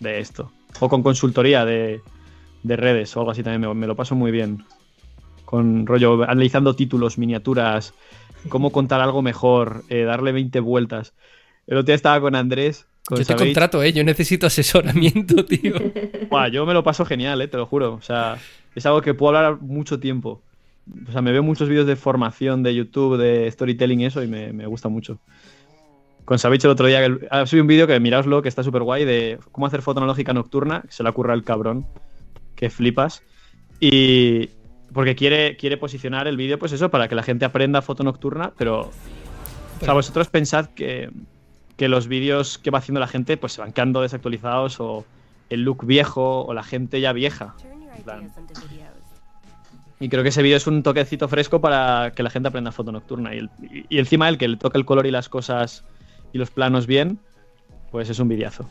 [0.00, 0.52] de esto.
[0.80, 2.00] O con consultoría de,
[2.62, 3.62] de redes o algo así también.
[3.62, 4.64] Me, me lo paso muy bien.
[5.44, 7.94] Con rollo, analizando títulos, miniaturas,
[8.48, 11.14] cómo contar algo mejor, eh, darle 20 vueltas.
[11.66, 12.87] El otro día estaba con Andrés.
[13.10, 13.92] Yo te contrato, ¿eh?
[13.92, 15.74] Yo necesito asesoramiento, tío.
[16.30, 17.94] Buah, yo me lo paso genial, eh, te lo juro.
[17.94, 18.38] O sea,
[18.74, 20.42] es algo que puedo hablar mucho tiempo.
[21.08, 24.26] O sea, me veo muchos vídeos de formación de YouTube, de storytelling y eso, y
[24.26, 25.18] me, me gusta mucho.
[26.24, 28.82] Con Savage el otro día, que- ha subido un vídeo que miraoslo, que está súper
[28.82, 31.86] guay, de cómo hacer foto analógica nocturna, que se le ocurra el cabrón,
[32.54, 33.22] que flipas.
[33.80, 34.48] Y
[34.92, 38.52] porque quiere, quiere posicionar el vídeo, pues eso, para que la gente aprenda foto nocturna,
[38.56, 38.90] pero...
[39.80, 41.08] O sea, vosotros pensad que,
[41.78, 45.06] que los vídeos que va haciendo la gente pues se van quedando desactualizados o
[45.48, 47.54] el look viejo o la gente ya vieja.
[50.00, 52.92] Y creo que ese vídeo es un toquecito fresco para que la gente aprenda foto
[52.92, 53.34] nocturna.
[53.34, 55.84] Y, el- y- y encima el que le toca el color y las cosas
[56.32, 57.18] y los planos bien,
[57.90, 58.68] pues es un videazo.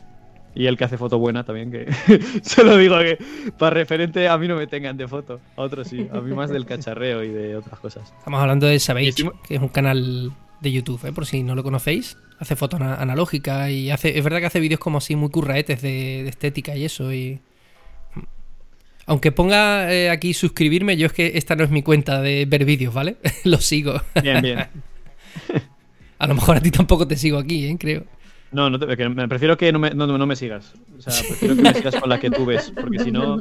[0.54, 1.86] Y el que hace foto buena también, que
[2.42, 3.18] se lo digo que
[3.58, 6.48] para referente a mí no me tengan de foto, a otros sí, a mí más
[6.50, 8.12] del cacharreo y de otras cosas.
[8.18, 11.12] Estamos hablando de Savage, que es un canal de YouTube, ¿eh?
[11.12, 12.16] por si no lo conocéis.
[12.38, 14.16] Hace foto ana- analógica y hace.
[14.18, 17.12] Es verdad que hace vídeos como así muy curraetes de, de estética y eso.
[17.12, 17.40] y
[19.06, 22.64] Aunque ponga eh, aquí suscribirme, yo es que esta no es mi cuenta de ver
[22.64, 23.16] vídeos, ¿vale?
[23.44, 24.00] lo sigo.
[24.22, 24.58] Bien, bien.
[26.20, 27.76] A lo mejor a ti tampoco te sigo aquí, ¿eh?
[27.78, 28.04] Creo.
[28.50, 30.74] No, no te- que me prefiero que no me, no, no me sigas.
[30.98, 33.40] O sea, prefiero que me sigas con la que tú ves, porque si no,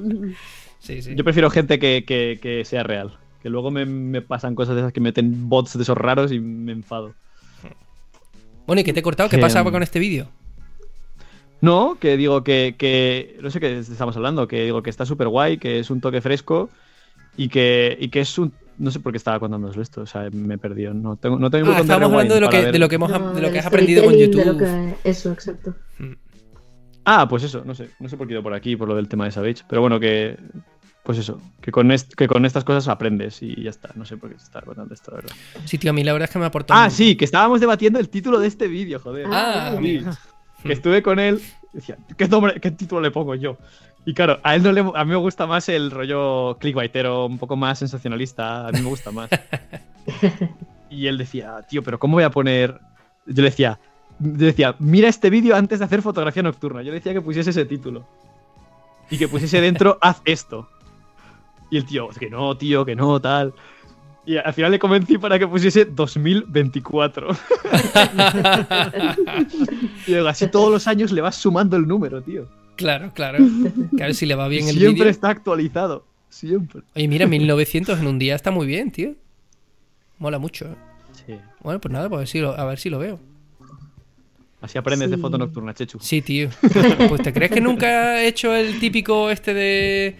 [0.79, 1.15] Sí, sí.
[1.15, 3.17] yo prefiero gente que, que- que sea real.
[3.47, 6.39] Que luego me, me pasan cosas de esas que meten bots de esos raros y
[6.41, 7.13] me enfado.
[8.65, 9.29] Bueno, ¿y qué te he cortado?
[9.29, 10.27] ¿Qué Que, pasaba um, con este vídeo?
[11.61, 15.29] No, que digo que, que no sé qué estamos hablando, que digo que está súper
[15.29, 16.69] guay, que es un toque fresco
[17.37, 18.51] y que, y que es un...
[18.79, 20.93] No sé por qué estaba contándoos esto, o sea, me he perdido.
[20.93, 23.33] No tengo, no tengo Ah, estábamos hablando de lo, que, de lo que hemos No,
[23.33, 24.43] de lo que has aprendido con YouTube.
[24.43, 25.73] de lo que- Eso, exacto.
[27.05, 28.95] Ah, pues eso, no sé, no sé por qué he ido por aquí, por lo
[28.97, 30.35] del tema de Savage, pero bueno, que...
[31.07, 33.91] Pues eso, que con, est- que con estas cosas aprendes y ya está.
[33.95, 35.31] No sé por qué se está contando esto, la verdad.
[35.63, 36.77] Sí, tío, a mí la verdad es que me ha aportado.
[36.77, 36.97] Ah, mucho.
[36.97, 39.25] sí, que estábamos debatiendo el título de este vídeo, joder.
[39.31, 40.11] Ah, amigo.
[40.63, 41.41] que estuve con él
[41.73, 43.55] y decía, ¿qué, nombre, ¿qué título le pongo yo?
[44.05, 47.37] Y claro, a él no le, a mí me gusta más el rollo clickbaitero, un
[47.37, 49.29] poco más sensacionalista, a mí me gusta más.
[50.89, 52.79] y él decía, tío, pero ¿cómo voy a poner...?
[53.25, 53.79] Yo le decía,
[54.19, 56.81] yo decía, mira este vídeo antes de hacer fotografía nocturna.
[56.81, 58.05] Yo le decía que pusiese ese título.
[59.09, 60.67] Y que pusiese dentro, haz esto.
[61.69, 63.53] Y el tío, que no, tío, que no, tal.
[64.25, 67.29] Y al final le convencí para que pusiese 2024.
[70.07, 72.47] y digo, así todos los años le vas sumando el número, tío.
[72.75, 73.39] Claro, claro.
[73.95, 76.05] Que a ver si le va bien el Siempre está actualizado.
[76.29, 76.81] Siempre.
[76.95, 79.15] Oye, mira, 1900 en un día está muy bien, tío.
[80.19, 80.65] Mola mucho.
[80.65, 80.75] ¿eh?
[81.25, 81.35] Sí.
[81.61, 83.19] Bueno, pues nada, pues a ver si lo, a ver si lo veo.
[84.59, 85.99] Así aprendes de foto nocturna, Chechu.
[86.01, 86.49] Sí, tío.
[87.09, 90.15] Pues te crees que nunca he hecho el típico este de.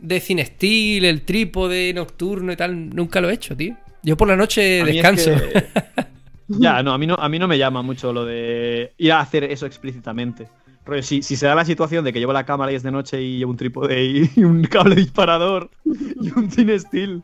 [0.00, 2.90] De cinestil, el trípode nocturno y tal.
[2.94, 3.76] Nunca lo he hecho, tío.
[4.02, 5.30] Yo por la noche es descanso.
[5.34, 5.64] que-
[6.48, 9.20] Ya, no a, mí no, a mí no me llama mucho lo de ir a
[9.20, 10.48] hacer eso explícitamente.
[10.84, 12.90] Rollo, si, si se da la situación de que llevo la cámara y es de
[12.90, 17.22] noche y llevo un trípode y, y un cable disparador y un cinestil,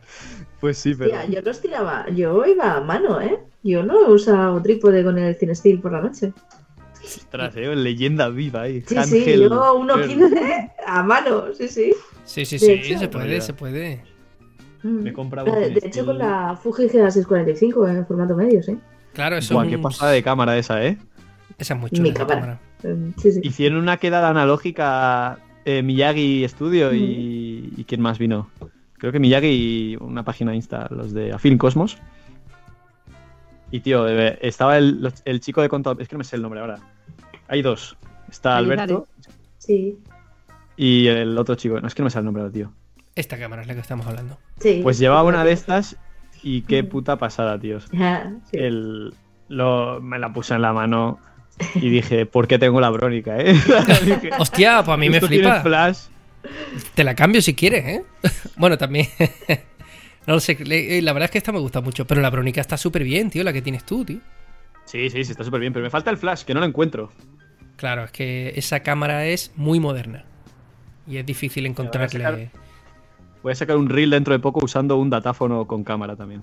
[0.61, 1.11] pues sí, pero...
[1.11, 3.37] Tía, yo los tiraba, yo iba a mano, ¿eh?
[3.65, 6.33] Yo no he usado trípode con el Cinestill por la noche.
[7.07, 8.81] Ostras, eh, leyenda viva ahí.
[8.87, 9.49] Sí, sí, Ángel yo.
[9.81, 11.93] 1.15 a mano, sí, sí.
[12.25, 14.03] Sí, sí, sí, hecho- se puede, se puede.
[14.83, 15.03] Mm.
[15.03, 18.77] Me he comprado un de, hecho, con la Fuji G645 en formato medio, sí.
[19.13, 20.99] Claro, eso Buah, es qué pasada de cámara esa, ¿eh?
[21.59, 22.09] Esa es muy Mi chula.
[22.11, 22.61] esa cámara.
[22.83, 22.97] cámara.
[23.07, 23.41] Mm, Sí, sí.
[23.43, 28.51] Hicieron una quedada analógica eh, Miyagi Studio y, y ¿quién más vino?
[28.99, 31.97] Creo que Miyagi y una página Insta, los de Afilm Cosmos.
[33.71, 36.43] Y tío, eh, estaba el, el chico de contador, es que no me sé el
[36.43, 36.79] nombre ahora.
[37.49, 37.97] Hay dos.
[38.31, 38.57] Está.
[38.57, 39.07] Alberto
[39.59, 39.99] Sí,
[40.77, 42.73] y el otro chico, no es que no me sale el nombre ahora, tío.
[43.15, 44.39] Esta cámara es la que estamos hablando.
[44.61, 44.81] sí.
[44.83, 45.97] Pues llevaba una de estas
[46.43, 47.87] y qué puta pasada, tíos.
[48.51, 48.59] Sí.
[48.59, 49.15] El,
[49.49, 51.19] lo, me la puse en la mano
[51.77, 53.55] y dije, ¿por qué tengo la brónica, eh?
[54.05, 55.63] Dije, Hostia, pues a mí me "Esto tiene flipa.
[55.63, 55.99] flash.
[56.95, 58.05] Te la cambio si quieres, ¿eh?
[58.57, 59.07] bueno, también.
[60.27, 62.07] no lo sé, eh, la verdad es que esta me gusta mucho.
[62.07, 64.19] Pero la brónica está súper bien, tío, la que tienes tú, tío.
[64.85, 67.11] Sí, sí, sí, está súper bien, pero me falta el flash, que no lo encuentro.
[67.77, 70.25] Claro, es que esa cámara es muy moderna.
[71.07, 72.21] Y es difícil encontrarle.
[72.25, 72.51] sacar-
[73.43, 76.43] Voy a sacar un reel dentro de poco usando un datáfono con cámara también.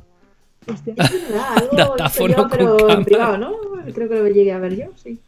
[0.71, 2.93] Hostia, es verdad, algo Datáfono yo, pero cámara.
[2.99, 3.51] en privado, ¿no?
[3.93, 5.19] Creo que lo llegué a ver yo, sí.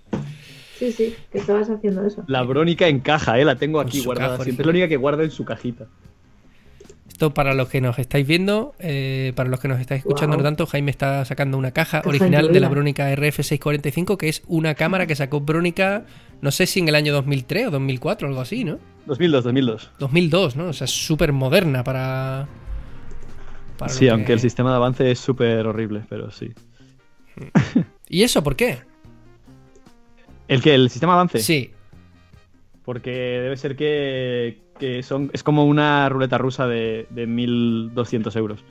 [0.80, 2.24] Sí, sí, que estabas haciendo eso.
[2.28, 3.46] La brónica encaja, ¿eh?
[3.46, 4.32] La tengo aquí guardada.
[4.34, 5.88] caja Siempre es la única que guarda en su cajita.
[7.16, 10.44] Esto para los que nos estáis viendo, eh, para los que nos estáis escuchando no
[10.44, 14.76] tanto, Jaime está sacando una caja, Caja original de la Bronica RF645, que es una
[14.76, 16.04] cámara que sacó Bronica,
[16.42, 18.80] no sé si en el año 2003 o 2004, algo así, ¿no?
[19.06, 19.92] 2002, 2002.
[19.98, 20.66] 2002, ¿no?
[20.68, 22.50] O sea, es súper moderna para...
[23.88, 26.52] Sí, que- aunque el sistema de avance es súper horrible, pero sí.
[28.10, 28.80] ¿Y eso por qué?
[30.50, 31.40] ¿El que ¿El sistema de avance?
[31.40, 31.72] Sí.
[32.84, 38.64] Porque debe ser que, que son, es como una ruleta rusa de, de 1200 euros.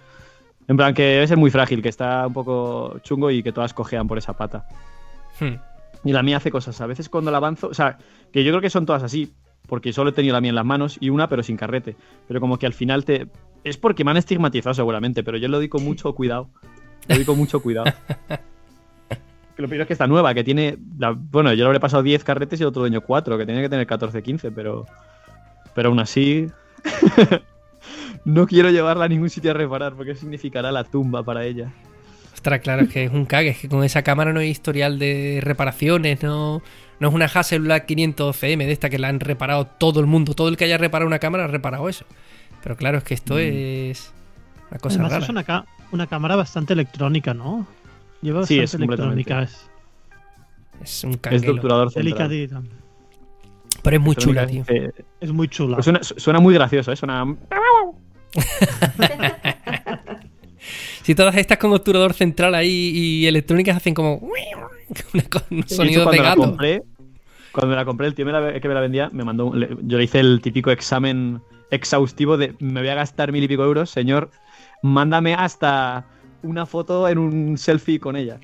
[0.67, 3.75] En plan, que debe ser muy frágil, que está un poco chungo y que todas
[3.75, 4.67] cojean por esa pata.
[5.41, 5.57] Hmm.
[6.05, 6.81] Y la mía hace cosas.
[6.81, 7.99] A veces cuando la avanzo, o sea,
[8.33, 9.33] que yo creo que son todas así,
[9.67, 11.97] porque solo he tenido la mía en las manos y una, pero sin carrete.
[12.29, 13.27] Pero como que al final te.
[13.63, 16.49] Es porque me han estigmatizado seguramente, pero yo lo doy con mucho cuidado.
[17.09, 17.93] Lo doy con mucho cuidado.
[19.57, 20.79] Lo primero es que está nueva, que tiene.
[20.99, 23.61] la- bueno, yo le habré pasado 10 carretes y el otro dueño 4, que tenía
[23.61, 24.87] que tener 14, 15, pero.
[25.75, 26.47] Pero aún así.
[28.25, 31.72] no quiero llevarla a ningún sitio a reparar, porque significará la tumba para ella.
[32.33, 34.99] Ostras, claro, es que es un cague, es que con esa cámara no hay historial
[34.99, 36.62] de reparaciones, no,
[37.01, 40.49] no es una Hasselblad 500cm de esta que la han reparado todo el mundo, todo
[40.49, 42.05] el que haya reparado una cámara ha reparado eso.
[42.62, 44.12] Pero claro, es que esto es
[44.70, 45.25] una cosa Además rara.
[45.25, 47.66] es una, cámara bastante electrónica, ¿no?
[48.20, 49.14] Lleva Sí, bastante es completamente.
[49.22, 49.43] electrónica.
[49.43, 49.70] Es
[50.83, 51.53] Es un Es de canguelo.
[51.55, 52.05] obturador central.
[52.29, 52.62] delicadita.
[53.85, 54.64] Pero es muy chula, tío.
[54.66, 55.76] Eh, Es muy chula.
[55.76, 56.97] pues suena, suena muy gracioso, ¿eh?
[56.97, 57.24] Suena.
[61.03, 64.16] Si todas estas con obturador central ahí y electrónicas hacen como
[65.51, 66.41] unos sonidos de cuando la gato.
[66.43, 66.82] compré,
[67.53, 69.47] cuando me la compré, el tío me la- que me la vendía me mandó.
[69.47, 73.45] un- le- yo le hice el típico examen exhaustivo de me voy a gastar mil
[73.45, 74.30] y pico euros, señor.
[74.82, 76.07] Mándame hasta
[76.43, 78.41] una foto en un selfie con ella.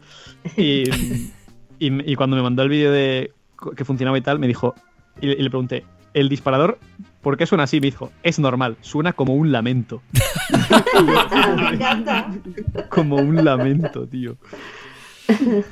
[0.59, 0.84] Y,
[1.78, 3.32] y- y cuando me mandó el vídeo de
[3.76, 4.74] que funcionaba y tal, me dijo.
[5.21, 5.85] Y, le- y le pregunté,
[6.15, 6.79] ¿el disparador
[7.21, 7.81] por qué suena así?
[7.81, 10.03] Me dijo, es normal, suena como un lamento.
[10.13, 12.31] Me encanta.
[12.89, 14.37] Como un lamento, tío.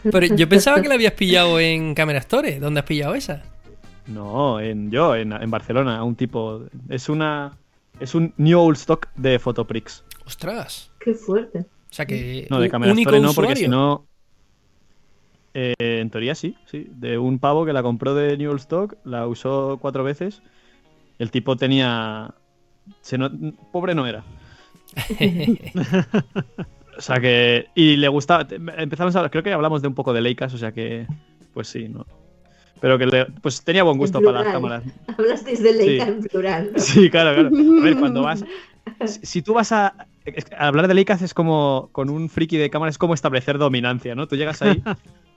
[0.04, 2.60] Pero yo pensaba que la habías pillado en Camera Store.
[2.60, 3.42] ¿Dónde has pillado esa?
[4.06, 6.64] No, en yo, en, en Barcelona, un tipo.
[6.88, 7.52] Es una.
[8.00, 10.04] Es un New Old Stock de Photoprix.
[10.24, 10.92] Ostras.
[11.00, 11.60] Qué fuerte.
[11.60, 12.46] O sea que.
[12.50, 14.06] No, de Camera Store no, porque si no.
[15.60, 16.86] Eh, en teoría sí, sí.
[16.90, 20.42] De un pavo que la compró de New Stock, la usó cuatro veces.
[21.18, 22.34] El tipo tenía.
[23.00, 23.30] se no-
[23.72, 24.24] pobre no era.
[26.96, 27.66] O sea que.
[27.76, 28.46] Y le gustaba.
[28.76, 31.06] Empezamos a hablar, creo que hablamos de un poco de Leicas, o sea que.
[31.54, 32.04] Pues sí, ¿no?
[32.80, 34.82] Pero que le- pues tenía buen gusto para las cámaras.
[35.16, 36.10] Hablasteis de Leica Sí.
[36.10, 36.70] en plural.
[36.72, 36.78] ¿no?
[36.80, 37.56] Sí, claro, claro.
[37.80, 38.44] A ver, cuando vas.
[39.06, 39.94] Si si tú vas a.
[40.58, 41.88] hablar de Leicas es como.
[41.92, 44.26] Con un friki de cámara es como establecer dominancia, ¿no?
[44.26, 44.82] Tú llegas ahí.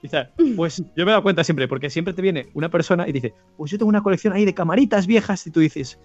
[0.02, 0.26] Y dices,
[0.56, 3.32] pues yo me he dado cuenta siempre, porque siempre te viene una persona y dice,
[3.56, 5.46] pues yo tengo una colección ahí de camaritas viejas.
[5.46, 5.98] Y tú dices.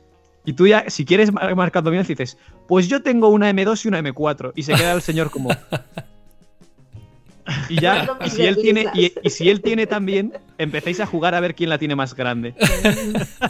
[0.45, 2.37] Y tú ya, si quieres mar- marcar dominancia, dices,
[2.67, 4.53] pues yo tengo una M2 y una M4.
[4.55, 5.49] Y se queda el señor como.
[7.69, 11.33] Y ya, y si él tiene, y, y si él tiene también, empecéis a jugar
[11.33, 12.53] a ver quién la tiene más grande.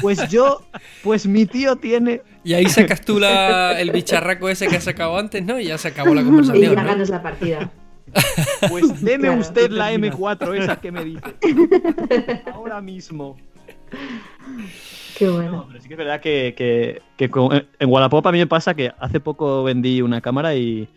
[0.02, 0.62] Pues yo,
[1.04, 2.22] pues mi tío tiene.
[2.44, 5.60] Y ahí sacas tú la- el bicharraco ese que has sacado antes, ¿no?
[5.60, 6.76] Y ya se acabó la Y conversación.
[6.76, 6.88] ya ¿no?
[6.90, 7.72] ganas la partida.
[8.70, 10.16] Pues deme usted la termina.
[10.16, 11.22] M4 esa que me dice.
[12.54, 13.38] Ahora mismo.
[15.18, 15.66] Qué No, bueno.
[15.68, 18.74] pero sí que es verdad que, que- que con- en Wallapop a mí me pasa
[18.76, 20.88] que hace poco vendí una cámara y,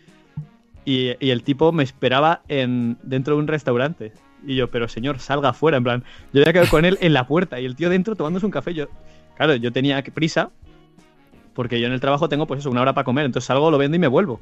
[0.84, 4.12] y, y el tipo me esperaba en, dentro de un restaurante.
[4.46, 5.76] Y yo, pero señor, salga afuera.
[5.78, 8.46] En plan, yo había quedado con él en la puerta y el tío dentro tomándose
[8.46, 8.72] un café.
[8.74, 8.86] Yo,
[9.36, 10.50] claro, yo tenía prisa
[11.54, 13.26] porque yo en el trabajo tengo pues eso, una hora para comer.
[13.26, 14.40] Entonces salgo, lo vendo y me vuelvo.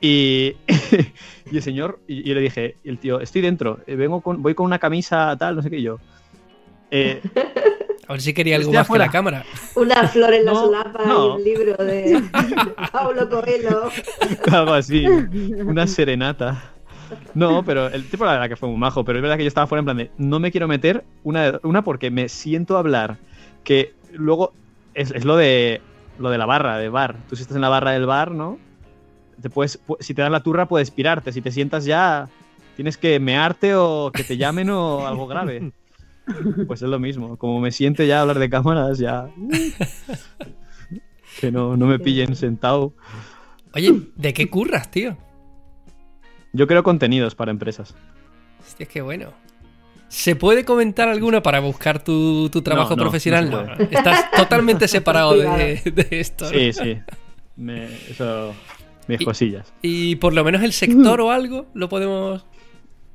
[0.00, 0.56] Y,
[1.50, 4.42] y el señor, y, yo le dije, y el tío, estoy dentro, eh, vengo con,
[4.42, 5.98] voy con una camisa tal, no sé qué, y yo.
[6.90, 7.20] eh,
[8.06, 9.04] A ver si quería algo más afuera.
[9.04, 9.44] que la cámara.
[9.76, 11.26] Una flor en la No, solapa no.
[11.26, 12.22] y un libro de
[12.92, 13.88] Paulo Coelho.
[14.52, 15.06] Algo así.
[15.06, 16.74] Una serenata.
[17.32, 19.48] No, pero el tipo la verdad que fue muy majo, pero es verdad que yo
[19.48, 23.16] estaba fuera en plan de no me quiero meter una, una porque me siento hablar
[23.62, 24.52] que luego
[24.92, 25.80] es, es lo de
[26.18, 27.16] lo de la barra, de bar.
[27.30, 28.58] Tú si estás en la barra del bar, ¿no?
[29.40, 32.28] Te puedes, si te dan la turra puedes pirarte, si te sientas ya
[32.76, 35.72] tienes que mearte o que te llamen o algo grave.
[36.66, 39.28] Pues es lo mismo, como me siente ya hablar de cámaras, ya
[41.40, 42.94] que no, no me pillen sentado.
[43.74, 45.16] Oye, ¿de qué curras, tío?
[46.52, 47.94] Yo creo contenidos para empresas.
[48.60, 49.30] Hostia, qué bueno.
[50.08, 53.50] ¿Se puede comentar alguno para buscar tu, tu trabajo No, no, profesional?
[53.50, 53.62] no.
[53.90, 56.44] Estás totalmente separado de, de esto.
[56.44, 56.50] ¿no?
[56.50, 56.98] Sí, sí.
[57.56, 58.54] Me- eso.
[59.08, 59.72] Mis Y- cosillas.
[59.82, 62.44] Y por lo menos el sector o algo lo podemos.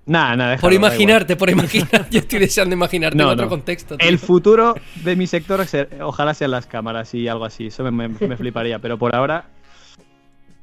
[0.06, 2.08] Nada, nada, Por imaginarte, por imaginar.
[2.12, 3.50] Yo estoy deseando imaginarte No, en otro no.
[3.50, 3.96] contexto.
[3.98, 4.08] tío.
[4.10, 4.74] El futuro
[5.04, 5.64] de mi sector,
[6.02, 7.68] ojalá sean las cámaras y algo así.
[7.68, 8.80] Eso me, me- me fliparía.
[8.80, 9.50] Pero por ahora.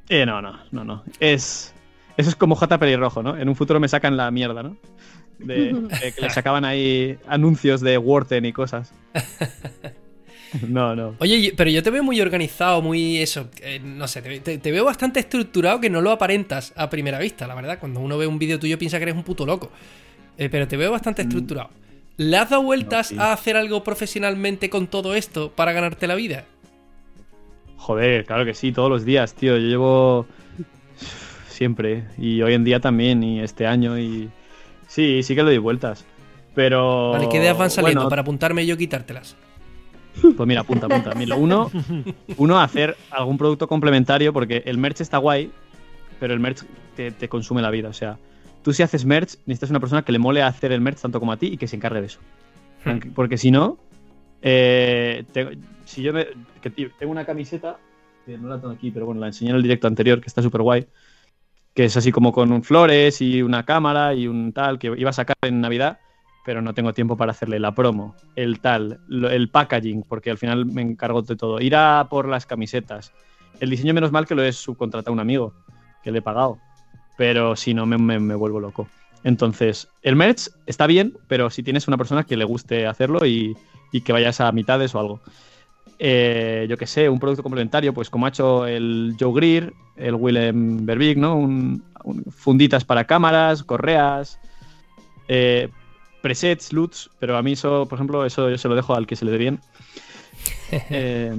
[0.09, 1.03] Eh, no, no, no, no.
[1.19, 1.73] Es.
[2.17, 3.37] Eso es como J pelirrojo, ¿no?
[3.37, 4.75] En un futuro me sacan la mierda, ¿no?
[5.39, 8.91] De, de que le sacaban ahí anuncios de Wharton y cosas.
[10.67, 11.15] No, no.
[11.19, 15.19] Oye, pero yo te veo muy organizado, muy eso, eh, no sé, te, veo bastante
[15.19, 17.79] estructurado que no lo aparentas a primera vista, la verdad.
[17.79, 19.71] Cuando uno ve un vídeo tuyo piensa que eres un puto loco.
[20.37, 21.69] Eh, pero te veo bastante estructurado.
[22.17, 23.15] ¿Le has dado vueltas Mm.
[23.15, 23.29] No, sí.
[23.29, 26.45] a hacer algo profesionalmente con todo esto para ganarte la vida?
[27.77, 29.57] Joder, claro que sí, todos los días, tío.
[29.57, 30.27] Yo llevo
[31.47, 32.05] siempre.
[32.17, 34.29] Y hoy en día también, y este año, y.
[34.87, 36.05] Sí, sí que le doy vueltas.
[36.55, 37.11] Pero.
[37.11, 39.35] Vale, ¿qué ideas van saliendo bueno, para apuntarme yo y quitártelas?
[40.21, 41.13] Pues mira, apunta, apunta.
[41.15, 41.69] Mira, uno,
[42.37, 45.51] uno, hacer algún producto complementario, porque el merch está guay,
[46.19, 46.63] pero el merch
[46.95, 47.89] te, te consume la vida.
[47.89, 48.17] O sea,
[48.63, 51.31] tú si haces merch, necesitas una persona que le mole hacer el merch tanto como
[51.31, 52.19] a ti y que se encargue de eso.
[52.83, 53.77] Porque- Porque si no,
[54.41, 56.27] eh, te- si yo me,
[56.61, 57.77] que tengo una camiseta,
[58.25, 60.41] que no la tengo aquí, pero bueno, la enseñé en el directo anterior, que está
[60.41, 60.85] súper guay,
[61.73, 65.09] que es así como con un flores y una cámara y un tal, que iba
[65.09, 65.99] a sacar en Navidad,
[66.47, 70.65] pero no tengo tiempo para hacerle la promo, el tal, el packaging, porque al final
[70.65, 71.59] me encargo de todo.
[71.59, 73.11] Ir a por las camisetas.
[73.59, 75.53] El diseño, menos mal que lo he subcontratado a un amigo,
[76.01, 76.57] que le he pagado,
[77.17, 77.97] pero si no, me,
[78.37, 78.87] vuelvo loco.
[79.25, 83.57] Entonces, el merch está bien, pero si tienes una persona que le guste hacerlo y,
[83.91, 85.19] y que vayas a mitades o algo.
[85.99, 90.15] Eh, yo que sé, un producto complementario, pues como ha hecho el Joe Greer, el
[90.15, 91.35] Willem Verbeek, ¿no?
[91.35, 94.39] Un- un- funditas para cámaras, correas,
[95.27, 95.67] eh,
[96.27, 99.15] presets, LUTs, pero a mí eso, por ejemplo, eso yo se lo dejo al que
[99.15, 99.59] se le dé bien.
[100.89, 101.33] Eh,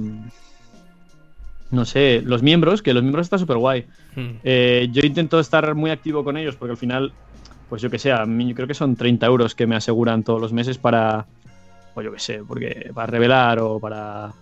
[1.69, 3.85] no sé, los miembros, que los miembros está súper guay.
[4.15, 4.37] Hmm.
[4.43, 7.13] Eh, yo intento estar muy activo con ellos porque al final,
[7.69, 10.23] pues yo que sé, a mí yo creo que son 30 euros que me aseguran
[10.23, 11.27] todos los meses para,
[11.93, 14.33] pues yo que sé, porque para revelar o para...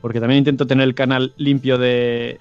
[0.00, 2.40] Porque también intento tener el canal limpio de,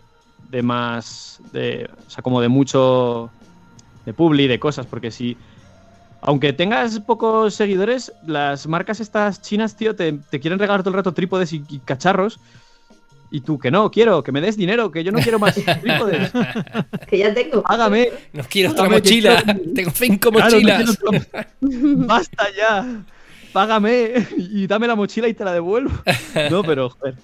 [0.50, 3.30] de más, de, o sea, como de mucho,
[4.06, 5.36] de publi, de cosas, porque si...
[6.22, 10.96] Aunque tengas pocos seguidores, las marcas estas chinas, tío, te, te quieren regalar todo el
[10.98, 12.40] rato trípodes y, y cacharros.
[13.32, 16.32] Y tú, que no, quiero, que me des dinero, que yo no quiero más trípodes.
[17.08, 17.62] Que ya tengo.
[17.66, 18.10] Hágame.
[18.34, 19.42] No quiero otra mochila.
[19.44, 20.98] quiero- Tengo cinco Claro, no mochilas.
[21.62, 23.04] Basta ya.
[23.54, 25.92] Págame y dame la mochila y te la devuelvo.
[26.52, 27.16] No, pero joder.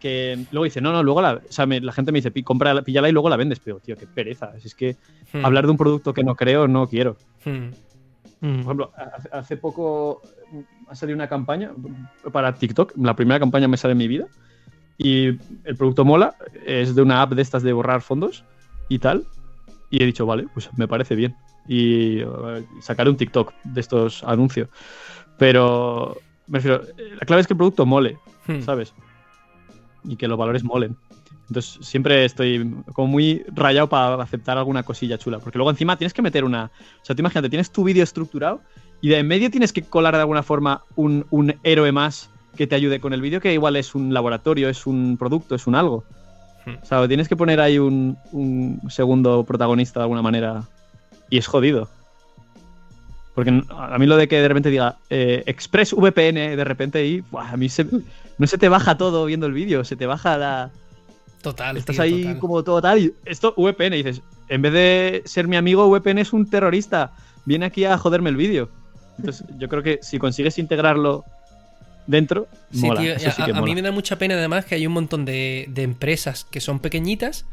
[0.00, 2.42] Que luego dice, no, no, luego la, o sea, me- la gente me dice, "Pi-
[2.42, 3.58] compra, píllala y luego la vendes.
[3.60, 4.52] Pero, tío, qué pereza.
[4.60, 4.96] Si es que
[5.32, 5.44] Hmm.
[5.44, 7.16] hablar de un producto que no creo, no quiero.
[7.44, 7.70] Hmm.
[8.40, 8.48] Mm.
[8.48, 8.92] Por ejemplo,
[9.32, 10.22] hace, poco
[10.88, 11.72] ha salido una campaña
[12.32, 14.26] para TikTok, la primera campaña me sale en mi vida,
[14.98, 16.34] y el producto mola,
[16.64, 18.44] es de una app de estas de borrar fondos
[18.88, 19.26] y tal,
[19.90, 21.34] y he dicho, vale, pues me parece bien.
[21.68, 24.68] Y eh, sacaré un TikTok de estos anuncios.
[25.38, 26.16] Pero,
[26.46, 28.60] me refiero, eh, la clave es que el producto mole, Hmm.
[28.62, 28.94] ¿sabes?
[30.06, 30.96] Y que los valores molen.
[31.48, 35.38] Entonces siempre estoy como muy rayado para aceptar alguna cosilla chula.
[35.38, 36.70] Porque luego encima tienes que meter una...
[37.02, 38.60] O sea, tú imagínate, tienes tu vídeo estructurado
[39.00, 42.66] y de en medio tienes que colar de alguna forma un, un héroe más que
[42.66, 45.74] te ayude con el vídeo, que igual es un laboratorio, es un producto, es un
[45.74, 46.04] algo.
[46.64, 46.76] Hmm.
[46.82, 50.64] O sea, tienes que poner ahí un, un segundo protagonista de alguna manera.
[51.28, 51.88] Y es jodido.
[53.36, 57.20] Porque a mí lo de que de repente diga eh, Express VPN de repente y
[57.20, 57.84] buah, a mí se,
[58.38, 60.70] no se te baja todo viendo el vídeo, se te baja la...
[61.42, 61.76] Total.
[61.76, 62.38] Estás tío, ahí total.
[62.38, 66.18] como todo tal y esto VPN y dices, en vez de ser mi amigo, VPN
[66.18, 67.12] es un terrorista,
[67.44, 68.70] viene aquí a joderme el vídeo.
[69.18, 71.22] Entonces yo creo que si consigues integrarlo
[72.06, 74.64] dentro, Sí, mola, tío, eso sí a, que a mí me da mucha pena además
[74.64, 77.44] que hay un montón de, de empresas que son pequeñitas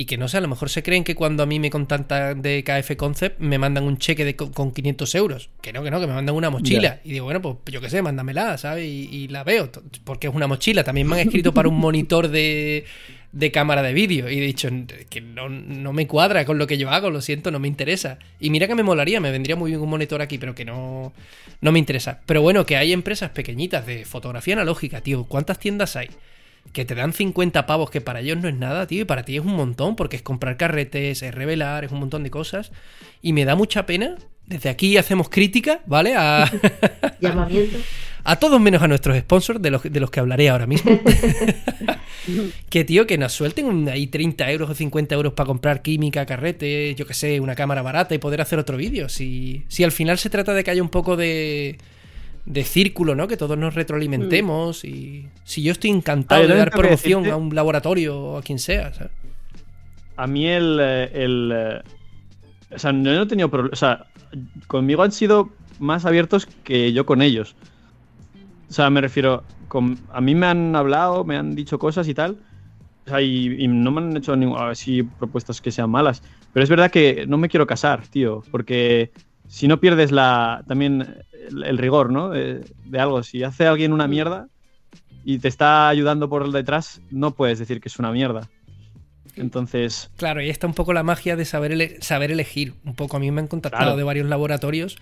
[0.00, 2.40] y que no sé, a lo mejor se creen que cuando a mí me contactan
[2.40, 5.50] de KF Concept me mandan un cheque de, co- con 500 euros.
[5.60, 7.00] Que no, que no, que me mandan una mochila.
[7.04, 8.86] Y digo, bueno, pues yo qué sé, mándamela, ¿sabes?
[8.86, 9.70] Y, y la veo,
[10.04, 10.84] porque es una mochila.
[10.84, 12.86] También me han escrito para un monitor de,
[13.32, 14.70] de cámara de vídeo y he dicho
[15.10, 18.18] que no, no me cuadra con lo que yo hago, lo siento, no me interesa.
[18.40, 21.12] Y mira que me molaría, me vendría muy bien un monitor aquí, pero que no,
[21.60, 22.20] no me interesa.
[22.24, 25.24] Pero bueno, que hay empresas pequeñitas de fotografía analógica, tío.
[25.24, 26.08] ¿Cuántas tiendas hay?
[26.72, 29.36] Que te dan 50 pavos, que para ellos no es nada, tío, y para ti
[29.36, 32.70] es un montón, porque es comprar carretes, es revelar, es un montón de cosas.
[33.22, 34.16] Y me da mucha pena.
[34.46, 36.14] Desde aquí hacemos crítica, ¿vale?
[36.16, 36.50] A,
[37.20, 37.78] Llamamiento.
[38.24, 41.00] A todos menos a nuestros sponsors, de los, de los que hablaré ahora mismo.
[42.70, 46.94] que tío, que nos suelten ahí 30 euros o 50 euros para comprar química, carrete,
[46.94, 49.08] yo que sé, una cámara barata y poder hacer otro vídeo.
[49.08, 51.78] Si, si al final se trata de que haya un poco de,
[52.46, 53.28] de círculo, ¿no?
[53.28, 58.18] Que todos nos retroalimentemos y si yo estoy encantado de dar promoción a un laboratorio
[58.18, 59.12] o a quien sea, ¿sabes?
[60.16, 60.78] A mí el.
[60.80, 61.80] eh, el eh,
[62.74, 63.72] o sea, no he tenido problemas.
[63.72, 64.06] O sea,
[64.66, 67.56] conmigo han sido más abiertos que yo con ellos.
[68.68, 69.42] O sea, me refiero.
[69.68, 72.38] con- a mí me han hablado, me han dicho cosas y tal.
[73.06, 76.22] O sea, y, y no me han hecho ningún- así propuestas que sean malas.
[76.52, 78.42] Pero es verdad que no me quiero casar, tío.
[78.50, 79.10] Porque
[79.48, 82.30] si no pierdes la también el, el rigor, ¿no?
[82.30, 83.22] De, de algo.
[83.22, 84.48] Si hace alguien una mierda
[85.24, 88.48] y te está ayudando por detrás, no puedes decir que es una mierda.
[89.36, 90.10] Entonces.
[90.16, 92.74] Claro, y está un poco la magia de saber, ele- saber elegir.
[92.84, 93.96] Un poco a mí me han contactado Claro.
[93.96, 94.96] de varios laboratorios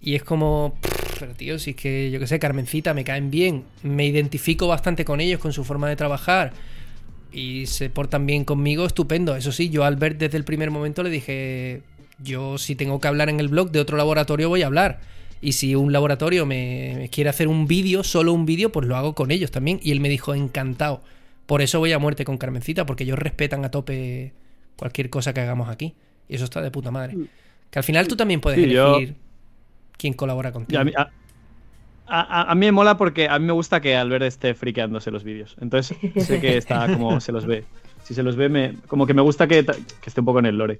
[0.00, 0.78] y es como,
[1.18, 5.04] pero tío, si es que yo que sé, Carmencita me caen bien, me identifico bastante
[5.04, 6.52] con ellos, con su forma de trabajar
[7.32, 9.34] y se portan bien conmigo, estupendo.
[9.34, 11.82] Eso sí, yo al ver desde el primer momento le dije,
[12.22, 15.00] yo si tengo que hablar en el blog de otro laboratorio voy a hablar.
[15.40, 19.14] Y si un laboratorio me, quiere hacer un vídeo, solo un vídeo, pues lo hago
[19.14, 19.78] con ellos también.
[19.82, 21.00] Y él me dijo, encantado.
[21.46, 24.32] Por eso voy a muerte con Carmencita, porque ellos respetan a tope
[24.76, 25.94] cualquier cosa que hagamos aquí.
[26.28, 27.16] Y eso está de puta madre.
[27.70, 29.14] Que al final tú también puedes Sí, yo- elegir
[29.96, 30.80] quién colabora contigo.
[30.80, 31.10] a, mí, a-
[32.06, 35.24] a- a mí me mola porque a mí me gusta que Albert esté friqueándose los
[35.24, 35.56] vídeos.
[35.60, 37.64] Entonces sé que está como se los ve.
[38.02, 39.58] Si se los ve, me, como que me gusta que,
[40.04, 40.78] esté un poco en el lore.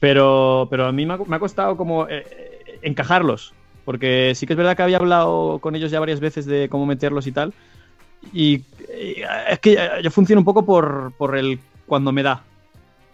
[0.00, 3.52] Pero, pero a mí me ha, me ha costado como eh, eh, encajarlos.
[3.88, 6.84] Porque sí que es verdad que había hablado con ellos ya varias veces de cómo
[6.84, 7.54] meterlos y tal.
[8.34, 12.44] Y, eh, es que yo funciono un poco por, por el cuando me da.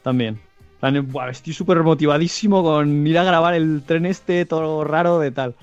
[0.03, 0.41] También.
[0.81, 5.55] Plan, estoy súper motivadísimo con ir a grabar el tren este, todo raro de tal.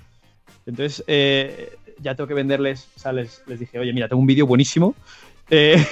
[0.66, 2.88] Entonces, eh, ya tengo que venderles.
[2.96, 4.96] O sea, les, les dije, oye, mira, tengo un vídeo buenísimo
[5.50, 5.86] eh,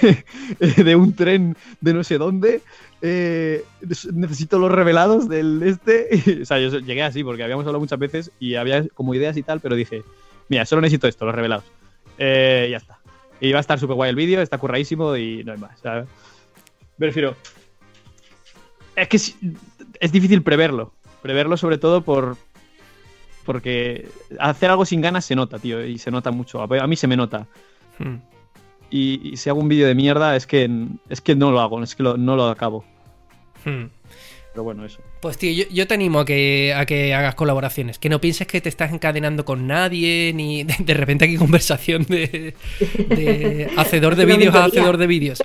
[0.78, 2.62] de un tren de no sé dónde.
[3.02, 3.64] Eh,
[4.14, 6.40] necesito los revelados del este.
[6.42, 9.44] o sea, yo llegué así porque habíamos hablado muchas veces y había como ideas y
[9.44, 10.04] tal, pero dije,
[10.50, 11.66] mira, solo necesito esto, los revelados.
[12.18, 13.00] Eh, ya está.
[13.40, 15.80] Y va a estar súper guay el vídeo, está curradísimo y no hay más.
[15.80, 16.08] ¿sabes?
[16.98, 17.36] Me refiero.
[18.96, 20.94] Es que es, difícil preverlo.
[21.22, 22.36] Preverlo sobre todo por.
[23.46, 26.62] Porque hacer algo sin ganas se nota, tío, y se nota mucho.
[26.62, 27.48] A a mí se me nota.
[27.98, 28.18] Hmm.
[28.90, 30.70] Y, y si hago un vídeo de mierda, es que,
[31.10, 32.84] es que no lo hago, es que lo- no lo acabo.
[33.66, 33.86] Hmm.
[34.52, 35.00] Pero bueno, eso.
[35.22, 38.00] Pues tío, yo, yo te animo a que, a que hagas colaboraciones.
[38.00, 42.04] Que no pienses que te estás encadenando con nadie, ni de, de repente aquí conversación
[42.10, 42.56] de,
[43.10, 45.44] de hacedor de vídeos a hacedor de vídeos.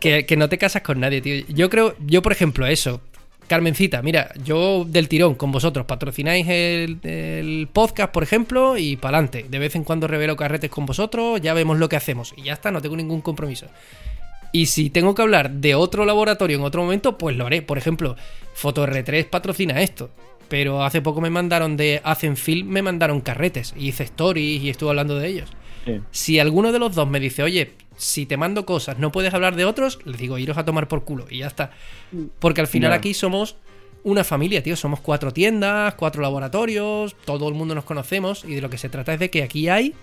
[0.00, 1.44] Que, que no te casas con nadie, tío.
[1.48, 3.00] Yo creo, yo por ejemplo, eso.
[3.46, 9.46] Carmencita, mira, yo del tirón con vosotros patrocináis el, podcast, por ejemplo, y para adelante.
[9.48, 12.34] De vez en cuando revelo carretes con vosotros, ya vemos lo que hacemos.
[12.36, 13.66] Y ya está, no tengo ningún compromiso.
[14.52, 17.62] Y si tengo que hablar de otro laboratorio en otro momento, pues lo haré.
[17.62, 18.16] Por ejemplo,
[18.60, 20.10] FotoR3 patrocina esto.
[20.48, 23.74] Pero hace poco me mandaron de Hacen Film, me mandaron carretes.
[23.76, 25.50] Y hice stories y estuve hablando de ellos.
[25.86, 26.00] Sí.
[26.10, 29.56] Si alguno de los dos me dice, oye, si te mando cosas, no puedes hablar
[29.56, 31.26] de otros, les digo, iros a tomar por culo.
[31.30, 31.70] Y ya está.
[32.38, 33.56] Porque al final aquí somos
[34.04, 34.76] una familia, tío.
[34.76, 38.44] Somos cuatro tiendas, cuatro laboratorios, todo el mundo nos conocemos.
[38.44, 39.94] Y de lo que se trata es de que aquí hay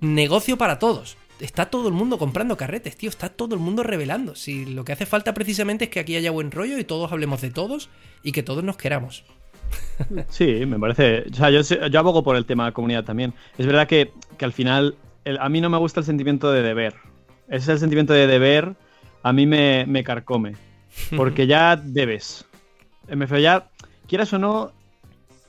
[0.00, 1.16] negocio para todos.
[1.40, 3.08] Está todo el mundo comprando carretes, tío.
[3.08, 4.34] Está todo el mundo revelando.
[4.34, 7.40] Si lo que hace falta precisamente es que aquí haya buen rollo y todos hablemos
[7.40, 7.88] de todos
[8.22, 9.24] y que todos nos queramos.
[10.28, 11.24] Sí, me parece.
[11.30, 13.34] O sea, yo, yo abogo por el tema de comunidad también.
[13.56, 14.96] Es verdad que, que al final
[15.38, 16.94] a mí no me gusta el sentimiento de deber.
[17.48, 18.74] Ese sentimiento de deber,
[19.22, 20.54] a mí me, me carcome.
[21.16, 22.44] Porque ya debes.
[23.08, 23.70] Me ya,
[24.06, 24.72] quieras o no,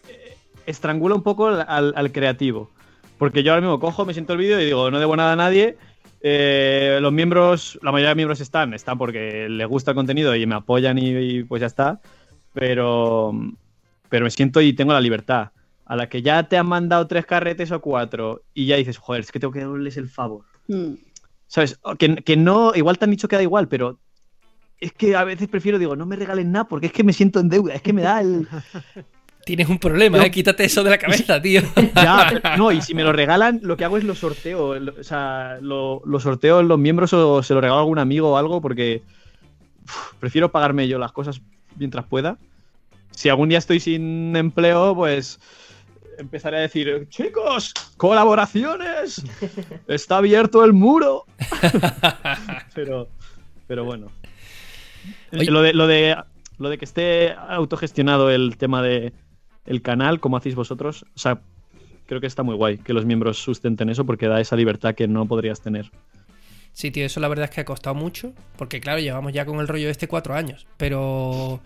[0.07, 2.69] eh, estrangula un poco al creativo.
[3.17, 5.35] Porque yo ahora mismo cojo, me siento el vídeo y digo, no debo nada a
[5.35, 5.77] nadie.
[6.21, 10.45] Eh, los miembros, la mayoría de miembros están, están porque les gusta el contenido y
[10.45, 11.99] me apoyan y, y pues ya está.
[12.53, 13.33] Pero,
[14.09, 15.49] pero me siento y tengo la libertad.
[15.85, 19.21] A la que ya te han mandado tres carretes o cuatro y ya dices, joder,
[19.21, 20.45] es que tengo que darles el favor.
[20.67, 20.93] Mm.
[21.47, 21.79] ¿Sabes?
[21.97, 23.97] Que, que no, igual te han dicho que da igual, pero
[24.79, 27.39] es que a veces prefiero, digo, no me regalen nada porque es que me siento
[27.39, 28.47] en deuda, es que me da el...
[29.45, 30.23] Tienes un problema, No.
[30.23, 30.29] ¿eh?
[30.29, 31.61] Quítate eso de la cabeza, tío.
[31.95, 34.75] Ya, no, y si me lo regalan, lo que hago es lo sorteo.
[34.77, 37.97] lo- O sea, lo, lo sorteo en los miembros o se lo regalo a algún
[37.97, 39.01] amigo o algo porque
[39.85, 41.41] uf, prefiero pagarme yo las cosas
[41.77, 42.37] mientras pueda.
[43.19, 45.41] Si algún día estoy sin empleo, pues
[46.17, 49.21] empezaré a decir, chicos, colaboraciones,
[49.89, 51.25] está abierto el muro.
[52.73, 53.09] pero,
[53.67, 54.07] pero bueno.
[55.33, 55.51] Oye.
[55.51, 56.15] Lo de, lo, de,
[56.59, 59.11] lo de que esté autogestionado el tema de
[59.65, 61.41] el canal, como hacéis vosotros, o sea,
[62.05, 65.09] creo que está muy guay que los miembros sustenten eso porque da esa libertad que
[65.09, 65.91] no podrías tener.
[66.71, 68.33] Sí, tío, eso la verdad es que ha costado mucho.
[68.57, 70.65] Porque, claro, llevamos ya con el rollo este cuatro años.
[70.77, 71.59] Pero.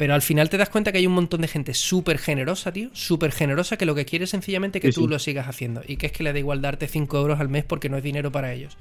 [0.00, 2.88] Pero al final te das cuenta que hay un montón de gente súper generosa, tío.
[2.94, 5.08] Súper generosa que lo que quiere es sencillamente que Sí, tú sí.
[5.08, 5.82] lo sigas haciendo.
[5.86, 8.02] Y que es que le da igual darte 5 euros al mes porque no es
[8.02, 8.78] dinero para ellos.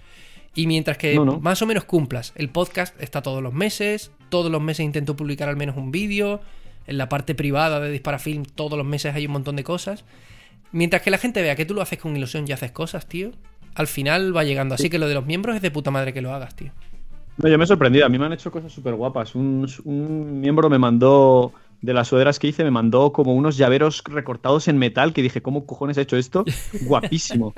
[0.56, 1.40] Y mientras que No, no.
[1.42, 4.12] más o menos cumplas, el podcast está todos los meses.
[4.30, 6.40] Todos los meses intento publicar al menos un vídeo.
[6.88, 10.06] En la parte privada de Disparafilm, todos los meses hay un montón de cosas.
[10.72, 13.32] Mientras que la gente vea que tú lo haces con ilusión y haces cosas, tío.
[13.76, 14.74] Al final va llegando.
[14.76, 16.72] Así que lo de los miembros es de puta madre que lo hagas, tío.
[17.42, 18.06] No, yo me he sorprendido.
[18.06, 19.36] A mí me han hecho cosas súper guapas.
[19.36, 24.04] Un, un miembro me mandó, de las sudaderas que hice, me mandó como unos llaveros
[24.06, 26.44] recortados en metal que dije, ¿cómo cojones ha hecho esto?
[26.82, 27.54] Guapísimo.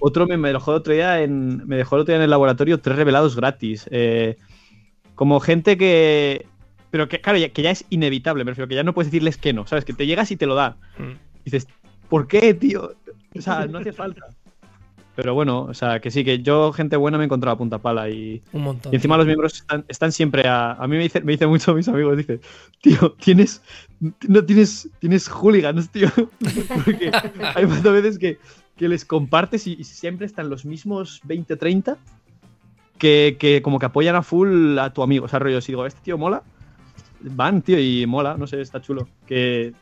[0.00, 2.30] Otro me, me dejó el otro día en, me dejó el otro día en el
[2.30, 3.86] laboratorio tres revelados gratis.
[3.90, 4.36] Eh,
[5.14, 6.46] como gente que...
[6.90, 9.36] Pero que, claro, ya- que ya es inevitable, me refiero, que ya no puedes decirles
[9.36, 9.84] que no, ¿sabes?
[9.84, 10.76] Que te llegas y te lo da.
[10.98, 11.18] Mm.
[11.44, 11.68] dices,
[12.08, 12.92] ¿por qué, tío?
[13.36, 14.22] O sea, no hace falta.
[15.18, 17.78] Pero bueno, o sea, que sí, que yo, gente buena, me he encontrado a punta
[17.78, 18.92] pala y, Un montón.
[18.92, 20.74] y encima los miembros están, están siempre a.
[20.74, 22.38] A mí me dicen me dice mucho mis amigos, dice,
[22.80, 23.60] tío, tienes.
[23.98, 24.88] No tienes.
[25.00, 26.08] Tienes hooligans, tío.
[26.84, 27.10] Porque
[27.56, 28.38] hay más veces que,
[28.76, 31.98] que les compartes y, y siempre están los mismos 20, 30
[32.96, 35.24] que, que como que apoyan a full a tu amigo.
[35.24, 36.44] O sea, rollo, si digo, este tío mola,
[37.22, 39.08] van, tío, y mola, no sé, está chulo.
[39.26, 39.74] Que.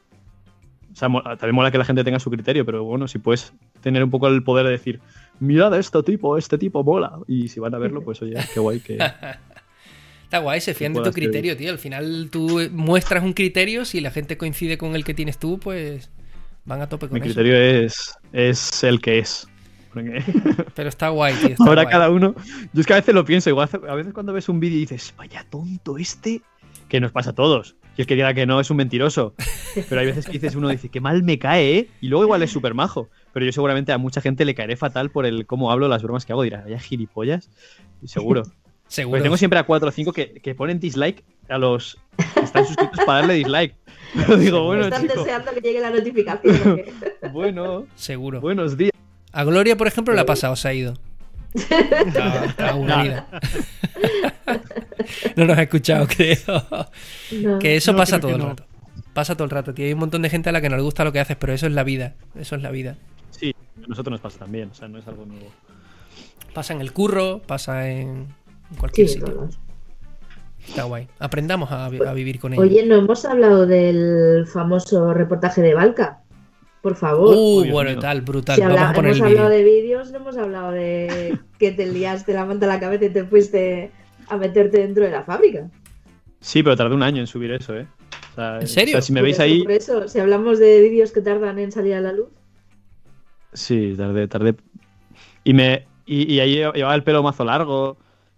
[0.95, 4.03] O sea, también mola que la gente tenga su criterio, pero bueno, si puedes tener
[4.03, 5.03] un poco el poder de decir,
[5.41, 7.18] mirad a este tipo, este tipo mola.
[7.26, 8.99] Y si van a verlo, pues oye, qué guay que.
[10.24, 11.70] Está guay, se fían de tu criterio, tío.
[11.70, 15.61] Al final tú muestras un criterio, si la gente coincide con el que tienes tú,
[15.61, 16.11] pues
[16.64, 17.34] van a tope con Mi eso.
[17.34, 19.47] criterio es, es el que es.
[19.93, 20.20] Porque
[20.74, 21.49] Pero está guay, tío.
[21.51, 21.93] está ahora guay.
[21.93, 22.34] cada uno.
[22.72, 24.80] Yo es que a veces lo pienso, igual a veces cuando ves un vídeo y
[24.80, 26.43] dices, vaya tonto este,
[26.89, 27.76] que nos pasa a todos.
[27.97, 29.34] Y el que diga que no es un mentiroso.
[29.89, 31.89] Pero hay veces que dices, uno dice, qué mal me cae, ¿eh?
[32.01, 33.09] Y luego igual es súper majo.
[33.37, 36.24] Pero yo seguramente a mucha gente le caeré fatal por el cómo hablo, las bromas
[36.24, 36.43] que hago.
[36.43, 37.51] Dirá, vaya gilipollas.
[38.03, 38.45] Seguro.
[38.89, 39.11] Seguro.
[39.18, 41.99] Porque tengo siempre a 4 o 5 que, que ponen dislike a los
[42.34, 43.74] que están suscritos para darle dislike.
[44.14, 46.80] Pero digo, bueno, Están chico, deseando que llegue la notificación.
[47.34, 48.41] bueno, Seguro.
[48.41, 48.93] buenos días.
[49.32, 50.95] A Gloria, por ejemplo, le ha pasado, se ha ido.
[51.53, 53.28] Está, aburrida.
[55.37, 56.39] no nos ha escuchado, creo.
[57.43, 57.59] No.
[57.59, 58.49] Que eso No, pasa todo el no.
[58.49, 58.64] rato.
[59.12, 59.84] Pasa todo el rato, tío.
[59.84, 61.53] Hay un montón de gente a la que no le gusta lo que haces, pero
[61.53, 62.14] eso es la vida.
[62.34, 62.97] Eso es la vida.
[63.87, 65.47] A nosotros nos pasa también, o sea, no es algo nuevo.
[66.53, 68.26] Pasa en el curro, pasa en
[68.78, 69.49] cualquier Sí, sitio.
[70.66, 71.07] Está guay.
[71.20, 72.62] Aprendamos a, vi- a vivir con ello.
[72.62, 76.20] Oye, no hemos hablado del famoso reportaje de Balca.
[76.82, 77.34] Por favor.
[77.37, 78.01] Uh, Dios bueno, mío.
[78.01, 78.57] tal, brutal.
[78.57, 81.72] si Vamos habla- a poner hemos el hablado de vídeos, no hemos hablado de que
[81.72, 83.91] te liaste la manta a la cabeza y te fuiste
[84.28, 85.68] a meterte dentro de la fábrica.
[86.41, 87.87] Sí, pero tardé un año en subir eso, ¿eh?
[88.32, 88.95] O sea, ¿En serio?
[88.95, 89.62] o sea, si me Por veis ahí.
[89.62, 92.28] Por eso, si hablamos de vídeos que tardan en salir a la luz.
[93.57, 94.54] Sí, tardé, tardé.
[95.42, 95.86] Y me.
[96.04, 97.96] Y, y ahí llevaba el pelo mazo largo.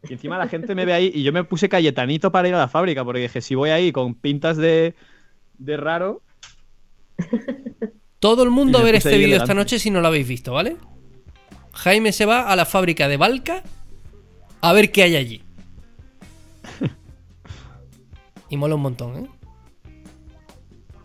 [0.09, 1.11] Y encima la gente me ve ahí.
[1.13, 3.05] Y yo me puse Cayetanito para ir a la fábrica.
[3.05, 4.95] Porque dije, si voy ahí con pintas de.
[5.59, 6.23] de raro.
[8.21, 10.77] Todo el mundo ver este vídeo esta noche si no lo habéis visto, ¿vale?
[11.73, 13.63] Jaime se va a la fábrica de Balca
[14.61, 15.43] a ver qué hay allí.
[18.51, 19.29] Y mola un montón, ¿eh?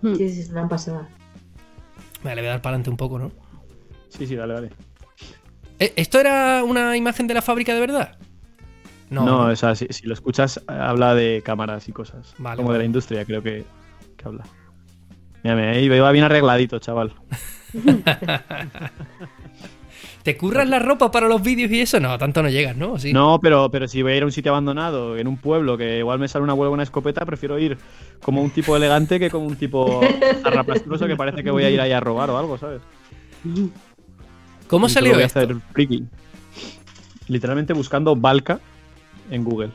[0.02, 1.10] Sí, sí, es una pasada.
[2.24, 3.43] Me le voy a dar para adelante un poco, ¿no?
[4.18, 4.70] Sí, sí, dale, dale.
[5.80, 8.18] ¿Eh, ¿Esto era una imagen de la fábrica de verdad?
[9.10, 9.26] No.
[9.26, 12.34] No, o sea, si, si lo escuchas, habla de cámaras y cosas.
[12.38, 13.66] Vale, como de la industria, creo que,
[14.18, 14.44] que habla.
[15.44, 17.14] Mírame, ahí iba bien arregladito, chaval.
[20.24, 22.00] ¿Te curras la ropa para los vídeos y eso?
[22.00, 22.98] No, tanto no llegas, ¿no?
[22.98, 23.12] Sí.
[23.12, 26.00] No, pero, pero si voy a ir a un sitio abandonado, en un pueblo, que
[26.00, 27.78] igual me sale una huelga una escopeta, prefiero ir
[28.22, 30.00] como un tipo elegante que como un tipo
[30.42, 32.82] zarrapastroso que parece que voy a ir ahí a robar o algo, ¿sabes?
[34.74, 36.04] ¿Cómo Y solo salió voy a hacer friki.
[37.28, 38.60] Literalmente buscando Balca
[39.30, 39.70] en Google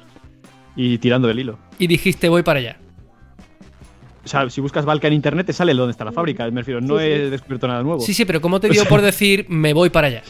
[0.74, 1.59] y tirando del hilo.
[1.78, 2.76] Y dijiste, voy para allá.
[4.24, 6.51] O sea, si buscas Balca en internet te sale dónde está la fábrica.
[6.51, 7.11] Me refiero, no Sí, sí.
[7.11, 8.01] he descubierto nada nuevo.
[8.01, 10.22] Sí, sí, pero ¿cómo te dio por decir, me voy para allá?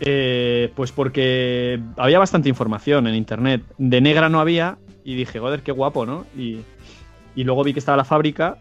[0.00, 3.62] Eh, pues porque había bastante información en internet.
[3.76, 6.24] De negra no había y dije, joder, qué guapo, ¿no?
[6.34, 6.60] Y,
[7.36, 8.56] y luego vi que estaba la fábrica,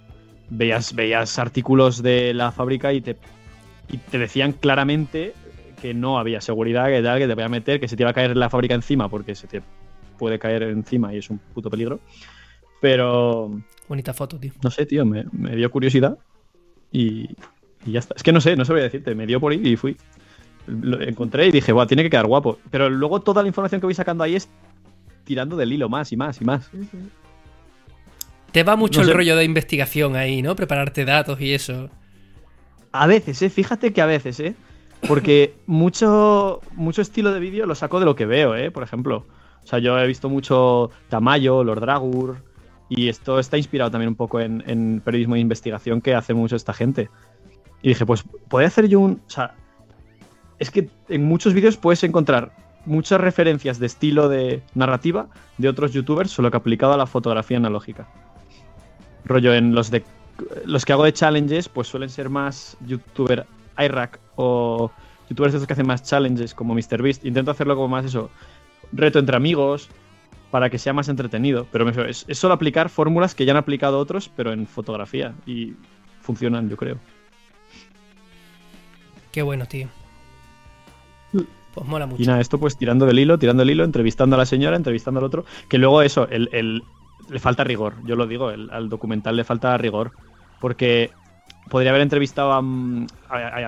[0.50, 3.18] veías, veías artículos de la fábrica y te,
[3.90, 5.34] y te decían claramente
[5.82, 8.12] que no había seguridad, que tal, que te voy a meter, que se te iba
[8.12, 9.62] a caer la fábrica encima porque se te
[10.18, 12.00] puede caer encima y es un puto peligro.
[12.82, 14.52] Pero, Bonita foto, tío.
[14.64, 16.18] no sé, tío, me, me dio curiosidad
[16.92, 17.30] y,
[17.86, 18.16] y ya está.
[18.16, 19.98] Es que no sé, no sabría decirte, me dio por ir y fui.
[20.68, 22.60] Lo encontré y dije, Buah, tiene que quedar guapo.
[22.72, 24.50] Pero luego toda la información que voy sacando ahí es
[25.26, 26.70] tirando del hilo más y más y más.
[28.52, 29.14] Te va mucho No el sé.
[29.14, 30.56] rollo de investigación ahí, ¿no?
[30.56, 31.90] Prepararte datos y eso.
[32.94, 33.50] A veces, ¿eh?
[33.50, 34.56] Fíjate que a veces, ¿eh?
[35.08, 38.72] Porque mucho, mucho estilo de vídeo lo saco de lo que veo, ¿eh?
[38.72, 39.26] Por ejemplo.
[39.64, 42.38] O sea, yo he visto mucho Tamayo, Lord Dragur,
[42.90, 46.56] y esto está inspirado también un poco en, en periodismo de investigación que hace mucho
[46.56, 47.10] esta gente.
[47.82, 49.22] Y dije, pues, ¿puedo hacer yo un...?
[49.26, 49.56] O sea,
[50.60, 55.94] es que en muchos vídeos puedes encontrar muchas referencias de estilo de narrativa de otros
[55.94, 58.08] youtubers, solo que aplicado a la fotografía analógica.
[59.26, 60.04] Rollo, en los de
[60.66, 63.46] los que hago de challenges, pues suelen ser más youtuber
[63.78, 64.92] iRack o
[65.30, 67.26] youtubers de esos que hacen más challenges como MrBeast.
[67.26, 68.30] Intento hacerlo como más eso,
[68.92, 69.90] reto entre amigos,
[70.52, 71.68] para que sea más entretenido.
[71.72, 75.34] Pero es, es solo aplicar fórmulas que ya han aplicado otros, pero en fotografía.
[75.46, 75.74] Y
[76.22, 76.98] funcionan, yo creo.
[79.32, 79.88] Qué bueno, tío.
[81.74, 82.22] Pues mola mucho.
[82.22, 85.20] Y nada, esto pues tirando del hilo, tirando del hilo, entrevistando a la señora, entrevistando
[85.20, 85.44] al otro.
[85.70, 86.84] Que luego eso, el, el-
[87.30, 90.12] le falta rigor, yo lo digo, el- al documental le falta rigor.
[90.60, 91.12] Porque
[91.70, 92.62] podría haber entrevistado a...
[92.62, 93.08] mm,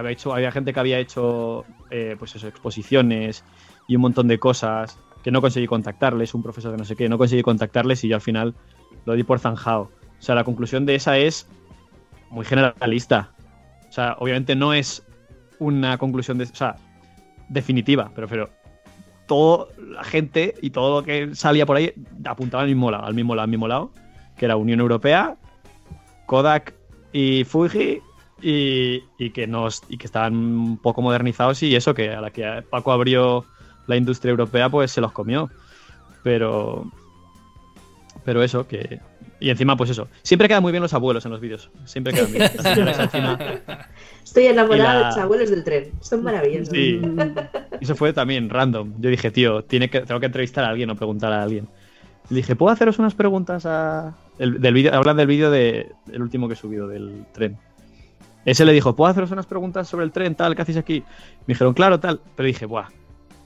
[0.09, 3.43] hecho, había gente que había hecho eh, pues eso, exposiciones
[3.87, 7.09] y un montón de cosas que no conseguí contactarles, un profesor que no sé qué,
[7.09, 8.53] no conseguí contactarles y yo al final
[9.05, 9.91] lo di por zanjado.
[10.19, 11.47] O sea, la conclusión de esa es
[12.29, 13.31] muy generalista.
[13.89, 15.03] O sea, obviamente no es
[15.59, 16.45] una conclusión de...
[16.45, 16.75] O sea,
[17.49, 18.49] definitiva, pero, pero
[19.27, 21.93] toda la gente y todo lo que salía por ahí
[22.25, 23.91] apuntaba al mismo lado, al mismo lado, al mismo lado,
[24.37, 25.35] que era Unión Europea,
[26.25, 26.73] Kodak
[27.11, 28.01] y Fuji
[28.41, 32.31] y, y que nos y que estaban un poco modernizados y eso que a la
[32.31, 33.45] que Paco abrió
[33.87, 35.49] la industria europea pues se los comió.
[36.23, 36.91] Pero
[38.23, 38.99] pero eso que
[39.39, 42.31] y encima pues eso, siempre quedan muy bien los abuelos en los vídeos, siempre quedan
[42.31, 42.49] bien.
[42.85, 43.37] Las encima
[44.25, 45.91] Estoy enamorada la- de los abuelos del tren.
[46.01, 46.69] Son maravillosos.
[46.69, 46.99] Sí.
[47.79, 48.93] Eso fue también random.
[48.99, 51.67] Yo dije, tío, tiene que, tengo que entrevistar a alguien o preguntar a alguien.
[52.29, 54.15] Le dije, ¿puedo haceros unas preguntas a.
[54.39, 57.57] El, del vídeo, hablan del vídeo de, el último que he subido, del tren.
[58.43, 61.03] Ese le dijo, ¿puedo haceros unas preguntas sobre el tren, tal, qué hacéis aquí?
[61.47, 62.19] Me dijeron, claro, tal.
[62.35, 62.87] Pero dije, ¡buah!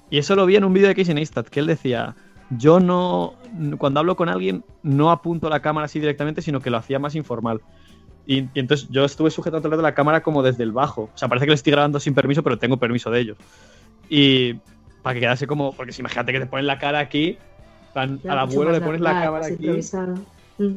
[0.10, 2.16] Y eso lo vi en un vídeo de Casey Neistat, que él decía,
[2.58, 3.34] yo no.
[3.78, 7.16] Cuando hablo con alguien, no apunto la cámara así directamente, sino que lo hacía más
[7.16, 7.62] informal.
[8.30, 11.10] Y, y entonces yo estuve sujetando todo el rato la cámara como desde el bajo.
[11.14, 13.38] O sea, parece que le estoy grabando sin permiso, pero tengo permiso de ellos.
[14.08, 14.54] Y
[15.02, 15.74] para que quedase como.
[15.74, 17.40] Porque si imagínate que te ponen la cara aquí,
[17.96, 18.02] Ya,
[18.34, 19.68] al abuelo le pones la cámara aquí.
[20.60, 20.76] Mm.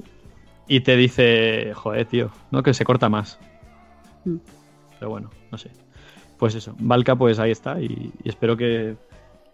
[0.69, 3.39] y te dice, joder, tío, no que se corta más.
[4.25, 4.37] Mm.
[4.99, 5.71] Pero bueno, no sé.
[6.39, 8.97] Pues eso, Valka, pues ahí está y, y espero que.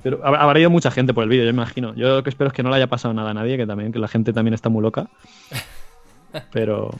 [0.04, 1.94] Pero hab- habrá ido mucha gente por el vídeo, yo me imagino.
[1.96, 3.90] Yo lo que espero es que no le haya pasado nada a nadie, que también,
[3.90, 5.08] que la gente también está muy loca.
[6.52, 6.90] Pero.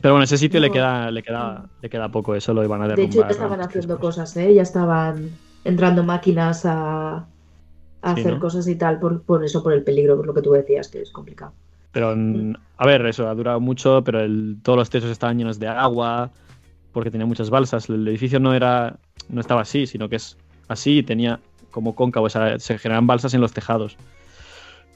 [0.00, 2.84] Pero bueno, ese sitio le queda, le queda, le queda poco, eso lo iban a
[2.86, 3.16] De derrumbar.
[3.16, 4.00] hecho, ya estaban haciendo después.
[4.00, 4.54] cosas, ¿eh?
[4.54, 7.26] Ya estaban entrando máquinas a, a
[8.02, 8.40] Sí, hacer ¿no?
[8.40, 11.02] cosas y tal, por, por eso, por el peligro, por lo que tú decías, que
[11.02, 11.54] es complicado.
[11.92, 15.58] Pero, mm, a ver, eso ha durado mucho, pero el- todos los techos estaban llenos
[15.58, 16.30] de agua,
[16.92, 17.88] porque tenía muchas balsas.
[17.88, 20.36] El edificio no era no estaba así, sino que es
[20.68, 21.40] así y tenía
[21.70, 23.96] como cóncavo, o sea, se generan balsas en los tejados.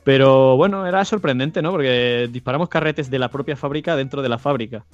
[0.04, 1.70] Pero bueno, era sorprendente, ¿no?
[1.70, 4.84] Porque disparamos carretes de la propia fábrica dentro de la fábrica.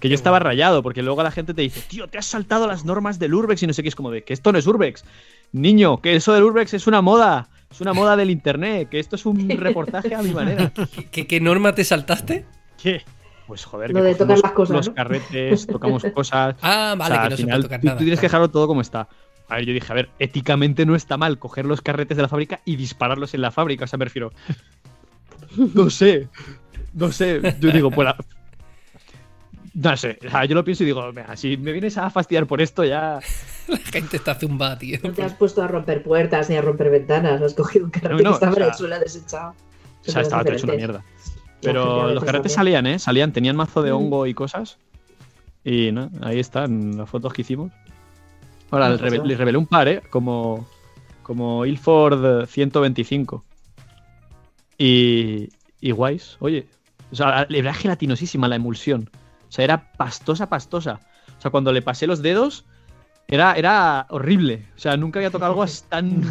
[0.00, 2.84] Que yo estaba rayado, porque luego la gente te dice, tío, te has saltado las
[2.84, 3.88] normas del Urbex y no sé qué.
[3.88, 5.04] Es como de, que esto no es Urbex.
[5.52, 7.48] Niño, que eso del Urbex es una moda.
[7.70, 8.88] Es una moda del internet.
[8.88, 10.72] Que esto es un reportaje a mi manera.
[11.10, 12.46] ¿Qué, qué norma te saltaste?
[12.80, 13.02] ¿Qué?
[13.48, 14.94] Pues joder, Lo que de tocar las cosas, los ¿no?
[14.94, 16.54] carretes, tocamos cosas.
[16.62, 17.98] Ah, O vale, sea, que al no se final, puede tocar tú, nada.
[17.98, 19.08] tú tienes que dejarlo todo como está.
[19.48, 22.28] A ver, yo dije, a ver, éticamente no está mal coger los carretes de la
[22.28, 23.84] fábrica y dispararlos en la fábrica.
[23.84, 24.30] O sea, me refiero.
[25.74, 26.28] No sé.
[26.92, 27.56] No sé.
[27.60, 28.06] Yo digo, pues.
[28.06, 28.16] la-
[29.74, 30.18] No sé.
[30.26, 32.84] O sea, yo lo pienso y digo, "Mira, si me vienes a fastidiar por esto,
[32.84, 33.20] ya.
[33.68, 34.98] La gente está zumbada, tío.
[35.02, 38.22] No te has puesto a romper puertas ni a romper ventanas, has cogido un carrete
[38.22, 39.54] No, no, que estaba o sea, en el suelo desechado.
[40.06, 41.04] O sea, estaba todo hecho una mierda.
[41.60, 42.74] Pero los carretes también.
[42.82, 42.98] salían, ¿eh?
[42.98, 43.96] Salían, tenían mazo de Mm.
[43.96, 44.78] hongo y cosas.
[45.64, 47.72] Y no, ahí están las fotos que hicimos.
[48.70, 49.24] Ahora, Ah, le, pues reve- ya.
[49.24, 50.02] le revelé un par, ¿eh?
[50.10, 50.66] Como,
[51.22, 53.44] como Ilford 125.
[54.78, 55.48] Y,
[55.80, 56.36] y guays.
[56.40, 56.66] Oye,
[57.10, 59.10] o sea, era gelatinosísima la emulsión.
[59.48, 61.00] O sea, era pastosa, pastosa.
[61.38, 62.64] O sea, cuando le pasé los dedos,
[63.26, 64.66] era, era horrible.
[64.76, 66.22] O sea, nunca había tocado algo tan...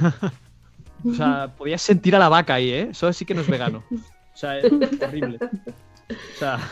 [1.06, 2.88] O sea, podías sentir a la vaca ahí, ¿eh?
[2.92, 3.84] Eso sí que no es vegano.
[3.92, 4.72] O sea, es
[5.02, 5.40] horrible.
[5.42, 6.60] O sea...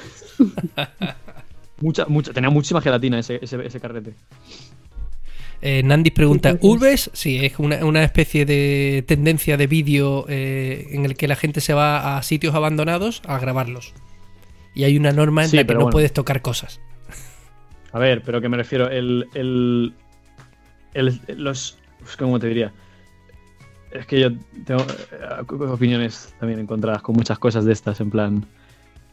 [1.82, 4.16] Mucha, mucha, tenía muchísima gelatina ese, ese, ese carrete.
[5.62, 6.58] Eh, Nandis pregunta.
[6.62, 7.10] ¿Urbes?
[7.14, 11.62] Sí, es una, una especie de tendencia de vídeo eh, en el que la gente
[11.62, 13.93] se va a sitios abandonados a grabarlos.
[14.76, 15.91] Y hay una norma en Sí, la que no bueno.
[15.91, 16.82] puedes tocar cosas.
[17.93, 19.28] A ver, pero que me refiero, el.
[19.34, 19.93] el,
[20.93, 21.78] el- los.
[22.20, 22.74] ¿Cómo te diría?
[23.91, 24.30] Es que yo
[24.66, 28.45] tengo eh, opiniones también encontradas con muchas cosas de estas, en plan.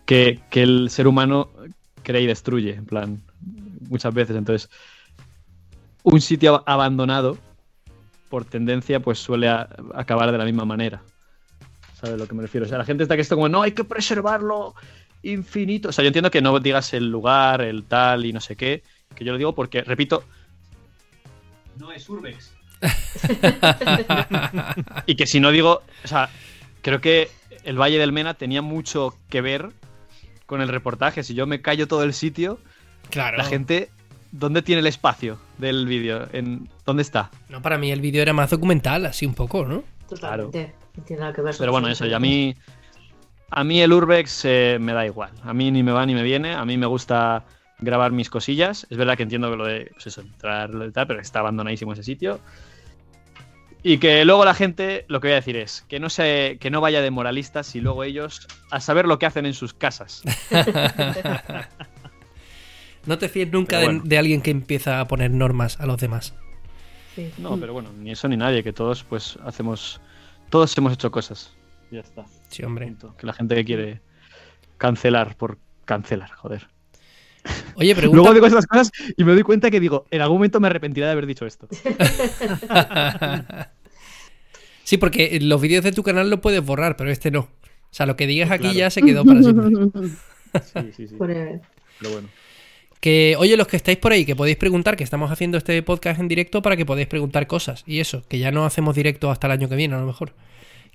[0.04, 1.50] Que, que el ser humano
[2.02, 3.22] cree y destruye, en plan.
[3.88, 4.36] muchas veces.
[4.36, 4.68] Entonces,
[6.02, 7.38] un sitio abandonado,
[8.28, 11.02] por tendencia, pues suele a- acabar de la misma manera.
[11.94, 12.66] ¿Sabes a lo que me refiero?
[12.66, 14.74] O sea, la gente está que está como, no, hay que preservarlo
[15.22, 15.90] infinito.
[15.90, 18.82] O sea, yo entiendo que no digas el lugar, el tal y no sé qué,
[19.14, 20.24] que yo lo digo porque, repito,
[21.78, 22.52] no es Urbex.
[25.06, 26.28] y que si no digo, o sea,
[26.80, 27.30] creo que
[27.64, 29.70] el Valle del Mena tenía mucho que ver
[30.46, 31.22] con el reportaje.
[31.22, 32.58] Si yo me callo todo el sitio,
[33.10, 33.36] Claro.
[33.38, 33.90] la gente,
[34.32, 36.26] ¿dónde tiene el espacio del vídeo?
[36.32, 37.30] ¿En ¿Dónde está?
[37.48, 39.84] No, para mí el vídeo era más documental, así un poco, ¿no?
[40.08, 40.74] Totalmente.
[40.96, 41.54] No tiene nada que ver.
[41.58, 42.54] Pero bueno, eso, y a mí,
[43.50, 45.30] a mí el Urbex eh, me da igual.
[45.44, 46.54] A mí ni me va ni me viene.
[46.54, 47.44] A mí me gusta
[47.78, 48.86] grabar mis cosillas.
[48.90, 51.38] Es verdad que entiendo que lo de, pues eso, entrar lo de tal, pero está
[51.40, 52.40] abandonadísimo ese sitio.
[53.84, 56.70] Y que luego la gente, lo que voy a decir es que no se, que
[56.70, 60.22] no vaya de moralistas y luego ellos a saber lo que hacen en sus casas.
[63.06, 66.34] No te fíes nunca de, alguien que empieza a poner normas a los demás.
[67.14, 67.30] Sí.
[67.38, 70.00] No, pero bueno, ni eso ni nadie, que todos pues hacemos,
[70.50, 71.52] todos hemos hecho cosas.
[71.90, 72.24] Ya está.
[72.48, 72.94] Sí, hombre.
[73.18, 74.00] Que la gente que quiere
[74.78, 76.68] cancelar por cancelar, joder.
[77.74, 78.16] Oye, pregunta.
[78.16, 81.06] Luego digo estas cosas y me doy cuenta que digo, en algún momento me arrepentiré
[81.06, 81.68] de haber dicho esto.
[84.84, 87.40] sí, porque los vídeos de tu canal lo puedes borrar, pero este no.
[87.40, 88.78] O sea, lo que digas aquí Claro.
[88.78, 89.70] ya se quedó para siempre.
[90.52, 91.16] Sí, sí, sí.
[91.18, 91.60] Pero
[92.12, 92.28] bueno.
[93.02, 96.20] Que, oye, los que estáis por ahí, que podéis preguntar, que estamos haciendo este podcast
[96.20, 97.82] en directo para que podáis preguntar cosas.
[97.84, 100.34] Y eso, que ya no hacemos directo hasta el año que viene, a lo mejor.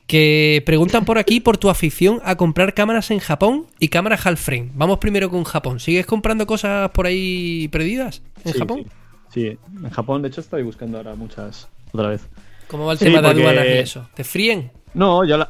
[0.08, 4.40] Que preguntan por aquí por tu afición a comprar cámaras en Japón y cámaras half
[4.40, 4.70] frame.
[4.74, 5.82] Vamos primero con Japón.
[5.82, 8.86] ¿Sigues comprando cosas por ahí perdidas en Sí, Japón?
[8.86, 8.90] Sí.
[9.34, 12.26] Sí, en Japón, de hecho, estoy buscando ahora muchas otra vez.
[12.70, 14.08] ¿Cómo va el Sí, tema de aduanas y eso?
[14.16, 14.72] ¿Te fríen?
[14.94, 15.50] No, yo la.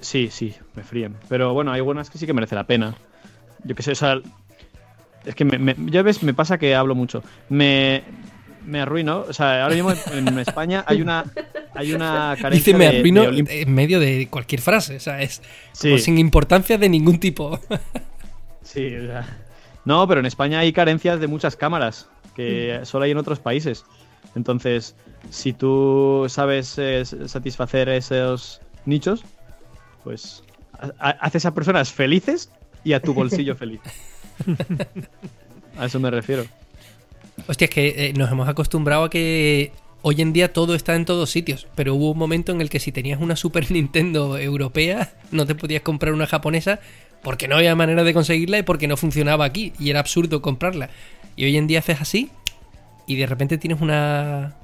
[0.00, 1.14] Sí, sí, me fríen.
[1.28, 2.96] Pero bueno, hay buenas que sí que merece la pena.
[3.62, 4.20] Yo qué sé, o sea.
[5.24, 7.22] Es que me, me- ya ves, me pasa que hablo mucho.
[7.48, 8.02] Me,
[8.66, 9.24] me arruino.
[9.28, 11.24] O sea, ahora mismo en, en España hay una,
[11.74, 14.96] hay una carencia Dice, me arruino de en medio de cualquier frase.
[14.96, 15.40] O sea, es
[15.72, 15.98] Sí.
[15.98, 17.58] sin importancia de ningún tipo.
[18.62, 19.26] Sí, o sea.
[19.84, 23.84] No, pero en España hay carencias de muchas cámaras que solo hay en otros países.
[24.34, 24.96] Entonces,
[25.30, 29.22] si tú sabes eh, satisfacer esos nichos,
[30.02, 30.42] pues
[30.80, 32.50] ha- ha- haces a personas felices
[32.84, 33.80] y a tu bolsillo feliz.
[35.78, 36.44] A eso me refiero.
[37.48, 39.72] Hostia, es que eh, nos hemos acostumbrado a que
[40.02, 42.78] hoy en día todo está en todos sitios, pero hubo un momento en el que
[42.78, 46.78] si tenías una Super Nintendo europea, no te podías comprar una japonesa
[47.22, 50.90] porque no había manera de conseguirla y porque no funcionaba aquí y era absurdo comprarla.
[51.36, 52.30] Y hoy en día haces así
[53.06, 54.54] y de repente tienes una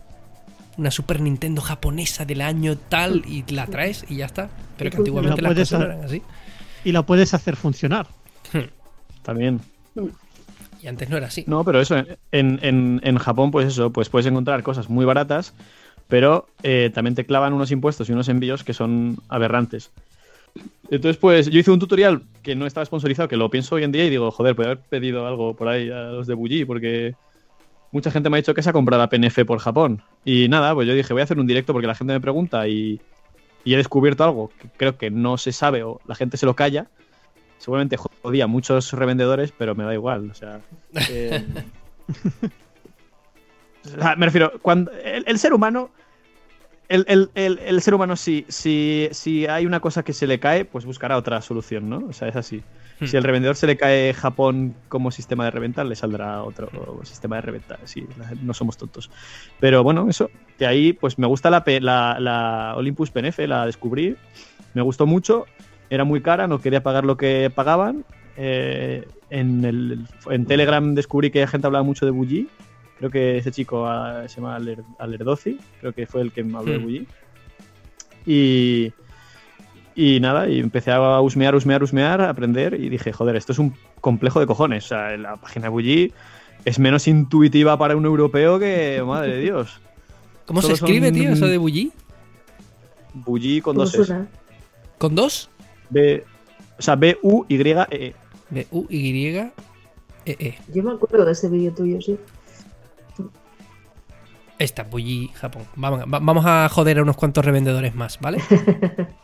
[0.77, 4.49] una Super Nintendo japonesa del año tal y la traes y ya está.
[4.79, 6.23] Pero que antiguamente la las puedes cosas eran así.
[6.85, 8.07] Y la puedes hacer funcionar.
[9.23, 9.61] También.
[10.83, 11.45] Y antes no era así.
[11.47, 11.97] No, pero eso,
[12.33, 15.53] en, en- en Japón, pues eso, pues puedes encontrar cosas muy baratas,
[16.09, 19.91] pero eh, también te clavan unos impuestos y unos envíos que son aberrantes.
[20.91, 23.93] Entonces, pues yo hice un tutorial que no estaba sponsorizado, que lo pienso hoy en
[23.93, 27.15] día y digo, joder, podría haber pedido algo por ahí a los de Bulli, porque
[27.93, 30.03] mucha gente me ha dicho que se ha comprado la PNF por Japón.
[30.25, 32.67] Y nada, pues yo dije, voy a hacer un directo porque la gente me pregunta
[32.67, 33.01] y,
[33.65, 36.57] y he descubierto algo que creo que no se sabe o la gente se lo
[36.57, 36.89] calla.
[37.61, 40.31] Seguramente jodía a muchos revendedores, pero me da igual.
[40.31, 40.61] O sea,
[41.09, 41.45] eh,
[43.85, 45.91] o sea, me refiero, cuando el, el ser humano,
[46.89, 50.41] el, el- el- el ser humano, si, si, si hay una cosa que se le
[50.41, 51.99] cae, pues buscará otra solución, ¿no?
[52.09, 52.63] O sea, es así.
[52.99, 53.07] Hmm.
[53.07, 56.69] Si al revendedor se le cae Japón como sistema de reventar, le saldrá otro
[57.05, 57.79] sistema de reventar.
[57.85, 58.07] Sí,
[58.43, 59.11] no somos tontos.
[59.61, 64.17] Pero bueno, eso, que ahí pues me gusta la, la, la Olympus PNF, la descubrí,
[64.75, 65.47] me gustó mucho,
[65.91, 68.05] era muy cara, no quería pagar lo que pagaban.
[68.37, 72.49] Eh, en, el, en Telegram descubrí que la gente hablaba mucho de Bulli.
[72.99, 76.57] Creo que ese chico ah, se llama Aler, Alerdozi, creo que fue el que me
[76.59, 76.83] habló de Hmm.
[76.83, 77.07] Bulli.
[78.27, 78.93] Y,
[79.95, 83.59] y nada, y empecé a husmear, husmear, husmear, a aprender y dije, joder, esto es
[83.59, 84.85] un complejo de cojones.
[84.87, 86.13] O sea, la página de Bulli
[86.65, 89.81] es menos intuitiva para un europeo que, madre de Dios.
[90.47, 91.93] ¿Cómo se son- escribe, tío, eso de Bulli?
[93.15, 94.15] Bulli con ¿Cómo dos S.
[94.99, 95.49] ¿Con dos?
[95.91, 96.25] B,
[96.79, 98.15] o sea, B-U-Y-E.
[98.51, 99.53] De U Y E
[100.27, 100.59] E.
[100.75, 102.19] Yo me acuerdo de ese vídeo tuyo, sí.
[104.59, 105.63] Esta, Bulli, Japón.
[105.77, 108.39] Vamos, va- vamos a joder a unos cuantos revendedores más, ¿vale?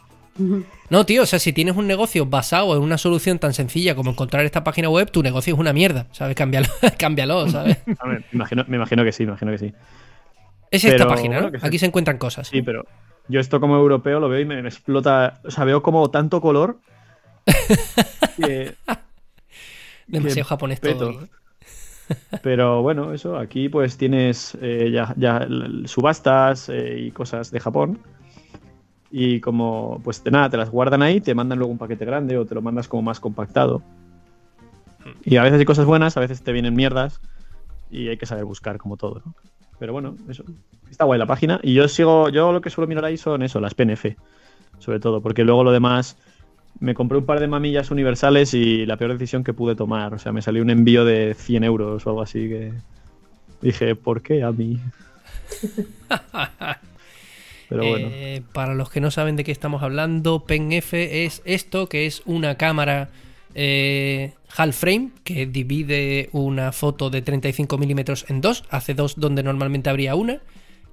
[0.90, 4.10] No, tío, o sea, si tienes un negocio basado en una solución tan sencilla como
[4.10, 6.36] encontrar esta página web, tu negocio es una mierda, ¿sabes?
[6.36, 6.66] Cámbialo,
[6.98, 7.78] cámbialo, ¿sabes?
[7.98, 9.72] A ver, me, imagino, me imagino que sí, me imagino que sí.
[10.70, 11.40] Es esta página, ¿no?
[11.44, 12.48] bueno, que se- Aquí se encuentran cosas.
[12.48, 12.84] Sí, pero
[13.28, 15.40] yo esto como europeo lo veo y me, me explota.
[15.44, 16.78] O sea, veo como tanto color.
[18.36, 18.74] que-
[20.06, 20.98] Demasiado que japonés peto.
[21.12, 21.28] todo.
[22.42, 25.48] Pero bueno, eso, aquí pues tienes eh, ya,
[25.86, 27.98] subastas eh, y cosas de Japón.
[29.10, 32.38] Y como, pues de nada, te las guardan ahí, te mandan luego un paquete grande
[32.38, 33.82] o te lo mandas como más compactado.
[35.24, 37.20] Y a veces hay cosas buenas, a veces te vienen mierdas
[37.90, 39.34] y hay que saber buscar como todo, ¿no?
[39.78, 40.44] Pero bueno, eso.
[40.90, 41.60] Está guay la página.
[41.62, 44.16] Y yo sigo, yo lo que suelo mirar ahí son eso, las PNF,
[44.78, 46.16] sobre todo, porque luego lo demás
[46.78, 50.14] me compré un par de mamillas universales y la peor decisión que pude tomar.
[50.14, 52.72] O sea, me salió un envío de 100 euros o algo así que
[53.62, 54.78] dije, ¿por qué a mí?
[57.68, 58.08] Pero bueno.
[58.10, 62.22] Eh, para los que no saben de qué estamos hablando, PenF es esto, que es
[62.24, 63.08] una cámara
[63.58, 69.42] eh, half frame que divide una foto de 35 milímetros en dos, hace dos donde
[69.42, 70.40] normalmente habría una.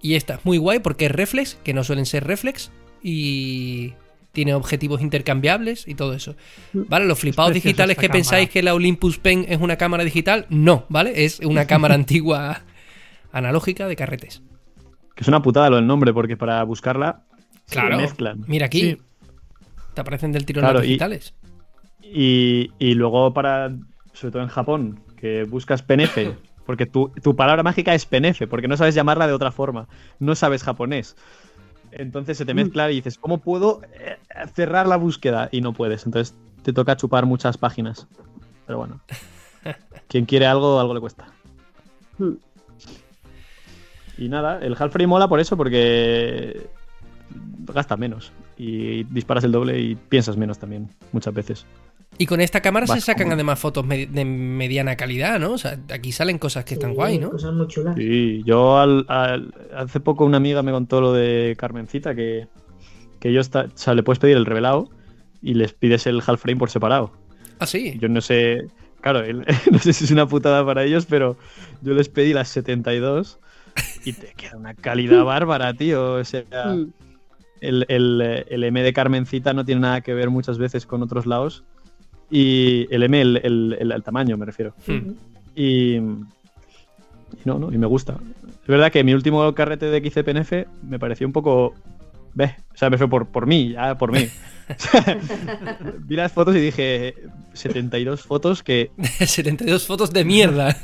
[0.02, 2.72] Y esta es muy guay porque es reflex, que no suelen ser reflex,
[3.02, 3.94] y
[4.32, 6.36] tiene objetivos intercambiables y todo eso.
[6.74, 7.06] ¿Vale?
[7.06, 8.14] Los flipados digitales que cámara.
[8.18, 11.24] pensáis que la Olympus Pen es una cámara digital, no, ¿vale?
[11.26, 12.62] Es una cámara antigua
[13.32, 14.42] analógica de carretes.
[15.16, 17.24] Que es una putada lo del nombre, porque para buscarla
[17.66, 17.98] se Claro.
[17.98, 18.44] mezclan.
[18.48, 18.82] Mira aquí.
[18.82, 18.98] Sí.
[19.94, 21.34] Te aparecen del tirón Claro, las y- digitales.
[22.04, 23.72] Y, y luego para,
[24.14, 26.36] sobre todo en Japón, que buscas penefe,
[26.66, 29.88] porque tu, tu palabra mágica es penefe, porque no sabes llamarla de otra forma,
[30.20, 31.16] no sabes japonés.
[31.92, 34.18] Entonces se te mezcla y dices, ¿cómo puedo eh,
[34.56, 35.50] cerrar la búsqueda?
[35.52, 38.08] Y no puedes, entonces te toca chupar muchas páginas.
[38.66, 39.00] Pero bueno,
[40.08, 41.28] quien quiere algo, algo le cuesta.
[42.18, 42.34] Hmm.
[44.18, 46.68] Y nada, el half frame mola por eso, porque
[47.74, 51.66] gasta menos y disparas el doble y piensas menos también, muchas veces.
[52.18, 55.54] Y con esta cámara se sacan como- además fotos me- de mediana calidad, ¿no?
[55.54, 57.32] O sea, aquí salen cosas que están Sí, guay, ¿no?
[57.32, 57.96] Cosas muy chulas.
[57.98, 62.48] Sí, yo al- al- hace poco una amiga me contó lo de Carmencita, que,
[63.20, 64.90] que ellos ta- o sea, le puedes pedir el revelado
[65.42, 67.12] y les pides el half frame por separado.
[67.60, 67.98] Ah, sí.
[68.00, 68.68] Yo no sé,
[69.02, 71.36] claro, el- no sé si es una putada para ellos, pero
[71.82, 73.40] yo les pedí las 72
[74.06, 76.14] y te queda una calidad bárbara, tío.
[76.14, 76.94] O sea, Mm.
[77.62, 81.26] el, el- el M de Carmencita no tiene nada que ver muchas veces con otros
[81.26, 81.64] lados.
[82.32, 84.74] Y el M, el, el- el- el tamaño, me refiero.
[84.88, 85.12] Hmm.
[85.56, 86.02] Y, y
[87.46, 88.18] no, no, y me gusta.
[88.62, 91.74] Es verdad que mi último carrete de XCPNF me pareció un poco.
[92.36, 94.28] Ve, o sea, me fue por, por mí, ya por mí.
[94.70, 95.20] O sea,
[96.00, 97.14] Vi las fotos y dije
[97.54, 98.90] 72 fotos que.
[98.98, 100.76] 72 fotos de mierda.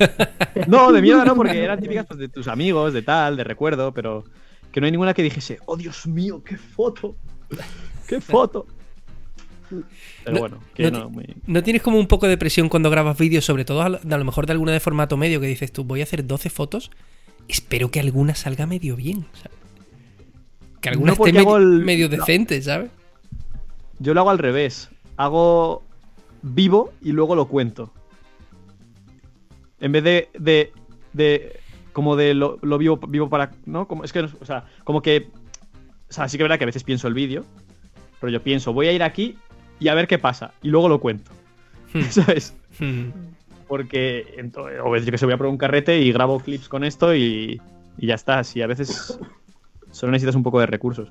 [0.68, 3.92] No, de mierda no, porque eran típicas pues, de tus amigos, de tal, de recuerdo,
[3.94, 4.24] pero
[4.72, 7.16] que no hay ninguna que dijese, oh Dios mío, qué foto.
[8.08, 8.68] ¡Qué foto!
[9.70, 11.36] Pero No- bueno, que no no, ti- muy.
[11.48, 14.18] ¿No tienes como un poco de presión cuando grabas vídeos, sobre todo a lo, a
[14.18, 16.92] lo mejor de alguna de formato medio, que dices tú, voy a hacer 12 fotos,
[17.48, 19.58] espero que alguna salga medio bien, ¿sabes?
[20.82, 22.16] Que alguna esté medio, el- medio no.
[22.18, 22.90] decente, ¿sabes?
[24.00, 24.90] Yo lo hago al revés.
[25.18, 25.84] Hago
[26.42, 27.92] vivo y luego lo cuento.
[29.80, 30.30] En vez de.
[30.38, 30.72] de,
[31.14, 31.60] de-
[31.94, 33.52] como de lo, lo vivo, vivo para.
[33.66, 33.88] ¿No?
[33.88, 34.22] Como, es que.
[34.22, 35.28] no- O sea, como que.
[36.10, 37.46] O sea, sí que es verdad que a veces pienso el vídeo.
[38.20, 39.38] Pero yo pienso, voy a ir aquí
[39.80, 40.52] y a ver qué pasa.
[40.62, 41.32] Y luego lo cuento.
[41.94, 42.02] Hmm.
[42.10, 42.54] ¿Sabes?
[42.80, 43.10] Hmm.
[43.68, 44.26] Porque.
[44.38, 47.16] ento- O yo que se voy a probar un carrete y grabo clips con esto
[47.16, 47.62] y.
[47.98, 48.44] Y ya está.
[48.44, 49.20] Si a veces.
[49.92, 51.10] Solo necesitas un poco de recursos.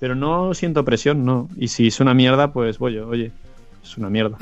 [0.00, 1.48] Pero no siento presión, no.
[1.56, 3.32] Y si es una mierda, pues voy yo, oye,
[3.82, 4.36] es una mierda.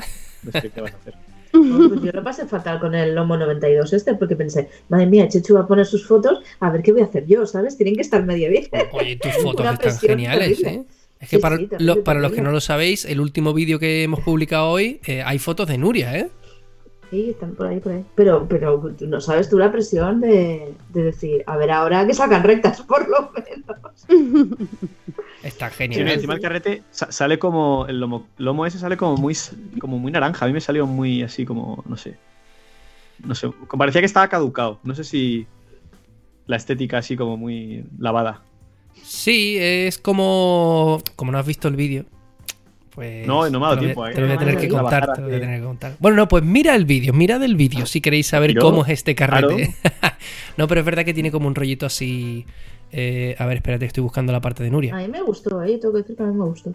[0.53, 1.13] Es que, ¿Qué vas a hacer?
[1.53, 5.27] No, pues yo lo pasé fatal con el Lomo 92 este, porque pensé, madre mía,
[5.27, 7.75] Chechu va a poner sus fotos, a ver qué voy a hacer yo, ¿sabes?
[7.75, 8.65] Tienen que estar medio bien.
[8.91, 10.81] Oye, tus fotos están geniales, terrible.
[10.81, 10.85] ¿eh?
[11.19, 13.53] Es que Sí, para, sí, terrible, lo- para los que no lo sabéis, el último
[13.53, 16.29] vídeo que hemos publicado hoy, eh, hay fotos de Nuria, ¿eh?
[17.09, 18.03] Sí, están por ahí, por ahí.
[18.15, 22.43] Pero, pero no sabes tú la presión de, de decir, a ver, ahora que sacan
[22.43, 24.57] rectas, por lo menos.
[25.43, 26.01] Está Sí, genial.
[26.03, 27.85] mira, encima el carrete sa- sale como.
[27.87, 29.35] El lomo, lomo ese sale como muy,
[29.79, 30.45] como muy naranja.
[30.45, 31.83] A mí me salió muy así como.
[31.87, 32.17] No sé.
[33.23, 33.49] No sé.
[33.77, 34.79] Parecía que estaba caducado.
[34.83, 35.47] No sé si.
[36.45, 38.41] La estética así como muy lavada.
[39.03, 41.01] Sí, es como.
[41.15, 42.05] Como no has visto el vídeo.
[42.93, 43.27] Pues.
[43.27, 44.13] No, no me ha dado te tiempo, ¿eh?
[44.13, 45.09] Te lo voy a tener que Trabajar contar.
[45.11, 45.95] hace- Te lo voy a tener que contar.
[45.99, 47.13] Bueno, no, pues mira el vídeo.
[47.13, 49.75] Mirad el vídeo si queréis saber cómo es este carrete.
[49.81, 50.15] claro.
[50.57, 52.45] no, pero es verdad que tiene como un rollito así.
[52.91, 54.95] eh, a ver, espérate, estoy buscando la parte de Nuria.
[54.95, 55.77] A mí me gustó, ¿eh?
[55.77, 56.73] Tengo que decir que a mí me gustó.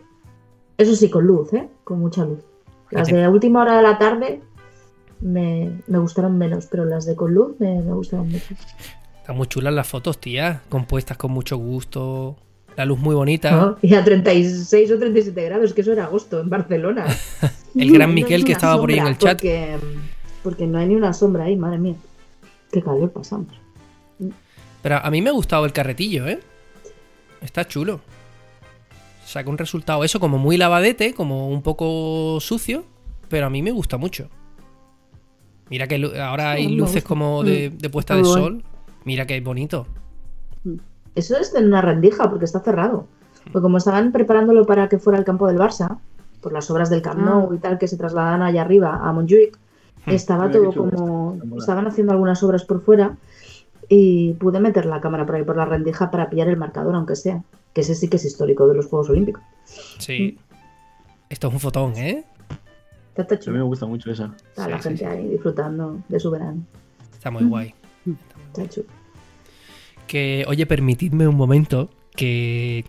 [0.78, 1.68] Eso sí, con luz, ¿eh?
[1.84, 2.38] Con mucha luz.
[2.90, 3.22] Las Fíjate.
[3.22, 4.40] de última hora de la tarde
[5.20, 8.54] me, me gustaron menos, pero las de con luz me, me gustaron mucho.
[9.22, 10.62] Están muy chulas las fotos, tía.
[10.68, 12.36] Compuestas con mucho gusto.
[12.76, 13.52] La luz muy bonita.
[13.52, 13.76] ¿No?
[13.80, 17.06] Y a 36 o 37 grados, que eso era agosto en Barcelona.
[17.76, 19.34] El gran Miquel que estaba por ahí en el chat.
[19.38, 19.76] Porque,
[20.42, 21.94] porque no hay ni una sombra ahí, madre mía.
[22.72, 23.46] Qué calor pasamos.
[24.82, 26.40] Pero a mí me ha gustado el carretillo, ¿eh?
[27.40, 28.00] Está chulo.
[29.24, 32.84] Saca un resultado, eso como muy lavadete, como un poco sucio,
[33.28, 34.28] pero a mí me gusta mucho.
[35.70, 37.78] Mira que ahora hay luces como de, Mm.
[37.78, 38.64] de puesta de sol.
[39.04, 39.86] Mira que bonito.
[41.14, 43.06] Eso es en una rendija, porque está cerrado.
[43.44, 45.98] Porque como estaban preparándolo para que fuera el campo del Barça,
[46.40, 47.24] por las obras del Camp Ah.
[47.24, 49.58] Nou y tal, que se trasladan allá arriba a Montjuic,
[50.06, 51.38] estaba Mira qué todo como...
[51.58, 53.16] Estaban haciendo algunas obras por fuera
[53.88, 57.16] y pude meter la cámara por ahí por la rendija para pillar el marcador, aunque
[57.16, 57.42] sea.
[57.72, 59.42] Que ese sí que es histórico de los Juegos Olímpicos.
[59.98, 60.38] Sí.
[61.28, 62.24] Esto es un fotón, ¿eh?
[63.16, 64.34] Está, está A mí me gusta mucho esa.
[64.50, 65.04] Está Sí, la sí, gente sí.
[65.04, 66.62] ahí disfrutando de su verano.
[67.12, 67.74] Está muy guay.
[68.54, 68.86] Está chulo.
[70.06, 72.84] Que, oye, permitidme un momento que.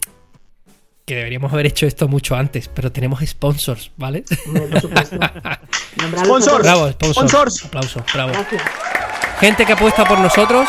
[1.06, 4.24] Que deberíamos haber hecho esto mucho antes, pero tenemos sponsors, ¿vale?
[4.70, 5.18] Por supuesto.
[6.24, 6.64] Sponsors.
[6.64, 7.16] Bravo, sponsors.
[7.16, 7.66] Sponsors.
[7.66, 8.32] Aplausos, bravo.
[8.32, 8.64] Gracias.
[9.40, 10.68] Gente que apuesta por nosotros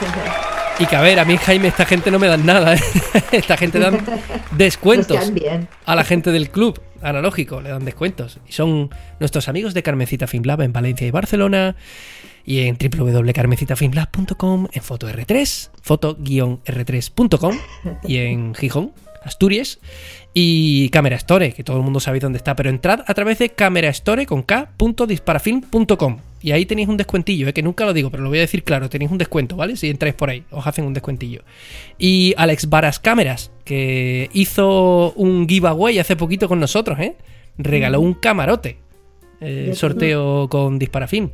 [0.78, 2.80] y que, a ver, a mí, Jaime, esta gente no me dan nada, ¿eh?
[3.32, 4.04] Esta gente dan
[4.52, 5.32] descuentos
[5.86, 8.38] a la gente del club analógico, le dan descuentos.
[8.46, 8.90] Y son
[9.20, 11.76] nuestros amigos de Carmencita Film Lab en Valencia y Barcelona.
[12.46, 17.58] Y en www.carmencitafilmlab.com, en foto R3, foto-r3.com
[18.06, 18.92] y en Gijón,
[19.24, 19.80] Asturias.
[20.32, 23.48] Y Camera Store, que todo el mundo sabe dónde está, pero entrad a través de
[23.50, 26.18] Camera Store con k.disparafilm.com.
[26.42, 27.52] Y ahí tenéis un descuentillo, ¿eh?
[27.52, 29.74] que nunca lo digo, pero lo voy a decir claro, tenéis un descuento, ¿vale?
[29.76, 31.42] Si entráis por ahí, os hacen un descuentillo.
[31.98, 37.16] Y Alex Varas Cámaras, que hizo un giveaway hace poquito con nosotros, ¿eh?
[37.58, 38.78] Regaló un camarote.
[39.40, 41.30] eh, sorteo con Disparafilm.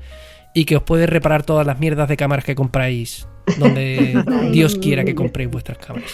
[0.55, 3.27] Y que os puede reparar todas las mierdas de cámaras que compráis
[3.59, 4.23] donde
[4.53, 6.11] Dios quiera que compréis vuestras cámaras.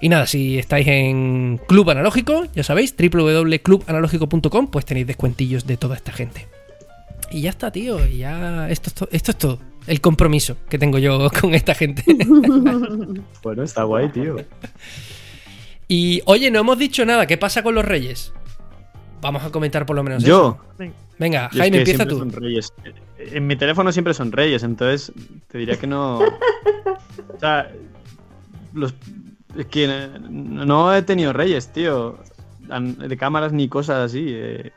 [0.00, 5.96] Y nada, si estáis en Club Analógico, ya sabéis, www.clubanalógico.com, pues tenéis descuentillos de toda
[5.96, 6.46] esta gente.
[7.30, 8.06] Y ya está, tío.
[8.06, 9.58] Y ya esto, es to- esto es todo.
[9.86, 12.04] El compromiso que tengo yo con esta gente.
[13.42, 14.36] Bueno, está guay, tío.
[15.88, 17.26] y oye, no hemos dicho nada.
[17.26, 18.32] ¿Qué pasa con los reyes?
[19.22, 20.58] Vamos a comentar por lo menos Yo.
[20.78, 20.92] eso.
[21.18, 22.18] Venga, Yo es Jaime, que empieza tú.
[22.18, 22.72] son reyes.
[23.18, 25.12] En mi teléfono siempre son reyes, entonces
[25.48, 26.20] te diría que no.
[27.34, 27.70] O sea,
[28.72, 28.94] los,
[29.58, 32.18] es que eh, no he tenido reyes, tío.
[32.60, 34.24] De cámaras ni cosas así.
[34.28, 34.72] eh.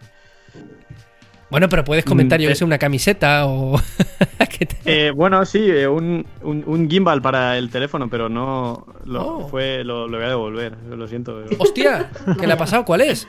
[1.50, 3.80] Bueno, pero puedes comentar, Mm, yo que te- sé, una camiseta o.
[4.58, 8.86] que te- Eh, bueno, sí, eh, un, un, un gimbal para el teléfono, pero no.
[9.06, 9.48] Lo, Oh.
[9.50, 11.42] fue, lo, lo voy a devolver, lo siento.
[11.48, 12.12] pero- ¡Hostia!
[12.40, 12.86] ¿Qué le ha pasado?
[12.86, 13.28] ¿Cuál es?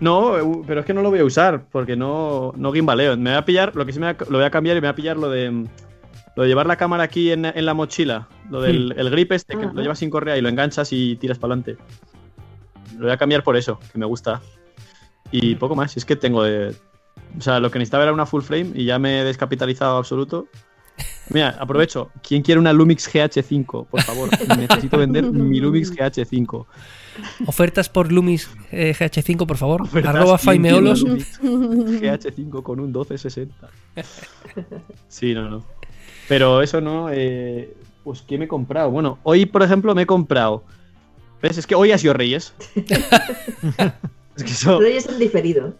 [0.00, 3.16] No, pero es que no lo voy a usar porque no, no gimbaleo.
[3.16, 4.80] Me voy a pillar, lo que sí me voy a- lo voy a cambiar y
[4.80, 5.66] me voy a pillar lo de
[6.36, 9.56] lo de llevar la cámara aquí en, en la mochila, lo del el grip este,
[9.56, 11.82] que lo llevas sin correa y lo enganchas y tiras para adelante.
[12.98, 14.42] Lo voy a cambiar por eso, que me gusta.
[15.30, 16.76] Y poco más, es que tengo de...
[17.38, 20.46] O sea, lo que necesitaba era una full frame y ya me he descapitalizado absoluto.
[21.30, 22.10] Mira, aprovecho.
[22.22, 23.86] ¿Quién quiere una Lumix GH5?
[23.86, 24.28] Por favor,
[24.58, 26.66] necesito vender mi Lumix GH5.
[27.46, 29.82] Ofertas por Lumis eh, GH5, por favor.
[29.82, 31.02] Ofertas, Arroba ¿quién quiere una Faimeolos.
[31.02, 31.40] Lumix
[32.02, 33.68] GH5 con un 1260.
[35.08, 35.64] Sí, no, no.
[36.28, 37.08] Pero eso no.
[37.10, 37.74] eh,
[38.04, 38.90] pues, ¿qué me he comprado?
[38.90, 40.64] Bueno, hoy, por ejemplo, me he comprado.
[41.42, 41.58] ¿Ves?
[41.58, 42.54] Es que hoy ha sido Reyes.
[44.36, 44.80] es que eso.
[44.80, 45.74] Reyes en diferido.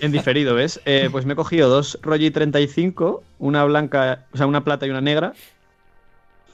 [0.00, 0.80] En diferido, ¿ves?
[0.84, 4.90] Eh, pues me he cogido dos Rogi 35, una blanca, o sea, una plata y
[4.90, 5.34] una negra.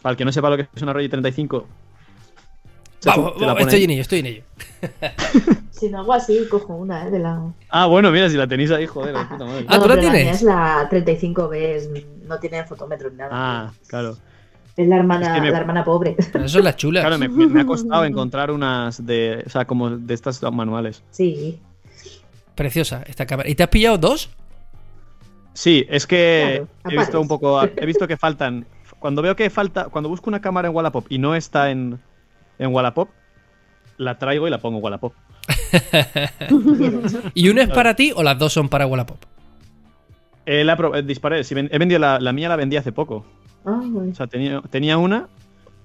[0.02, 1.66] Para el que no sepa lo que es una Rogi 35.
[3.05, 4.43] Se- Vamos, te la vamos, pone estoy en ello, estoy en ello.
[5.70, 7.10] Si no hago así, cojo una, ¿eh?
[7.10, 7.52] De la...
[7.68, 9.66] Ah, bueno, mira, si la tenéis ahí, joder, de puta madre.
[9.68, 10.22] Ah, ¿tú la tienes?
[10.22, 11.90] mía es la 35B, es-
[12.26, 13.31] no tiene fotómetro ni nada.
[13.32, 14.16] Ah, claro.
[14.76, 16.16] Es la hermana, Es que me- la hermana pobre.
[16.32, 17.02] Pero eso es las chulas.
[17.02, 19.43] Claro, me, me- me ha costado encontrar unas de.
[19.47, 21.02] O sea, como de estas manuales.
[21.10, 21.60] Sí.
[22.55, 23.48] Preciosa esta cámara.
[23.48, 24.31] ¿Y te has pillado dos?
[25.52, 27.62] Sí, es que Claro, he visto un poco.
[27.64, 28.64] He visto que faltan.
[29.01, 29.86] Cuando veo que falta.
[29.86, 31.98] Cuando busco una cámara en Wallapop y no está en,
[32.59, 33.10] en Wallapop,
[33.98, 35.12] la traigo y la pongo en Wallapop.
[37.35, 39.18] ¿Y una es para ti o las dos son para Wallapop?
[40.47, 41.43] Eh, la pro- eh, disparé.
[41.51, 43.24] Ven- he vendido la, la mía, la vendí hace poco.
[43.64, 44.10] Ah, bueno.
[44.12, 45.28] O sea, tenía, tenía una,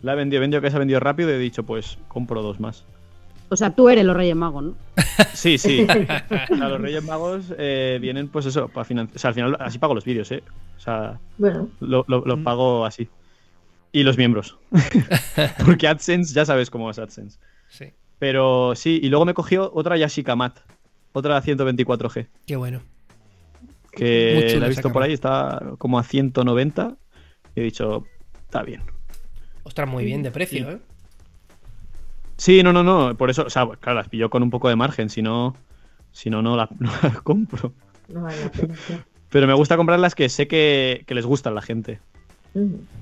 [0.02, 2.42] la he vendido, he vendido que se ha vendido rápido y he dicho, pues compro
[2.42, 2.84] dos más.
[3.52, 4.74] O sea, tú eres los Reyes Magos, ¿no?
[5.34, 5.88] Sí, sí.
[6.52, 9.16] O sea, los Reyes Magos eh, vienen, pues eso, para financiar.
[9.16, 10.44] O sea, al final así pago los vídeos, ¿eh?
[10.78, 12.44] O sea, Bueno, lo, lo- lo Mm.
[12.44, 13.08] pago así.
[13.92, 14.58] Y los miembros.
[15.66, 17.40] Porque AdSense, ya sabes cómo es AdSense.
[17.70, 17.86] Sí.
[18.20, 20.60] Pero sí, y luego me cogió otra Yashica Mat,
[21.14, 22.82] otra 124G, Qué bueno.
[23.92, 26.96] Que la he visto por ahí, está como a 190.
[27.56, 28.06] Y he dicho,
[28.46, 28.84] está bien.
[29.64, 30.72] Ostras, muy bien de precio, Sí.
[30.74, 30.80] ¿eh?
[32.38, 33.18] Sí, no, no, no.
[33.18, 35.56] Por eso, o sea, claro, las pilló con un poco de margen, si no,
[36.12, 37.74] si no, no la, no la compro.
[38.08, 38.76] no vale la pena.
[39.30, 42.00] Pero me gusta comprar las que sé que, que les gustan a la gente.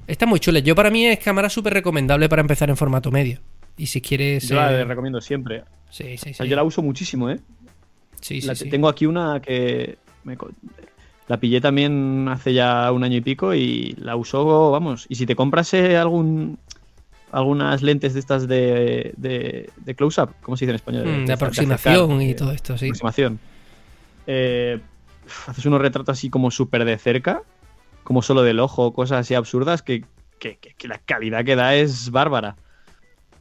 [0.08, 0.60] Está muy chula.
[0.60, 3.40] Yo para mí es cámara súper recomendable para empezar en formato medio.
[3.78, 4.48] Y si quieres...
[4.48, 5.64] Yo la eh, recomiendo siempre.
[5.90, 6.50] Sí, sí, O sea, sí.
[6.50, 7.40] yo la uso muchísimo, ¿eh?
[8.22, 8.70] Sí, sí, La- sí.
[8.70, 9.98] Tengo aquí una que.
[10.24, 10.36] me
[11.28, 15.06] La pillé también hace ya un año y pico y la uso, vamos.
[15.10, 16.58] Y si te compras eh, algún
[17.32, 21.06] algunas lentes de estas de, de, de close-up, ¿cómo se dice en español?
[21.06, 22.86] Mm, de aproximación acercar, y eh, todo esto, sí.
[22.86, 23.40] aproximación.
[24.26, 24.80] Eh,
[25.48, 27.44] haces unos retratos así como súper de cerca,
[28.08, 30.06] como solo del ojo, cosas así absurdas, que,
[30.40, 32.56] que- que- que la calidad que da es bárbara.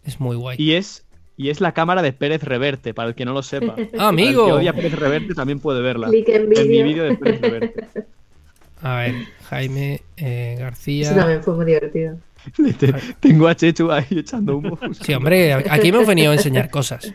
[0.05, 0.57] Es muy guay.
[0.59, 1.07] Y es,
[1.37, 3.77] y es la cámara de Pérez Reverte, para el que no lo sepa.
[3.77, 4.45] Ah, Para el que amigo.
[4.47, 6.09] odia Pérez Reverte también puede verla.
[6.13, 7.05] En mi vídeo.
[7.05, 7.87] de Pérez Reverte.
[8.83, 9.15] A ver,
[9.49, 11.15] Jaime eh, Eso García.
[11.15, 12.19] también fue muy divertido.
[12.79, 14.79] Te- Tengo a Chechu ahí echando humo.
[15.01, 17.15] Sí, hombre, aquí hemos venido a enseñar cosas.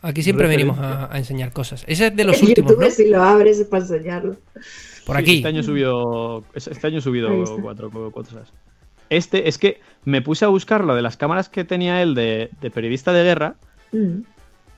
[0.00, 1.84] Aquí siempre venimos a, a enseñar cosas.
[1.86, 2.90] Ese es de los últimos, YouTube, ¿no?
[2.90, 4.36] si lo abres es para enseñarlo.
[5.06, 5.36] Por Sí, aquí.
[5.36, 7.28] Este año subió, este año subido
[7.60, 8.52] cuatro, cuatro horas.
[9.10, 12.50] Este, es que me puse a buscar lo de las cámaras que tenía él de,
[12.60, 13.56] de periodista de guerra
[13.92, 14.22] Mm.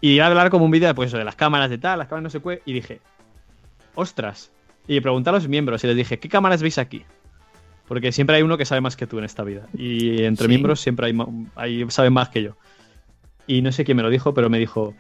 [0.01, 2.09] y iba a hablar como un vídeo de, pues, de las cámaras de tal, las
[2.09, 3.01] cámaras no sé qué, y dije,
[3.95, 4.51] ostras.
[4.89, 7.05] Y pregunté a los miembros y les dije, ¿qué cámaras veis aquí?
[7.87, 9.67] Porque siempre hay uno que sabe más que tú en esta vida.
[9.77, 10.49] Y entre Sí.
[10.49, 11.15] miembros siempre hay,
[11.55, 12.57] hay saben más que yo.
[13.47, 14.95] Y no sé quién me lo dijo, pero me dijo,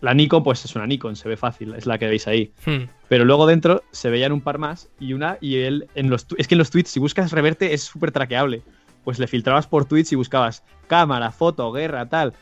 [0.00, 2.52] la Nikon, pues es una Nikon, se ve fácil, es la que veis ahí.
[2.64, 2.84] Hmm.
[3.08, 6.36] Pero luego dentro se veían un par más y una y él en los tu-
[6.38, 8.62] es que en los tweets si buscas reverte es súper traqueable.
[9.04, 12.34] Pues le filtrabas por tweets y buscabas cámara, foto, guerra, tal.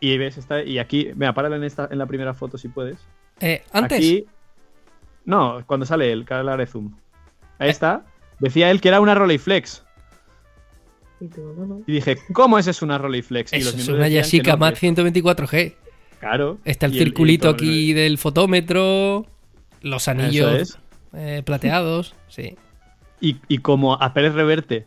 [0.00, 2.98] Y ves esta y aquí, mira, párala en esta en la primera foto si puedes.
[3.40, 4.26] Eh, antes, Aquí
[5.24, 6.94] No, cuando sale el canal de zoom.
[7.58, 7.70] Ahí Eh.
[7.70, 8.04] está.
[8.40, 9.84] Decía él que era una Rolleiflex.
[11.20, 11.80] Y tú, no, no.
[11.86, 13.52] Y dije, ¿cómo es eso una Rolleiflex?
[13.52, 15.76] Y eso los es una Yashica no, Mat que- 124G.
[16.22, 16.58] Claro.
[16.64, 19.26] Está el circulito aquí del fotómetro,
[19.80, 20.78] los anillos es.
[21.14, 22.14] eh, plateados.
[22.28, 22.56] Sí.
[23.20, 24.86] Y, y como a Pérez Reverte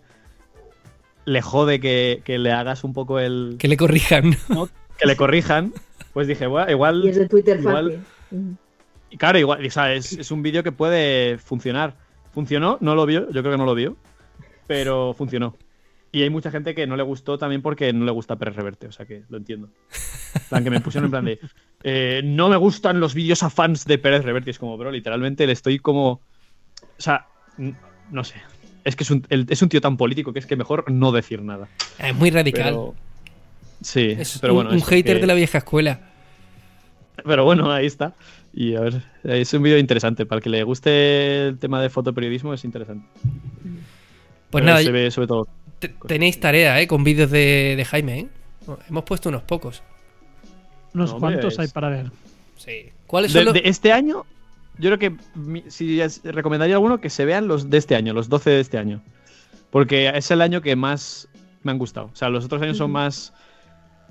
[1.25, 3.57] le jode que, que le hagas un poco el.
[3.59, 4.31] Que le corrijan.
[4.97, 5.73] que le corrijan,
[6.13, 7.03] pues dije, bueno, igual.
[7.05, 7.91] Y es de Twitter igual-
[8.31, 8.39] fácil.
[8.39, 8.53] Mm.
[9.11, 11.95] y Claro, igual, o sea, es, es un vídeo que puede funcionar.
[12.33, 12.77] ¿Funcionó?
[12.81, 13.95] No lo vio, yo creo que no lo vio,
[14.67, 15.55] pero funcionó.
[16.15, 18.87] Y hay mucha gente que no le gustó también porque no le gusta Pérez Reverte,
[18.87, 19.67] o sea que lo entiendo.
[20.35, 21.39] En plan, que me pusieron en plan de.
[21.83, 24.51] eh, no me gustan los vídeos a fans de Pérez Reverte.
[24.51, 26.11] Es como, bro, literalmente le estoy como.
[26.11, 26.21] O
[26.99, 27.25] sea,
[28.11, 28.35] no sé.
[28.85, 31.11] Es que es un, el- es un tío tan político que es que mejor no
[31.11, 31.67] decir nada.
[31.99, 32.63] Es muy radical.
[32.63, 32.95] Pero-
[33.81, 34.69] Sí, es pero un, bueno.
[34.69, 35.99] un eso, hater que- de la vieja escuela.
[37.25, 38.13] Pero bueno, ahí está.
[38.53, 40.25] Y a ver, es un vídeo interesante.
[40.25, 43.05] Para el que le guste el tema de fotoperiodismo, es interesante.
[44.49, 45.47] Pues Pero nada, Se ve sobre todo.
[45.79, 46.87] Te- tenéis tarea, ¿eh?
[46.87, 48.27] Con vídeos de, de Jaime, ¿eh?
[48.89, 49.83] Hemos puesto unos pocos.
[50.93, 52.11] Unos No, cuantos es- hay para ver.
[52.57, 52.89] Sí.
[53.07, 54.25] ¿Cuáles De, son los- de este año,
[54.77, 58.13] yo creo que mi- si es- recomendaría alguno que se vean los de este año,
[58.13, 59.01] los 12 de este año.
[59.71, 61.27] Porque es el año que más
[61.63, 62.09] me han gustado.
[62.13, 63.33] O sea, los otros años son más.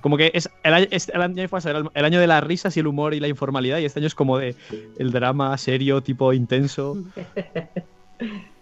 [0.02, 2.80] Como que es el año, este- el año pasado el año de las risas y
[2.80, 3.78] el humor y la informalidad.
[3.78, 4.54] Y este año es como de
[4.98, 6.98] el drama serio, tipo intenso.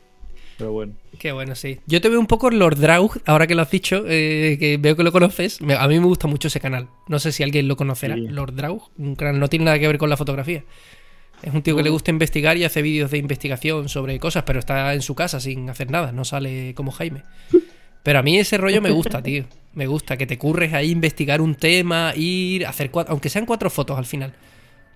[0.59, 0.95] Pero bueno.
[1.19, 1.79] Qué bueno, sí.
[1.87, 4.97] Yo te veo un poco Lord Draug, ahora que lo has dicho, eh, que veo
[4.97, 5.61] que lo conoces.
[5.61, 6.89] A mí me gusta mucho ese canal.
[7.09, 8.15] No sé si alguien lo conocerá.
[8.15, 8.29] Sí.
[8.29, 10.65] Lord Draug, un canal no tiene nada que ver con la fotografía.
[11.43, 14.61] Es un tío que le gusta investigar y hace vídeos de investigación sobre cosas, pero
[14.61, 17.23] está en su casa sin hacer nada, no sale como Jaime.
[18.05, 19.45] Pero a mí ese rollo me gusta, tío.
[19.75, 23.71] Me gusta que te curres ahí investigar un tema, ir, hacer cuatro, aunque sean cuatro
[23.71, 24.35] fotos al final.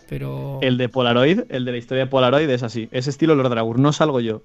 [0.08, 2.88] Pero El de Polaroid, el de la historia de Polaroid es así.
[2.92, 4.42] Ese estilo Lord Dragur, no salgo yo.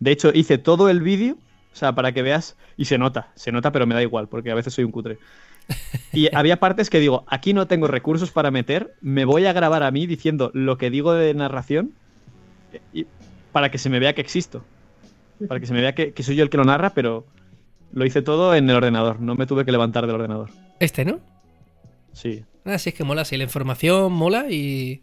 [0.00, 1.36] De hecho, hice todo el vídeo,
[1.72, 4.50] o sea, para que veas, y se nota, se nota, pero me da igual, porque
[4.50, 5.18] a veces soy un cutre.
[6.12, 9.82] Y había partes que digo, aquí no tengo recursos para meter, me voy a grabar
[9.82, 11.92] a mí diciendo lo que digo de narración
[12.92, 13.06] y-
[13.52, 14.64] para que se me vea que existo.
[15.48, 17.26] Para que se me vea que, que soy yo el que lo narra, pero
[17.92, 20.50] lo hice todo en el ordenador, no me tuve que levantar del ordenador.
[20.80, 21.20] este, ¿no?
[22.12, 22.44] Sí.
[22.64, 25.00] Ah, sí, es que mola, sí, la información mola y.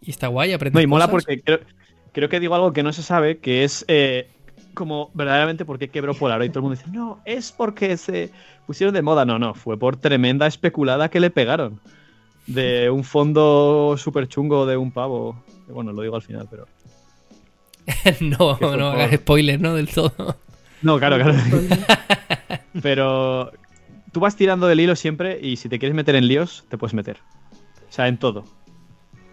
[0.00, 1.24] Y está guay, aprendes No, y mola cosas.
[1.26, 1.60] porque creo,
[2.16, 4.30] creo que digo algo que no se sabe, que es eh,
[4.72, 6.48] como verdaderamente por qué quebró Polaroid.
[6.50, 8.30] Todo el mundo dice, no, es porque se
[8.66, 9.26] pusieron de moda.
[9.26, 11.78] No, no, fue por tremenda especulada que le pegaron.
[12.46, 15.44] De un fondo súper chungo de un pavo.
[15.68, 16.66] Bueno, lo digo al final, pero...
[18.22, 19.74] no, no por- hagas spoiler, ¿no?
[19.74, 20.36] Del todo.
[20.80, 21.34] No, claro, claro.
[22.82, 23.50] Pero
[24.12, 26.94] tú vas tirando del hilo siempre y si te quieres meter en líos, te puedes
[26.94, 27.18] meter.
[27.88, 28.44] O sea, en todo.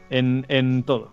[0.10, 1.12] En, en todo.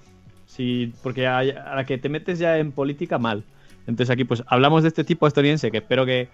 [0.60, 3.44] Sí, porque a, a la que te metes ya en política, mal.
[3.86, 6.28] Entonces aquí pues hablamos de este tipo estadounidense que espero que,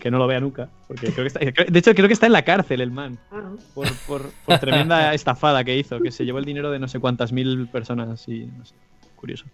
[0.00, 0.68] que no lo vea nunca.
[0.88, 3.16] Porque creo que está, de hecho creo que está en la cárcel el man.
[3.30, 6.00] Ah, Por, por- por tremenda estafada que hizo.
[6.00, 8.74] Que se llevó el dinero de no sé cuántas mil personas y no sé.
[9.14, 9.44] Curioso.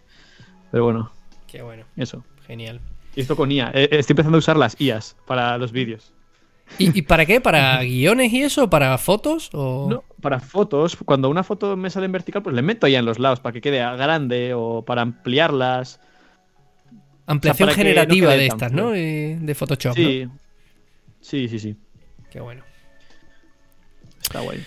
[0.70, 1.12] Pero bueno,
[1.47, 2.24] Qué bueno, eso.
[2.47, 2.80] genial.
[3.14, 3.70] Y esto con IA.
[3.74, 6.10] Eh, Estoy empezando a usar las IAs para los vídeos.
[6.78, 7.40] ¿Y, y para qué?
[7.40, 8.70] ¿Para guiones y eso?
[8.70, 9.51] ¿Para fotos?
[9.52, 9.88] O...
[9.90, 13.05] No, para fotos, cuando una foto me sale en vertical, pues le meto ya en
[13.05, 16.01] los lados para que quede grande o para ampliarlas.
[17.26, 18.72] Ampliación generativa de estas.
[18.72, 18.94] ¿no?
[18.94, 19.94] Eh, De Photoshop.
[19.97, 20.24] Sí.
[20.26, 20.38] ¿no?
[21.20, 21.76] Sí, sí, sí.
[22.30, 22.62] Qué bueno.
[24.22, 24.62] Está guay.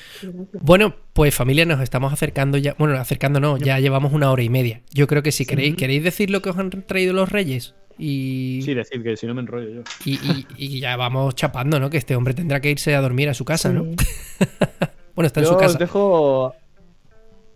[0.61, 2.76] Bueno, pues familia, nos estamos acercando ya.
[2.77, 4.81] Bueno, acercando no, ya llevamos una hora y media.
[4.93, 7.76] Yo creo que si queréis, ¿queréis decir lo que os han traído los reyes?
[7.97, 9.81] Y, Sí, decir que si no me enrollo yo.
[10.05, 11.89] y, y- y ya vamos chapando, ¿no?
[11.89, 13.85] Que este hombre tendrá que irse a dormir a su casa, ¿no?
[15.19, 15.77] Bueno, está en Yo su os casa.
[15.77, 16.55] dejo.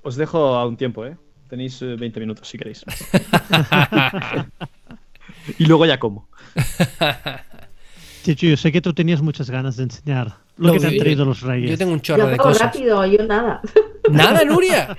[0.01, 1.15] Os dejo a un tiempo, ¿eh?
[1.47, 2.83] Tenéis eh, 20 minutos si queréis.
[5.59, 6.27] y luego ya como.
[8.23, 10.93] Chicho, yo sé que tú tenías muchas ganas de enseñar lo No, que te han
[10.95, 11.71] yo- traído los reyes.
[11.71, 12.63] Yo tengo un Yo chorro de cosas.
[12.63, 13.61] rápido, yo nada.
[14.11, 14.97] ¡Nada, Nuria!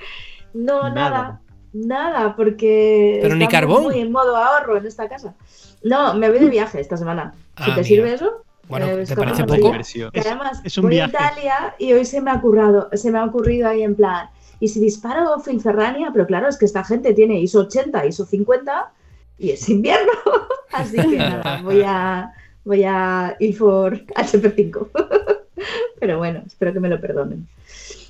[0.55, 0.93] No, Nada.
[0.93, 1.41] nada.
[1.73, 3.19] Nada, porque.
[3.21, 3.83] Pero ni carbón.
[3.83, 5.35] Muy en modo ahorro en esta casa.
[5.83, 7.35] No, me voy de viaje esta semana.
[7.57, 7.83] Ah, si te mira.
[7.83, 8.43] sirve eso.
[8.67, 9.71] Bueno, eh, ¿te es como parece poco?
[9.71, 10.11] Diversión.
[10.11, 11.15] Que además, es un voy viaje.
[11.17, 14.29] a Italia y hoy se me ha ocurrido, se me ha ocurrido ahí en plan.
[14.59, 18.91] Y si disparo Filferrania, pero claro, es que esta gente tiene ISO 80, ISO 50
[19.37, 20.11] y es invierno.
[20.71, 22.33] Así que nada, voy a,
[22.63, 24.89] voy a ir por HP5.
[25.99, 27.47] pero bueno, espero que me lo perdonen.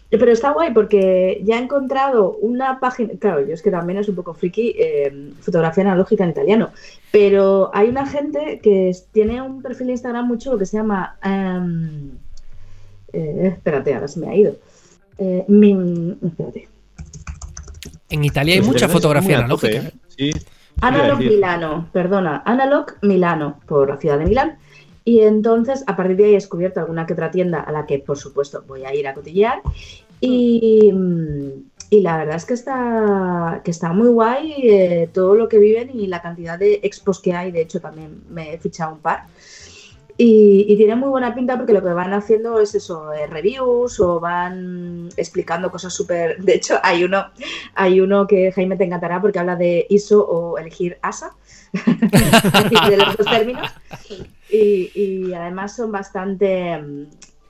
[0.10, 4.08] Pero está guay porque ya he encontrado una página, claro, yo es que también es
[4.08, 6.70] un poco friki, eh, fotografía analógica en italiano,
[7.12, 11.18] pero hay una gente que tiene un perfil de Instagram muy chulo que se llama...
[11.24, 12.12] em,
[13.14, 14.56] eh, espérate, ahora se me ha ido.
[15.18, 16.68] Eh, mi- espérate.
[18.10, 19.88] En Italia hay Pues mucha fotografía tope, analógica.
[19.88, 19.94] ¿eh?
[20.16, 20.32] Sí.
[20.82, 21.20] Analog.
[21.20, 24.58] Milano, perdona, Analog Milano, por la ciudad de Milán.
[25.06, 28.00] Y entonces, a partir de ahí, he descubierto alguna que otra tienda a la que,
[28.00, 29.62] por supuesto, voy a ir a cotillear.
[30.20, 31.50] Y, mm,
[31.92, 35.92] y la verdad es que está, que está muy guay eh, todo lo que viven
[35.94, 37.52] y la cantidad de expos que hay.
[37.52, 39.28] De hecho, también me he fichado un par.
[40.18, 44.00] Y, y tiene muy buena pinta porque lo que van haciendo es eso, eh, reviews
[44.00, 46.42] o van explicando cosas súper...
[46.42, 47.26] De hecho, hay uno,
[47.76, 51.36] hay uno que Jaime te encantará porque habla de ISO o elegir ASA,
[52.90, 53.70] de los dos términos.
[54.56, 57.04] Y, y además son bastante, mm,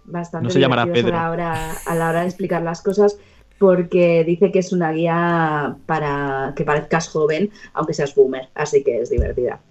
[0.06, 1.16] bastante No se llamará Pedro.
[1.16, 3.18] a la, hora, a la hora de explicar las cosas
[3.58, 9.00] porque dice que es una guía para que parezcas joven, aunque seas boomer, así que
[9.02, 9.62] es divertida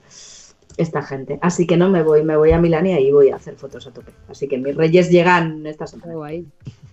[0.76, 1.38] esta gente.
[1.42, 3.86] Así que no me voy, me voy a Milán y ahí voy a hacer fotos
[3.86, 4.12] a tope.
[4.28, 6.14] Así que mis reyes llegan esta semana.
[6.14, 6.46] guay.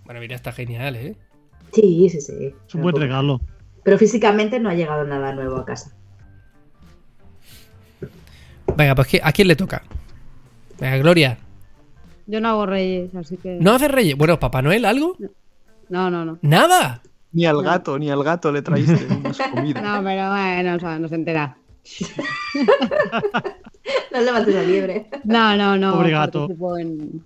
[0.05, 1.15] Bueno, mira, está genial, ¿eh?
[1.73, 2.53] Sí, sí, sí.
[2.67, 3.39] Es un buen regalo.
[3.83, 5.95] Pero físicamente no ha llegado nada nuevo a casa.
[8.77, 9.81] Venga, pues ¿qui- ¿a quién le toca?
[10.81, 11.37] Venga, Gloria.
[12.27, 13.57] Yo no hago reyes, así que.
[13.61, 14.17] ¿No hace reyes?
[14.17, 15.15] Bueno, ¿Papá Noel algo?
[15.89, 16.25] no, no.
[16.25, 17.01] No, ¡Nada!
[17.33, 19.81] Ni al gato, ni al gato le traíste unas comidas.
[19.81, 21.55] No, pero bueno, o sea, no se entera.
[24.13, 25.07] No levantes la liebre.
[25.23, 25.93] No, no, no.
[25.93, 26.47] Pobre gato.
[26.79, 27.25] En,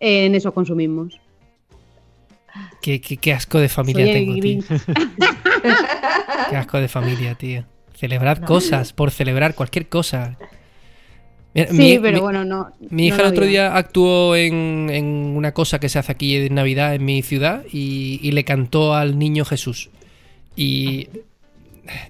[0.00, 1.18] en esos consumismos.
[2.82, 4.62] Qué, qué- qué asco de familia Soy tengo, tío.
[6.50, 7.64] Qué asco de familia, tío.
[7.94, 8.46] Celebrad No.
[8.46, 10.36] cosas, por celebrar cualquier cosa.
[11.54, 12.70] Mira, Sí, mi- pero mi- bueno, no.
[12.90, 16.36] Mi hija no el otro día actuó en, en una cosa que se hace aquí
[16.36, 19.90] en Navidad en mi ciudad y, y le cantó al niño Jesús.
[20.56, 21.08] Y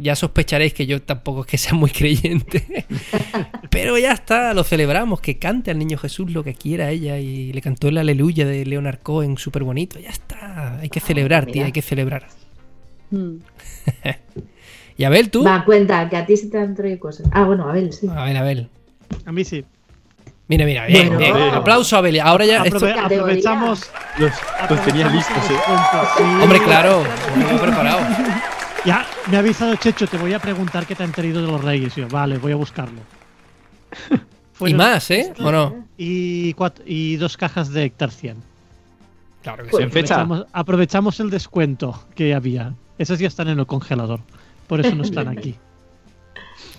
[0.01, 2.87] ya sospecharéis que yo tampoco es que sea muy creyente.
[3.71, 7.53] Pero ya está, lo celebramos, que cante al niño Jesús lo que quiera ella y
[7.53, 9.99] le cantó el aleluya de Leonard Cohen, súper bonito.
[10.01, 11.67] Ya está, hay que celebrar, tía, mira.
[11.67, 12.27] hay que celebrar.
[13.11, 13.37] Mm.
[14.97, 15.45] Y Abel, tú.
[15.45, 17.29] Va, cuenta, que a ti se te han traído cosas.
[17.31, 18.09] Ah, bueno, a ver, sí.
[18.11, 18.69] A ver, Abel.
[19.27, 19.65] A mí sí.
[20.49, 21.19] Mira, mira, bien, Bueno.
[21.39, 21.55] bien.
[21.55, 22.21] Aplauso a Abel.
[22.21, 22.63] Ahora ya.
[22.65, 23.19] esto- Aprove- categoría.
[23.21, 23.91] aprovechamos.
[24.19, 24.33] Los,
[24.71, 25.59] los tenía aprovechamos listos, el ¿eh?
[26.17, 26.23] sí.
[26.43, 27.03] Hombre, claro,
[27.35, 27.99] tengo preparado.
[28.85, 31.63] Ya, me ha avisado Checho, te voy a preguntar qué te han traído de los
[31.63, 31.97] Reyes.
[31.97, 33.01] Yo, vale, voy a buscarlo.
[34.61, 35.33] Y más, ¿eh?
[35.41, 35.85] ¿O no?
[35.97, 38.37] Y, cuat- y dos cajas de Hectar 100.
[39.43, 39.85] Claro que Pues, sí.
[39.85, 40.15] En fecha.
[40.23, 42.75] Aprovechamos, aprovechamos el descuento que había.
[42.99, 44.21] Esas ya están en el congelador.
[44.67, 45.57] Por eso no están aquí.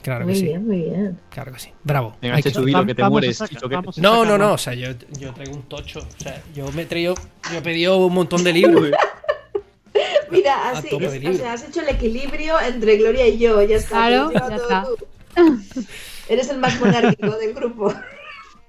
[0.02, 0.46] Claro que Muy sí.
[0.46, 1.20] bien, muy bien.
[1.30, 1.70] Claro que sí.
[1.84, 2.16] Bravo.
[2.22, 3.40] Venga, Hay que- que te mueres.
[3.40, 4.54] que- No, no, no.
[4.54, 4.90] O sea, yo,
[5.20, 6.00] yo traigo un tocho.
[6.00, 7.16] O sea, yo me he traído.
[7.52, 8.92] Yo he pedido un montón de libros.
[10.32, 13.62] Mira, así, es- o sea, has hecho el equilibrio entre Gloria y yo.
[13.64, 14.08] Ya está.
[14.08, 14.86] Claro, ya está.
[14.86, 15.58] tú.
[16.30, 17.94] Eres el más monárquico del grupo.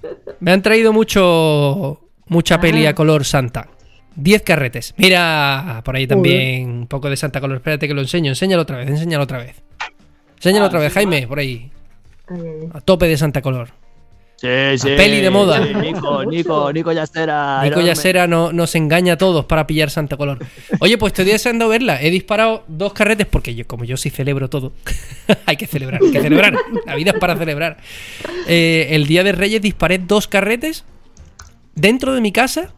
[0.40, 2.00] Me han traído mucho.
[2.26, 2.60] Mucha Ah.
[2.60, 3.68] peli a color santa.
[4.16, 4.94] 10 carretes.
[4.96, 7.56] Mira, por ahí también un poco de santa color.
[7.58, 8.30] Espérate que lo enseño.
[8.30, 9.56] Enséñalo otra vez, enséñalo otra vez.
[10.40, 11.70] Enséñalo Ah, otra vez, sí, Jaime, por ahí.
[12.72, 13.68] A tope de santa color.
[14.36, 14.48] Sí,
[14.78, 14.88] sí.
[14.96, 15.62] peli de moda.
[15.62, 17.62] sí, Nico, Nico, Nico Yastera.
[17.62, 17.82] Nico.
[17.82, 20.38] Yasera no, nos engaña a todos para pillar Santa Color.
[20.78, 22.00] Oye, pues estoy deseando verla.
[22.00, 24.72] He disparado dos carretes porque yo, como yo sí celebro todo,
[25.44, 26.54] hay que celebrar, hay que celebrar.
[26.86, 27.76] La vida es para celebrar.
[28.48, 30.86] Eh, el día de Reyes disparé dos carretes
[31.74, 32.72] dentro de mi casa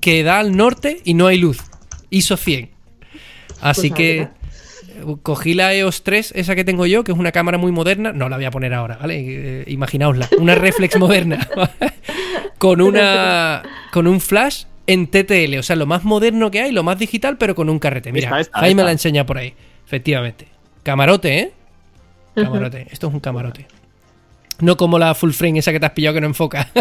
[0.00, 1.58] que da al norte y no hay luz.
[2.10, 2.68] ISO 100.
[3.62, 4.28] Así Pues que
[5.22, 8.12] cogí la EOS 3, esa que tengo yo, que es una cámara muy moderna.
[8.12, 9.16] No la voy a poner ahora, ¿vale?
[9.18, 10.28] Eh, imaginaosla.
[10.38, 11.48] Una reflex moderna.
[12.58, 13.62] con una.
[13.92, 15.58] Con un flash en TTL.
[15.58, 18.12] O sea, lo más moderno que hay, lo más digital, pero con un carrete.
[18.12, 19.54] Mira, Esta, esta, ahí me la enseña por ahí.
[19.86, 20.48] Efectivamente.
[20.82, 21.52] Camarote, ¿eh?
[22.34, 22.86] Camarote.
[22.90, 23.66] Esto es un camarote.
[24.60, 26.68] No como la full frame esa que te has pillado que no enfoca.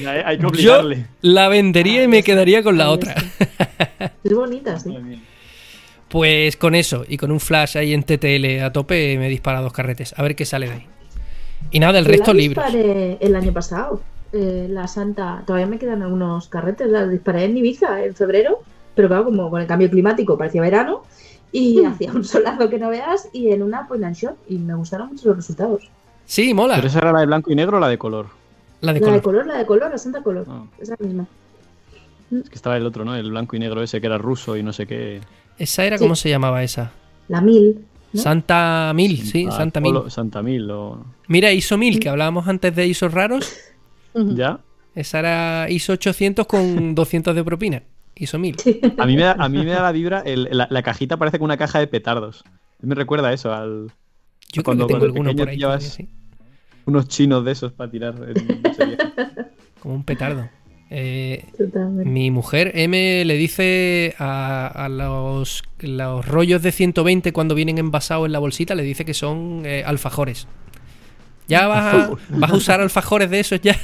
[0.00, 1.06] Hay, hay que Yo obligarle.
[1.20, 3.14] la vendería y me quedaría con la otra.
[4.24, 4.96] Es bonita, sí.
[6.10, 9.72] Pues con eso y con un flash ahí en TTL a tope me dispara dos
[9.72, 10.12] carretes.
[10.16, 10.86] A ver qué sale de ahí.
[11.70, 12.64] Y nada, el resto la libros.
[12.64, 14.00] disparé el año pasado.
[14.32, 15.44] eh, la Santa.
[15.46, 16.88] Todavía me quedan algunos carretes.
[16.88, 18.58] La disparé en Ibiza en febrero.
[18.94, 21.04] Pero claro, como con el cambio climático parecía verano.
[21.52, 23.28] Y hacía un solazo que no veas.
[23.32, 24.36] Y en una point and shot.
[24.48, 25.88] Y me gustaron mucho los resultados.
[26.24, 26.74] Sí, mola.
[26.76, 28.26] ¿Pero esa era la de blanco y negro o la de color?
[28.80, 29.22] La de la de color.
[29.22, 30.46] color, la de color, la Santa color.
[30.48, 30.64] Ah.
[30.80, 31.26] Esa misma.
[32.32, 33.14] Es que estaba el otro, ¿no?
[33.14, 35.20] El blanco y negro ese que era ruso y no sé qué.
[35.60, 36.04] Esa era, Sí.
[36.04, 36.90] ¿cómo se llamaba esa?
[37.28, 37.84] La 1000.
[38.12, 38.20] ¿no?
[38.20, 39.94] Santa Mil, sí, Ah, Santa Mil.
[40.08, 41.04] Santa Mil o...
[41.28, 43.52] Mira, ISO 1000, que hablábamos antes de ISO raros.
[44.14, 44.58] ¿Ya?
[44.96, 47.82] Esa era ISO 800 con 200 de propina.
[48.16, 48.56] ISO 1000.
[48.98, 51.38] A mí me da, a mí me da la vibra, el- la, la cajita parece
[51.38, 52.42] como una caja de petardos.
[52.80, 53.92] Me recuerda a eso, al
[54.52, 55.80] Yo Cuando- creo que tengo cuando por ahí.
[55.80, 56.08] sí.
[56.86, 58.14] unos chinos de esos para tirar.
[58.16, 58.60] en-.
[59.78, 60.48] Como un petardo.
[60.90, 61.44] Eh.
[62.04, 68.26] Mi mujer M le dice a, a los, los rollos de 120 cuando vienen envasados
[68.26, 70.48] en la bolsita, le dice que son eh, alfajores.
[71.46, 73.76] Ya vas a, vas a usar alfajores de esos ya.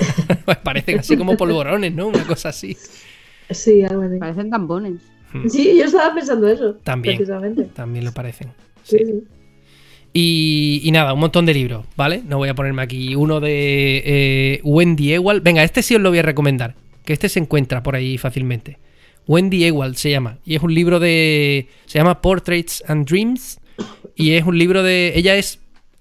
[0.44, 2.08] Pues parecen así como polvorones, ¿no?
[2.08, 2.76] Una cosa así.
[3.50, 4.18] Sí, algo así.
[4.18, 5.00] Parecen tampones.
[5.48, 6.74] Sí, yo estaba pensando eso.
[6.84, 7.16] También.
[7.16, 7.64] Precisamente.
[7.74, 8.48] También lo parecen.
[8.82, 9.04] Sí, Sí.
[9.04, 9.24] sí.
[10.12, 12.22] Y, y nada, un montón de libros, ¿vale?
[12.26, 15.42] No voy a ponerme aquí uno de eh, Wendy Ewald.
[15.42, 16.74] Venga, este sí os lo voy a recomendar,
[17.06, 18.78] que este se encuentra por ahí fácilmente.
[19.26, 21.68] Wendy Ewald se llama, y es un libro de...
[21.86, 23.58] Se llama Portraits and Dreams,
[24.14, 25.12] y es un libro de...
[25.16, 25.60] Ella es,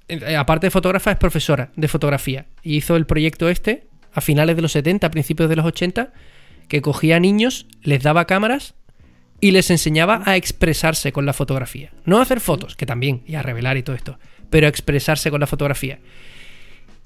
[0.10, 4.56] eh, aparte de fotógrafa, es profesora de fotografía, y hizo el proyecto este a finales
[4.56, 6.14] de los 70, a principios de los 80,
[6.68, 8.74] que cogía a niños, les daba cámaras
[9.42, 11.92] y les enseñaba a expresarse con la fotografía.
[12.06, 14.18] No a hacer fotos, que también, y a revelar y todo esto,
[14.50, 16.00] pero a expresarse con la fotografía.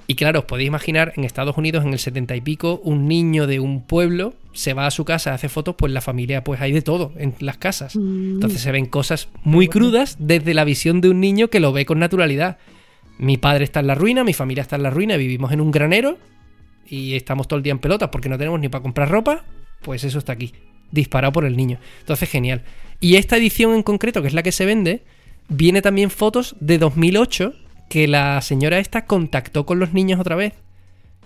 [0.10, 3.46] Y claro, os podéis imaginar en Estados Unidos en el 70 y pico, un niño
[3.46, 6.60] de un pueblo se va a su casa a hacer fotos, pues la familia, pues
[6.62, 7.96] hay de todo en las casas.
[7.96, 11.86] Entonces se ven cosas muy crudas desde la visión de un niño que lo ve
[11.86, 12.58] con naturalidad.
[13.20, 15.70] Mi padre está en la ruina, mi familia está en la ruina, vivimos en un
[15.70, 16.18] granero
[16.88, 19.46] y estamos todo el día en pelotas porque no tenemos ni para comprar ropa,
[19.84, 20.54] pues eso está aquí,
[20.90, 21.78] disparado por el niño.
[22.00, 22.64] Entonces, genial.
[23.00, 25.04] Y esta edición en concreto, que es la que se vende,
[25.50, 27.54] viene también fotos de 2008
[27.90, 30.54] que la señora esta contactó con los niños otra vez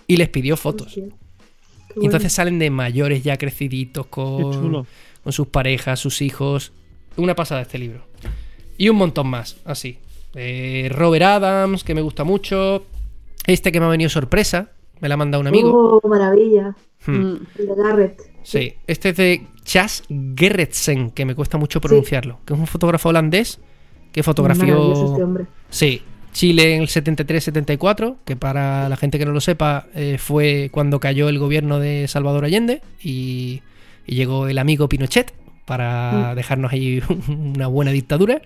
[0.08, 0.98] y les pidió fotos.
[0.98, 4.88] Y entonces salen de mayores ya creciditos con,
[5.24, 6.72] con sus parejas, sus hijos.
[7.18, 8.06] Una pasada este libro.
[8.78, 10.00] Y un montón más, así.
[10.34, 12.86] Eh, Robert Adams, que me gusta mucho.
[13.46, 16.00] Este que me ha venido sorpresa, me la ha mandado un amigo.
[16.04, 16.76] Oh, maravilla.
[17.06, 17.12] Hmm.
[17.12, 17.48] Mm.
[17.60, 18.22] El de Garrett.
[18.42, 20.04] Sí, este es de Chas
[20.36, 22.40] Gerritsen, que me cuesta mucho pronunciarlo.
[22.46, 23.60] Que es un fotógrafo holandés
[24.12, 25.12] que fotografió.
[25.12, 25.46] este hombre.
[25.70, 26.02] Sí,
[26.34, 31.00] Chile en el 73-74, que para la gente que no lo sepa, eh, fue cuando
[31.00, 33.62] cayó el gobierno de Salvador Allende y,
[34.06, 35.34] y llegó el amigo Pinochet
[35.66, 38.42] para dejarnos ahí una buena dictadura.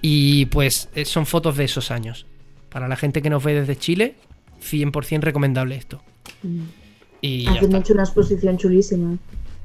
[0.00, 2.26] Y pues eh, son fotos de esos años.
[2.70, 4.14] Para la gente que nos ve desde Chile,
[4.60, 6.02] 100% recomendable esto.
[7.20, 7.78] Y Hace está.
[7.78, 9.16] hecho una exposición chulísima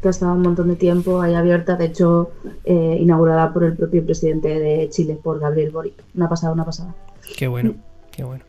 [0.02, 2.32] que ha estado un montón de tiempo ahí abierta, de hecho
[2.66, 5.94] eh, inaugurada por el propio presidente de Chile, por Gabriel Boric.
[6.16, 6.94] Una pasada, una pasada.
[7.38, 7.76] Qué bueno,
[8.12, 8.44] qué bueno.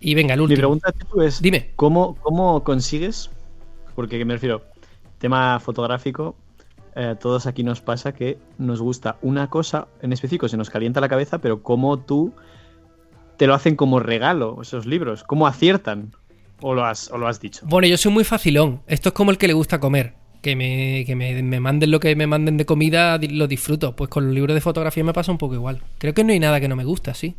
[0.00, 0.58] Y venga, el Mi último.
[0.58, 1.70] pregunta Chico, es: Dime.
[1.76, 3.30] ¿cómo, ¿cómo consigues?
[3.94, 4.62] Porque me refiero,
[5.18, 6.36] tema fotográfico,
[6.96, 11.00] eh, todos aquí nos pasa que nos gusta una cosa en específico, se nos calienta
[11.00, 12.32] la cabeza, pero ¿cómo tú
[13.36, 15.22] te lo hacen como regalo esos libros?
[15.24, 16.12] ¿Cómo aciertan?
[16.62, 17.64] ¿O lo has, o lo has dicho?
[17.66, 18.82] Bueno, yo soy muy facilón.
[18.86, 20.14] Esto es como el que le gusta comer.
[20.42, 23.96] Que me, que me, me manden lo que me manden de comida, lo disfruto.
[23.96, 25.82] Pues con los libros de fotografía me pasa un poco igual.
[25.98, 27.34] Creo que no hay nada que no me gusta, sí.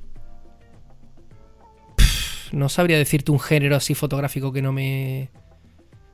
[2.51, 5.29] No sabría decirte un género así fotográfico que no me...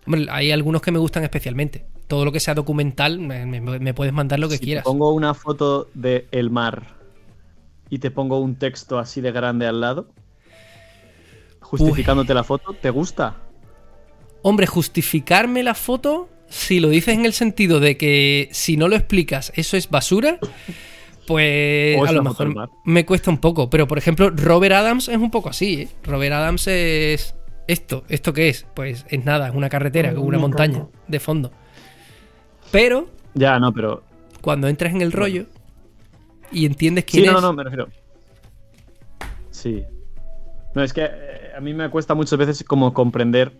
[0.05, 1.85] Hombre, hay algunos que me gustan especialmente.
[2.07, 4.83] Todo lo que sea documental, me, me- me puedes mandar lo que si quieras.
[4.83, 6.95] te pongo una foto de el mar
[7.89, 10.07] y te pongo un texto así de grande al lado,
[11.61, 13.35] justificándote la foto, ¿te gusta?
[14.41, 18.95] Hombre, justificarme la foto, si lo dices en el sentido de que si no lo
[18.95, 20.39] explicas eso es basura,
[21.27, 23.69] pues a lo una mejor me cuesta un poco.
[23.69, 25.81] Pero por ejemplo, Robert Adams es un poco así.
[25.83, 25.89] ¿eh?
[26.03, 27.35] Robert Adams es
[27.67, 28.03] esto.
[28.09, 28.65] ¿Esto qué es?
[28.73, 31.51] Pues es nada, es una carretera con una me montaña de fondo.
[32.71, 34.03] Pero Ya, no, pero.
[34.41, 35.45] cuando entras en el rollo
[36.51, 37.41] y entiendes Sí, quién no, es.
[37.43, 37.87] no, no, me refiero.
[39.51, 39.83] Sí.
[40.75, 43.53] No, es que eh, a mí me cuesta muchas veces como comprender.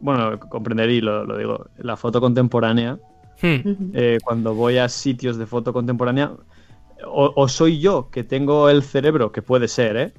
[0.00, 2.98] Bueno, comprender y lo, lo digo, la foto contemporánea.
[3.42, 6.32] Hmm, eh, cuando voy a sitios de foto contemporánea,
[7.06, 10.14] o, o soy yo que tengo el cerebro, que puede ser, ¿eh?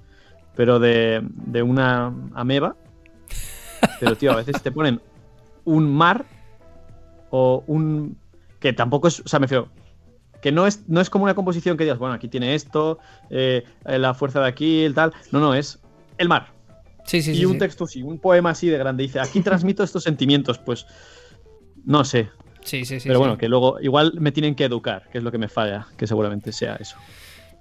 [0.55, 2.75] Pero de, de una ameba.
[3.99, 5.01] Pero, tío, a veces te ponen
[5.65, 6.25] un mar
[7.29, 8.17] o un...
[8.59, 9.19] Que tampoco es...
[9.19, 9.69] O sea, me refiero...
[10.41, 12.99] Que no es, no es como una composición que digas, bueno, aquí tiene esto,
[13.31, 15.11] eh, la fuerza de aquí, el tal.
[15.31, 15.79] No, no, es
[16.19, 16.53] el mar.
[17.05, 17.45] Sí, sí, y sí.
[17.45, 17.59] un sí.
[17.59, 19.03] texto así, un poema así de grande.
[19.03, 20.59] Dice, aquí transmito estos sentimientos.
[20.59, 20.85] Pues,
[21.85, 22.29] no sé.
[22.67, 23.19] Sí, sí, sí, Pero sí.
[23.19, 26.05] bueno, que luego igual me tienen que educar, que es lo que me falla, que
[26.05, 26.97] seguramente sea eso.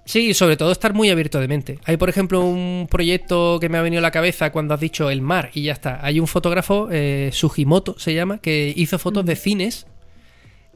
[0.05, 1.79] Sí, y sobre todo estar muy abierto de mente.
[1.83, 5.09] Hay, por ejemplo, un proyecto que me ha venido a la cabeza cuando has dicho
[5.09, 5.99] el mar y ya está.
[6.05, 9.85] Hay un fotógrafo, eh, Sugimoto se llama, que hizo fotos de cines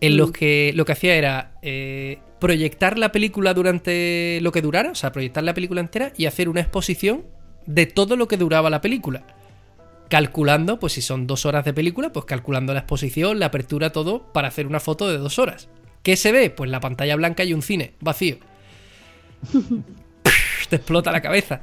[0.01, 4.91] en los que lo que hacía era eh, proyectar la película durante lo que durara,
[4.91, 7.23] o sea, proyectar la película entera y hacer una exposición
[7.65, 9.23] de todo lo que duraba la película.
[10.11, 14.23] Calculando, pues si son dos horas de película, pues calculando la exposición, la apertura, todo,
[14.33, 15.69] para hacer una foto de dos horas.
[16.03, 16.49] ¿Qué se ve?
[16.49, 18.35] Pues la pantalla blanca y un cine vacío.
[20.69, 21.61] Te explota la cabeza.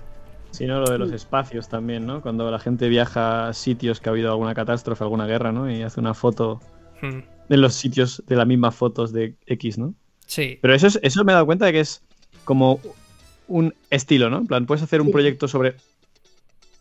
[0.51, 2.23] Si no, lo de los espacios también, ¿no?
[2.23, 5.70] Cuando la gente viaja a sitios que ha habido alguna catástrofe, alguna guerra, ¿no?
[5.70, 6.59] Y hace una foto
[7.03, 7.20] Hmm,
[7.51, 9.93] en los sitios de las mismas fotos de X, ¿no?
[10.27, 10.59] Sí.
[10.62, 12.03] Pero eso, es, eso me he dado cuenta de que es
[12.45, 12.81] como
[13.47, 14.39] un estilo, ¿no?
[14.39, 15.12] En plan, puedes hacer un Sí.
[15.12, 15.77] proyecto sobre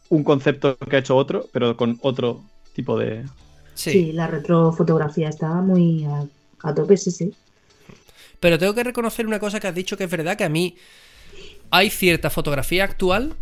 [0.10, 2.44] un concepto que ha hecho otro, pero con otro
[2.74, 3.26] tipo de...
[3.74, 3.92] Sí.
[3.92, 6.26] Sí, la retrofotografía está muy a,
[6.64, 7.34] a tope, sí, sí.
[8.40, 10.76] Pero tengo que reconocer una cosa que has dicho que es verdad, que a mí
[11.70, 13.36] hay cierta fotografía actual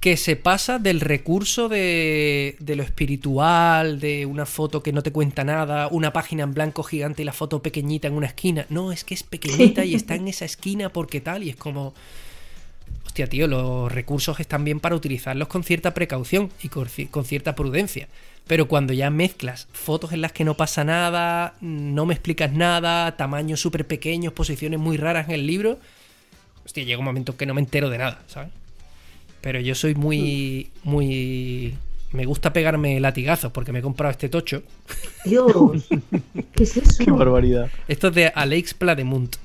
[0.00, 5.12] que se pasa del recurso de, de lo espiritual, de una foto que no te
[5.12, 8.66] cuenta nada, una página en blanco gigante y la foto pequeñita en una esquina.
[8.68, 11.94] No, es que es pequeñita y está en esa esquina porque tal, y es como...
[13.12, 17.26] Hostia, tío, los recursos están bien para utilizarlos con cierta precaución y con, ci- con
[17.26, 18.08] cierta prudencia.
[18.46, 23.14] Pero cuando ya mezclas fotos en las que no pasa nada, no me explicas nada,
[23.18, 25.78] tamaños súper pequeños, posiciones muy raras en el libro,
[26.64, 28.48] hostia, llega un momento que no me entero de nada, ¿sabes?
[29.42, 31.74] Pero yo soy muy, muy...
[32.12, 34.62] Me gusta pegarme latigazos porque me he comprado este tocho.
[35.26, 35.52] Dios,
[36.54, 37.04] ¿qué es eso?
[37.04, 37.68] ¡Qué barbaridad!
[37.88, 39.36] Esto es de Alex Plademunt.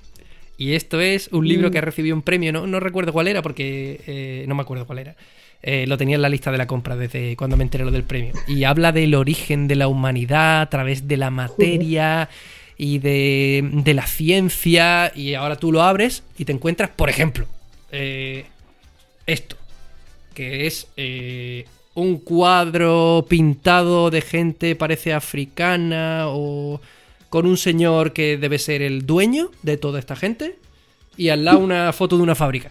[0.58, 3.44] Y esto es un libro que ha recibido un premio, no, no recuerdo cuál era
[3.44, 5.16] porque eh, no me acuerdo cuál era.
[5.62, 8.04] Eh, lo tenía en la lista de la compra desde cuando me enteré lo del
[8.04, 8.34] premio.
[8.48, 12.30] Y habla del origen de la humanidad a través de la materia
[12.78, 15.12] y de, de la ciencia.
[15.16, 17.46] Y ahora tú lo abres y te encuentras, por ejemplo,
[17.92, 18.46] eh,
[19.28, 19.58] esto,
[20.34, 20.88] que es
[21.94, 26.80] un cuadro pintado de gente parece africana o
[27.30, 30.58] con un señor que debe ser el dueño de toda esta gente
[31.18, 32.70] y al lado una foto de una fábrica.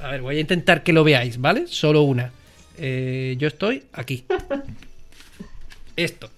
[0.00, 1.66] A ver, voy a intentar que lo veáis, ¿vale?
[1.66, 2.32] Solo una.
[2.76, 4.24] Eh, yo estoy aquí.
[5.96, 6.30] Esto.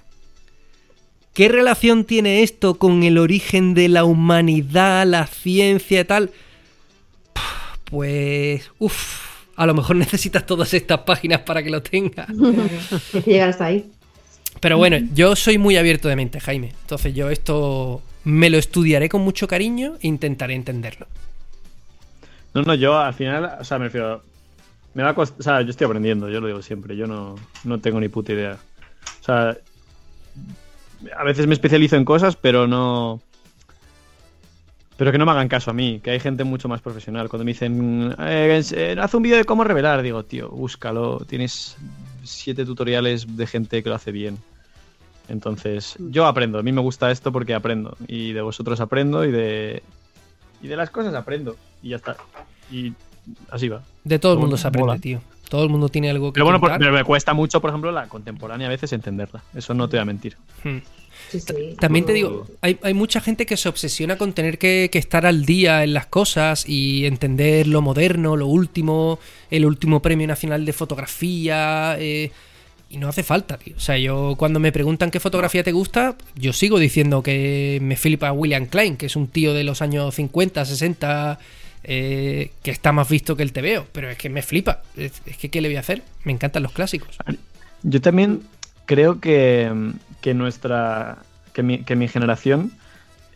[1.35, 6.31] ¿Qué relación tiene esto con el origen de la humanidad, la ciencia y tal?
[7.85, 8.70] Pues...
[8.78, 12.28] Uf, a lo mejor necesitas todas estas páginas para que lo tengas.
[13.43, 13.90] Hasta ahí.
[14.61, 16.74] Pero bueno, yo soy muy abierto de mente, Jaime.
[16.82, 21.07] Entonces yo esto me lo estudiaré con mucho cariño e intentaré entenderlo.
[22.53, 24.23] No, no, yo al final, o sea, me refiero...
[24.93, 27.37] Me va a cost- O sea, yo estoy aprendiendo, yo lo digo siempre, yo no,
[27.65, 28.59] no tengo ni puta idea.
[29.20, 29.57] O sea,
[31.16, 33.20] a veces me especializo en cosas, pero no...
[34.97, 37.31] Pero que no me hagan caso a mí, que hay gente mucho más profesional.
[37.31, 41.24] Cuando me dicen, eh, eh, haz un vídeo de cómo revelar, digo, tío, búscalo.
[41.27, 41.77] Tienes
[42.23, 44.37] siete tutoriales de gente que lo hace bien.
[45.31, 46.59] Entonces, yo aprendo.
[46.59, 47.97] A mí me gusta esto porque aprendo.
[48.09, 49.82] Y de vosotros aprendo y de.
[50.62, 51.57] Y de las cosas aprendo.
[51.82, 52.16] Y ya está.
[52.70, 52.93] Y
[53.51, 53.82] así va.
[54.05, 54.98] De todo el mundo se aprende, mola.
[55.01, 55.20] tío.
[55.48, 56.78] Todo el mundo tiene algo que Pero bueno, por- contar.
[56.81, 59.43] pero me cuesta mucho, por ejemplo, la contemporánea a veces entenderla.
[59.55, 60.36] Eso no te voy a mentir.
[60.62, 60.78] Hmm.
[61.28, 61.55] Sí, sí.
[61.78, 65.27] También te digo, hay, hay mucha gente que se obsesiona con tener que, que estar
[65.27, 69.19] al día en las cosas y entender lo moderno, lo último,
[69.51, 71.97] el último premio nacional de fotografía.
[71.98, 72.31] eh,
[72.90, 73.74] y no hace falta, tío.
[73.76, 77.96] O sea, yo cuando me preguntan qué fotografía te gusta, yo sigo diciendo que me
[77.96, 81.38] flipa William Klein, que es un tío de los años 50, 60,
[81.84, 83.86] eh, que está más visto que el TVO.
[83.92, 84.82] Pero es que me flipa.
[84.96, 86.02] Es, que, ¿qué le voy a hacer?
[86.24, 87.16] Me encantan los clásicos.
[87.84, 88.42] Yo también
[88.86, 89.72] creo que,
[90.20, 91.18] que nuestra.
[91.52, 92.72] que mi, que mi generación.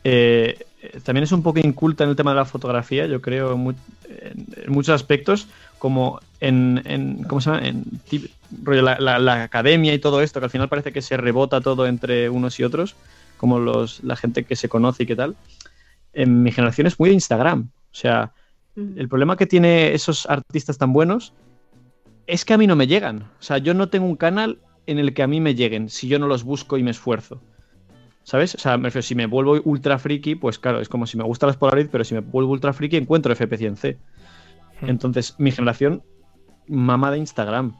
[0.02, 0.66] eh,
[1.05, 4.94] también es un poco inculta en el tema de la fotografía, yo creo, en muchos
[4.94, 5.48] aspectos,
[5.85, 7.66] como en, en- ¿cómo se llama?
[7.69, 7.85] En
[8.65, 11.86] la, la- la academia y todo esto, que al final parece que se rebota todo
[11.86, 12.97] entre unos y otros,
[13.36, 15.36] como los, la gente que se conoce y qué tal.
[16.15, 17.69] En mi generación es muy de Instagram.
[17.69, 18.32] O sea,
[18.77, 21.35] el problema que tiene esos artistas tan buenos
[22.27, 23.24] es que a mí no me llegan.
[23.39, 24.56] O sea, yo no tengo un canal
[24.86, 27.43] en el que a mí me lleguen si yo no los busco y me esfuerzo.
[28.23, 28.55] ¿Sabes?
[28.55, 31.24] O sea, me refiero, si me vuelvo ultra friki, pues claro, es como si me
[31.24, 33.98] gustan las Polaroid, pero si me vuelvo ultra friki encuentro FP100C.
[34.81, 34.91] Hmm.
[34.91, 36.03] Entonces, mi generación
[36.67, 37.77] mama de Instagram.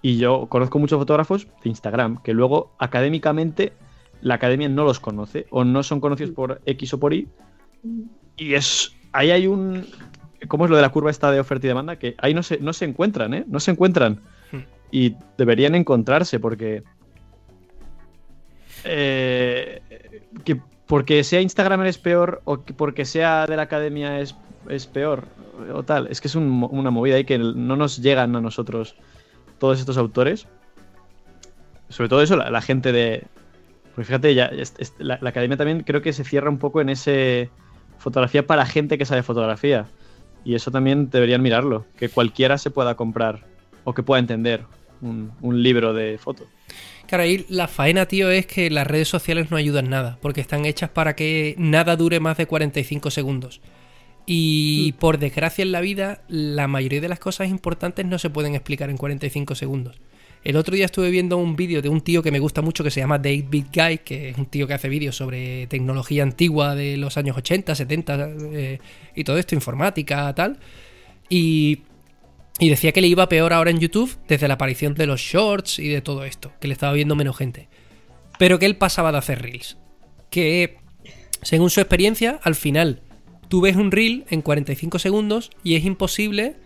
[0.00, 3.72] Y yo conozco muchos fotógrafos de Instagram, que luego académicamente
[4.20, 7.28] la academia no los conoce o no son conocidos por X o por Y.
[8.36, 8.96] Y es.
[9.12, 9.86] Ahí hay un.
[10.48, 11.96] ¿Cómo es lo de la curva esta de oferta y demanda?
[11.96, 13.44] Que ahí no se, no se encuentran, ¿eh?
[13.46, 14.20] No se encuentran.
[14.50, 14.62] Hmm.
[14.90, 16.82] Y deberían encontrarse porque.
[18.84, 19.82] eh,
[20.44, 24.36] que porque sea Instagram es peor o que porque sea de la academia es,
[24.68, 25.26] es peor
[25.72, 26.08] o tal.
[26.08, 28.94] Es que es un una movida ahí que no nos llegan a nosotros
[29.58, 30.46] todos estos autores.
[31.88, 33.24] Sobre todo eso, la, gente de.
[33.94, 37.50] Porque fíjate, ya, es- la, academia también creo que se cierra un poco en ese
[37.98, 39.86] fotografía para gente que sabe fotografía.
[40.44, 43.44] Y eso también deberían mirarlo, que cualquiera se pueda comprar
[43.84, 44.64] o que pueda entender
[45.00, 46.46] un, un libro de foto.
[47.06, 50.64] Claro, ahí la faena, tío, es que las redes sociales no ayudan nada, porque están
[50.64, 53.60] hechas para que nada dure más de 45 segundos.
[54.26, 58.54] Y por desgracia en la vida, la mayoría de las cosas importantes no se pueden
[58.54, 60.00] explicar en 45 segundos.
[60.44, 62.90] El otro día estuve viendo un vídeo de un tío que me gusta mucho que
[62.90, 66.74] se llama Dave Big Guy, que es un tío que hace vídeos sobre tecnología antigua
[66.74, 68.78] de los años 80, 70 eh,
[69.14, 70.58] y todo esto, informática, tal.
[71.28, 71.82] Y
[72.58, 75.78] y decía que le iba peor ahora en YouTube desde la aparición de los shorts
[75.78, 77.68] y de todo esto, que le estaba viendo menos gente.
[78.38, 79.78] Pero que él pasaba de hacer reels.
[80.30, 80.78] Que,
[81.42, 83.02] según su experiencia, al final
[83.52, 86.56] tú ves un reel en 45 segundos y es imposible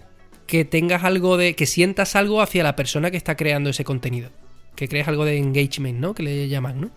[0.46, 1.56] que tengas algo de.
[1.56, 4.30] que sientas algo hacia la persona que está creando ese contenido.
[4.76, 6.14] Que crees algo de engagement, ¿no?
[6.14, 6.90] Que le llaman, ¿no?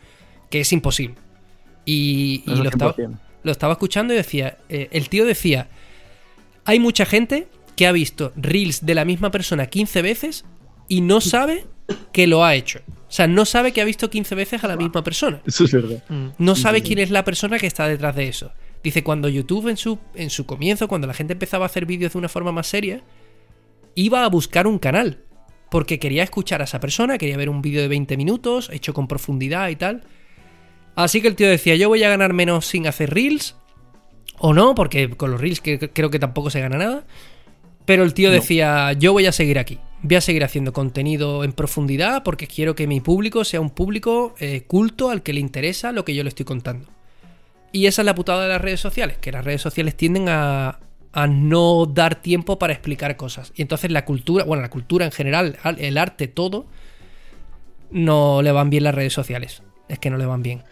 [0.52, 1.16] Que es imposible.
[1.86, 3.18] Y, lo, estaba, 100%.
[3.42, 4.60] lo estaba escuchando y decía.
[4.70, 5.70] eh, el tío decía.
[6.66, 10.46] Hay mucha gente que ha visto reels de la misma persona 15 veces
[10.88, 11.66] y no sabe
[12.12, 12.82] que lo ha hecho.
[12.86, 15.42] O sea, no sabe que ha visto 15 veces a la misma persona.
[15.48, 16.04] Eso es verdad.
[16.38, 18.52] No sabe quién es la persona que está detrás de eso.
[18.84, 22.14] Dice, cuando YouTube en su, en su comienzo, cuando la gente empezaba a hacer vídeos
[22.14, 23.02] de una forma más seria,
[23.96, 25.20] iba a buscar un canal.
[25.70, 29.08] Porque quería escuchar a esa persona, quería ver un vídeo de 20 minutos, hecho con
[29.08, 30.04] profundidad y tal.
[30.96, 33.56] Así que el tío decía, yo voy a ganar menos sin hacer reels.
[34.40, 37.04] O no, porque con los reels que- creo que tampoco se gana nada.
[37.86, 38.36] Pero el tío No.
[38.36, 39.78] decía, yo voy a seguir aquí.
[40.02, 44.34] Voy a seguir haciendo contenido en profundidad porque quiero que mi público sea un público
[44.40, 46.88] eh, culto al que le interesa lo que yo le estoy contando.
[47.72, 50.80] Y esa es la putada de las redes sociales, que las redes sociales tienden a,
[51.12, 53.52] a no dar tiempo para explicar cosas.
[53.56, 56.68] Y entonces la cultura, bueno, la cultura en general, al- el arte, todo,
[57.92, 59.64] no le van bien las redes sociales.
[59.88, 60.64] Es que no le van bien.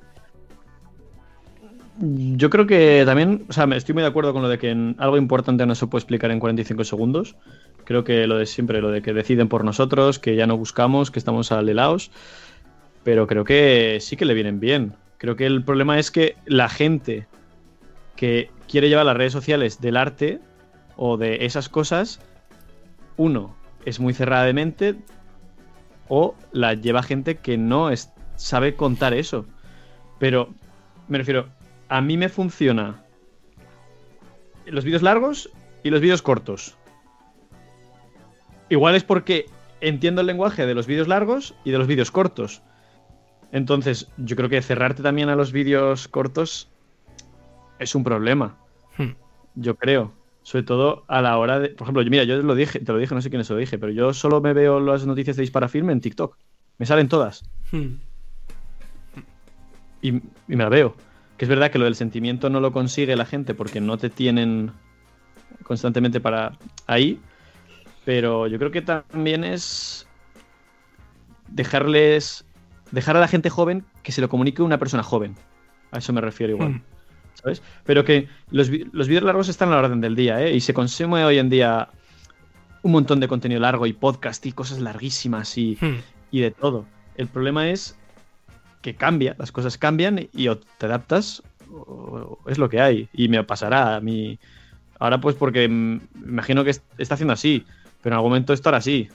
[2.00, 4.70] Yo creo que también, o sea, estoy muy de acuerdo con lo de que
[5.00, 7.36] algo importante no se puede explicar en 45 segundos.
[7.86, 11.10] Creo que lo de siempre, lo de que deciden por nosotros, que ya no buscamos,
[11.10, 12.12] que estamos alelaos.
[13.04, 14.96] Pero creo que sí que le vienen bien.
[15.18, 17.28] Creo que el problema es que la gente
[18.16, 20.40] que quiere llevar las redes sociales del arte
[20.96, 22.20] o de esas cosas,
[23.16, 24.96] uno, es muy cerrada de mente
[26.10, 27.90] o la lleva gente que no
[28.36, 29.46] sabe contar eso.
[30.20, 30.54] Pero
[31.08, 31.48] me refiero,
[31.90, 33.04] a mí me funciona
[34.66, 35.50] los vídeos largos
[35.84, 36.76] y los vídeos cortos.
[38.70, 39.46] Igual es porque
[39.80, 42.62] entiendo el lenguaje de los vídeos largos y de los vídeos cortos.
[43.52, 46.70] Entonces, yo creo que cerrarte también a los vídeos cortos
[47.80, 48.58] es un problema.
[48.98, 49.12] Hmm.
[49.56, 50.12] Yo creo.
[50.44, 51.70] Sobre todo a la hora de.
[51.70, 53.60] Por ejemplo, yo- mira, yo lo dije, te lo dije, no sé quién se lo
[53.60, 56.38] dije, pero yo solo me veo las noticias de Disparafilm en TikTok.
[56.78, 57.44] Me salen todas.
[57.72, 57.96] Hmm.
[60.02, 60.22] y, y
[60.56, 60.96] me la veo.
[61.38, 64.10] Que es verdad que lo del sentimiento no lo consigue la gente porque no te
[64.10, 64.72] tienen
[65.64, 66.54] constantemente para
[66.88, 67.20] ahí.
[68.06, 70.08] Pero yo creo que también es
[71.50, 72.46] dejarles.
[72.92, 75.36] Dejar a la gente joven que se lo comunique una persona joven.
[75.92, 76.70] A eso me refiero igual.
[76.74, 76.82] Hmm.
[77.36, 77.62] ¿Sabes?
[77.86, 80.56] Pero que los, los vídeos largos están a la orden del día, ¿eh?
[80.56, 81.90] Y se consume hoy en día
[82.82, 85.98] un montón de contenido largo y podcast y cosas larguísimas y, Hmm.
[86.32, 86.86] y de todo.
[87.16, 87.96] El problema es
[88.82, 93.10] que cambia, las cosas cambian y o te adaptas o es lo que hay.
[93.14, 94.40] Y me pasará a mí.
[95.00, 97.66] Ahora pues porque imagino que es- está haciendo así,
[98.02, 99.10] pero en algún momento esto hará así.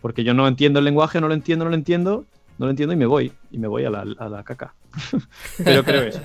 [0.00, 2.24] Porque yo no entiendo el lenguaje, no lo entiendo, no lo entiendo,
[2.58, 3.32] no lo entiendo y me voy.
[3.50, 4.74] Y me voy a la, a la caca.
[5.64, 6.20] pero creo eso.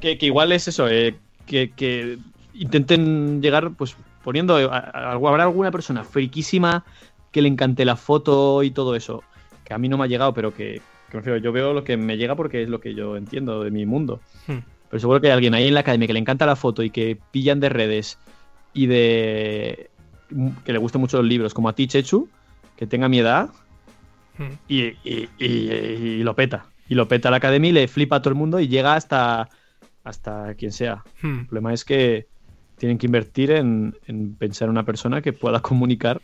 [0.00, 1.16] Que, que igual es eso, eh,
[1.46, 2.18] que, que
[2.54, 4.58] intenten llegar, pues poniendo.
[4.60, 6.84] eh, a- a- habrá alguna persona friquísima
[7.32, 9.22] que le encante la foto y todo eso.
[9.64, 10.80] Que a mí no me ha llegado, pero que,
[11.10, 13.62] que me refiero, yo veo lo que me llega porque es lo que yo entiendo
[13.64, 14.20] de mi mundo.
[14.46, 14.58] Hmm.
[14.90, 16.90] Pero seguro que hay alguien ahí en la academia que le encanta la foto y
[16.90, 18.18] que pillan de redes
[18.74, 19.90] y de.
[20.64, 22.28] que le gusten mucho los libros, como a ti, Chechu,
[22.76, 23.50] que tenga mi edad
[24.38, 24.52] Hmm.
[24.68, 26.66] y, y- y- y lo peta.
[26.88, 29.48] Y lo peta la academia y le flipa a todo el mundo y llega hasta,
[30.04, 31.04] hasta quien sea.
[31.22, 31.40] Hmm.
[31.40, 32.26] El problema es que
[32.76, 36.20] tienen que invertir en, en pensar en una persona que pueda comunicar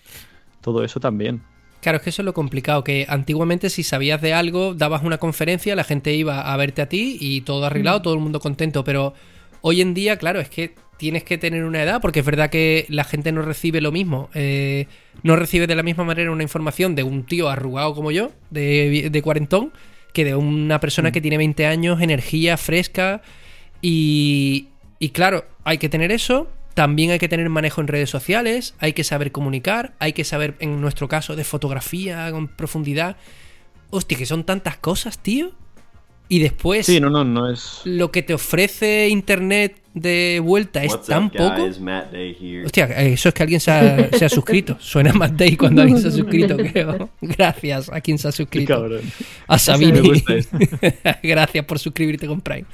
[0.61, 1.43] todo eso también.
[1.81, 5.19] Claro, es que eso es lo complicado, que antiguamente si sabías de algo, dabas una
[5.19, 8.85] conferencia, la gente iba a verte a ti y todo arreglado, todo el mundo contento,
[8.85, 9.13] pero
[9.61, 12.87] hoy en día, claro, es que tienes que tener una edad, porque es verdad que
[12.89, 14.87] la gente no recibe lo mismo, eh,
[15.23, 19.09] no recibe de la misma manera una información de un tío arrugado como yo, de,
[19.11, 19.73] de cuarentón,
[20.13, 23.23] que de una persona que tiene 20 años, energía fresca
[23.83, 24.69] y,
[24.99, 26.49] y claro, hay que tener eso.
[26.75, 30.57] También hay que tener manejo en redes sociales, hay que saber comunicar, hay que saber,
[30.59, 33.17] en nuestro caso, de fotografía con profundidad.
[33.91, 35.53] Hostia, que son tantas cosas, tío.
[36.29, 37.81] Y después, Sí, no, no, no es.
[37.85, 41.81] lo que te ofrece Internet de vuelta es What's tan up, poco.
[41.81, 42.13] Matt.
[42.65, 44.77] Hostia, eso es que alguien se ha, se ha suscrito.
[44.81, 47.11] Suena más Day cuando alguien se ha suscrito, creo.
[47.21, 48.75] Gracias a quien se ha suscrito.
[48.75, 49.03] cabrón.
[49.47, 50.23] A Sabini.
[51.23, 52.65] Gracias por suscribirte con Prime.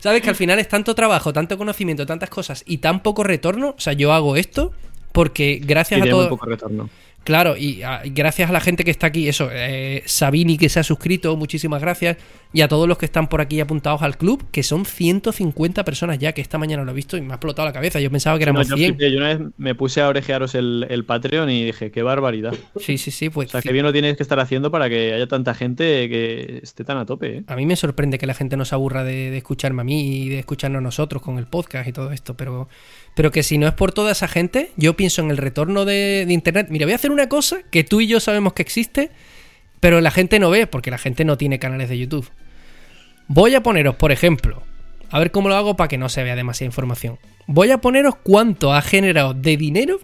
[0.00, 3.70] Sabes que al final es tanto trabajo, tanto conocimiento, tantas cosas y tan poco retorno.
[3.70, 4.72] O sea, yo hago esto
[5.12, 6.28] porque gracias a muy todo.
[6.28, 6.90] poco retorno.
[7.24, 10.68] Claro, y, a- y gracias a la gente que está aquí, eso, eh, Sabini que
[10.68, 12.16] se ha suscrito, muchísimas gracias.
[12.54, 16.18] Y a todos los que están por aquí apuntados al club, que son 150 personas
[16.18, 17.98] ya, que esta mañana lo he visto y me ha explotado la cabeza.
[17.98, 18.94] Yo pensaba que No, éramos yo, 100.
[18.96, 22.52] flipé, yo una vez me puse a orejearos el, el Patreon y dije, qué barbaridad.
[22.78, 25.14] Sí, sí, sí, pues O sea, qué bien lo tienes que estar haciendo para que
[25.14, 27.44] haya tanta gente que esté tan a tope, ¿eh?
[27.46, 30.24] A mí me sorprende que la gente no se aburra de, de escucharme a mí
[30.24, 32.68] y de escucharnos a nosotros con el podcast y todo esto, pero,
[33.14, 36.24] pero que si no es por toda esa gente, yo pienso en el retorno de,
[36.26, 36.66] de Internet.
[36.68, 39.10] Mira, voy a hacer una cosa que tú y yo sabemos que existe,
[39.80, 42.30] pero la gente no ve porque la gente no tiene canales de YouTube.
[43.28, 44.62] Voy a poneros, por ejemplo,
[45.10, 47.18] a ver cómo lo hago para que no se vea demasiada información.
[47.46, 50.00] Voy a poneros cuánto ha generado de dinero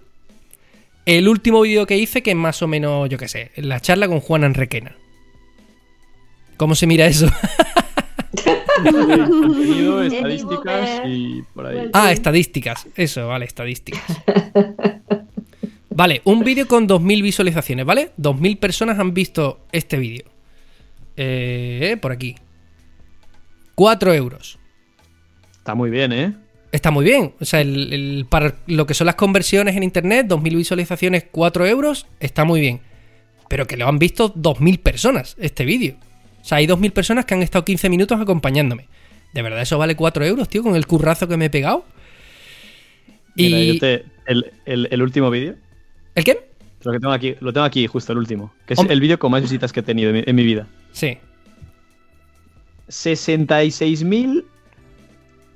[1.07, 4.09] el último vídeo que hice, que es más o menos, yo qué sé, la charla
[4.09, 4.95] con Juan Enrequena.
[6.59, 7.29] ¿Cómo se mira eso?
[8.83, 11.89] Contenido, estadísticas y por ahí.
[11.95, 12.87] Ah, estadísticas.
[12.95, 14.03] Eso, vale, estadísticas.
[15.99, 18.13] Vale, un vídeo con 2.000 visualizaciones, ¿vale?
[18.19, 20.27] 2.000 personas han visto este vídeo.
[21.17, 22.37] Eh, por aquí.
[23.75, 24.61] 4 euros.
[25.57, 26.35] Está muy bien, ¿eh?
[26.71, 27.35] Está muy bien.
[27.41, 31.67] O sea, el- el- para lo que son las conversiones en internet, 2.000 visualizaciones, 4
[31.67, 32.79] euros, está muy bien.
[33.49, 35.97] Pero que lo han visto 2.000 personas, este vídeo.
[36.41, 38.87] O sea, hay 2.000 personas que han estado 15 minutos acompañándome.
[39.35, 41.85] ¿De verdad eso vale 4 euros, tío, con el currazo que me he pegado?
[43.35, 43.73] Mira, Y...
[43.75, 45.57] yo te- el, el- el último vídeo,
[46.19, 46.49] ¿El qué?
[46.83, 48.95] lo que tengo aquí, lo tengo aquí justo, el último, que es Hombre.
[48.95, 50.67] el vídeo con más visitas que he tenido en mi, en mi vida.
[50.93, 51.19] Sí.
[52.89, 54.45] 66.000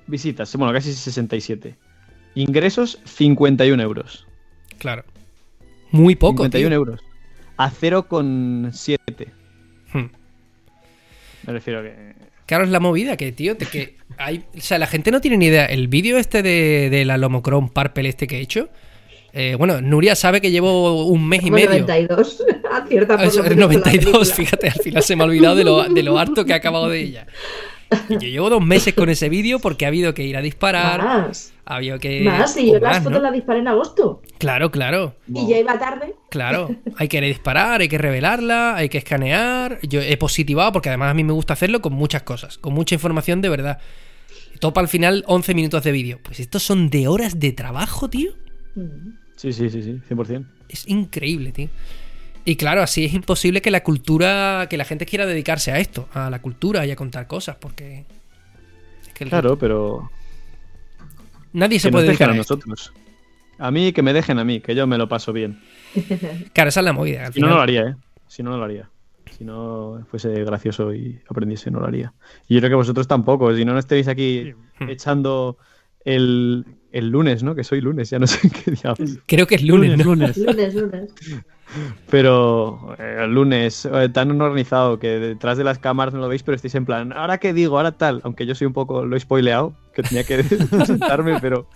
[0.06, 1.74] visitas, bueno, casi 67.
[2.34, 4.26] Ingresos, 51 euros.
[4.78, 5.04] Claro.
[5.90, 6.42] Muy poco.
[6.44, 6.76] 51 tío.
[6.76, 7.00] euros.
[7.56, 8.98] A 0,7.
[9.92, 10.06] Hmm.
[11.46, 12.14] Me refiero a que...
[12.46, 14.44] Claro, es la movida que, tío, te- que hay.
[14.56, 15.66] O sea, la gente no tiene ni idea.
[15.66, 18.68] El vídeo este de, de la Lomocron Parpel este que he hecho.
[19.32, 21.68] Eh, bueno, Nuria sabe que llevo un mes y medio.
[21.70, 22.44] 92.
[22.72, 24.34] Acierta por Eso, lo es menos con la 92, película.
[24.34, 26.88] fíjate, al final se me ha olvidado de lo, de lo harto que ha acabado
[26.88, 27.26] de ella.
[28.08, 31.02] Yo llevo dos meses con ese vídeo porque ha habido que ir a disparar.
[31.02, 31.52] Más.
[31.64, 32.22] Ha habido que.
[32.22, 33.20] Más, y yo las fotos ¿no?
[33.20, 34.22] las disparé en agosto.
[34.38, 35.14] Claro, claro.
[35.32, 36.14] Y ya iba tarde.
[36.30, 39.78] Claro, hay que disparar, hay que revelarla, hay que escanear.
[39.82, 42.94] Yo he positivado porque además a mí me gusta hacerlo con muchas cosas, con mucha
[42.94, 43.78] información de verdad.
[44.58, 46.20] Topa al final 11 minutos de vídeo.
[46.22, 48.32] Pues estos son de horas de trabajo, tío.
[48.74, 49.21] Mm.
[49.42, 50.46] Sí, sí, sí, sí, 100%.
[50.68, 51.68] Es increíble, tío.
[52.44, 56.08] Y claro, así es imposible que la cultura, que la gente quiera dedicarse a esto,
[56.14, 58.04] a la cultura y a contar cosas, porque...
[59.02, 60.10] es que el- Claro, pero...
[61.52, 62.92] Nadie se Que puede nos dedicar a nosotros.
[63.58, 65.60] A mí, que me dejen a mí, que yo me lo paso bien.
[66.54, 67.26] Claro, esa es la movida.
[67.26, 67.50] al Si no, final.
[67.50, 67.96] no lo haría, ¿eh?
[68.28, 68.88] Si no, no lo haría.
[69.36, 72.12] Si no fuese gracioso y aprendiese, no lo haría.
[72.48, 73.54] Y yo creo que vosotros tampoco.
[73.56, 74.52] Si no, no estéis aquí
[74.88, 75.58] echando
[76.04, 77.54] el, el lunes, ¿no?
[77.54, 79.18] Que soy lunes, ya no sé qué diablos.
[79.26, 80.04] Creo que es lunes, ¿no?
[80.04, 80.36] lunes.
[80.36, 81.14] Lunes, lunes.
[82.10, 86.42] Pero eh, el lunes, eh, tan organizado que detrás de las cámaras no lo veis,
[86.42, 87.78] pero estáis en plan, ¿ahora qué digo?
[87.78, 88.20] ¿Ahora tal?
[88.24, 90.42] Aunque yo soy un poco, lo he spoileado, que tenía que
[90.86, 91.66] sentarme, pero,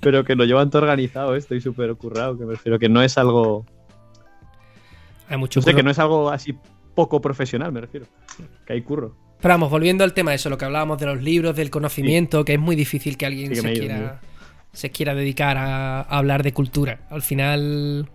[0.00, 3.02] pero que lo llevan todo organizado, eh, estoy súper currado, que me refiero que no
[3.02, 3.66] es algo,
[5.28, 6.56] Hay mucho no sé, que no es algo así
[6.94, 8.06] poco profesional, me refiero.
[8.66, 9.16] Que hay curro.
[9.40, 12.44] Pero vamos, volviendo al tema de eso, lo que hablábamos de los libros, del conocimiento,
[12.44, 14.20] que es muy difícil que alguien Sí, que se, quiera,
[14.72, 17.00] se quiera dedicar a, a hablar de cultura.
[17.10, 18.08] Al final,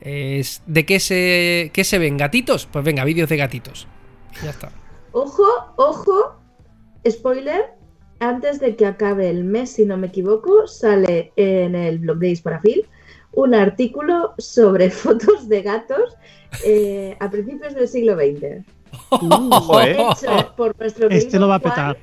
[0.00, 2.16] es, ¿de qué se, qué se ven?
[2.16, 2.66] ¿Gatitos?
[2.70, 3.86] Pues venga, vídeos de gatitos.
[4.42, 4.70] Ya está.
[5.12, 5.44] Ojo,
[5.76, 6.36] ojo,
[7.08, 7.74] spoiler,
[8.20, 12.28] antes de que acabe el mes, si no me equivoco, sale en el blog de
[12.28, 12.86] Disparafil
[13.32, 16.16] un artículo sobre fotos de gatos
[16.64, 18.42] eh, a principios del siglo XX.
[19.86, 19.96] ¿eh?
[20.10, 21.98] Hecho por nuestro Este lo va a Juan, petar.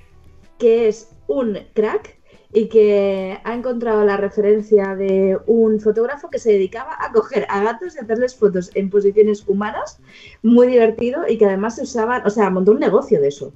[0.58, 2.19] que es un crack
[2.52, 7.64] y que ha encontrado la referencia de un fotógrafo que se dedicaba a coger a
[7.64, 10.00] gatos y hacerles fotos en posiciones humanas,
[10.42, 13.54] muy divertido y que además se usaban, o sea, montó un negocio de eso.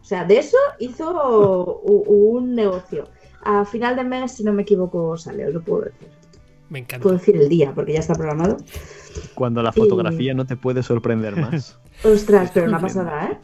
[0.00, 3.08] O sea, de eso hizo un negocio.
[3.42, 6.08] A final de mes, si no me equivoco, sale, os lo puedo decir.
[6.70, 7.02] Me encanta.
[7.02, 8.56] Puedo decir el día, porque ya está programado.
[9.34, 11.78] Cuando la fotografía no te puede sorprender más.
[12.04, 13.38] Ostras, pero una pasada, ¿eh?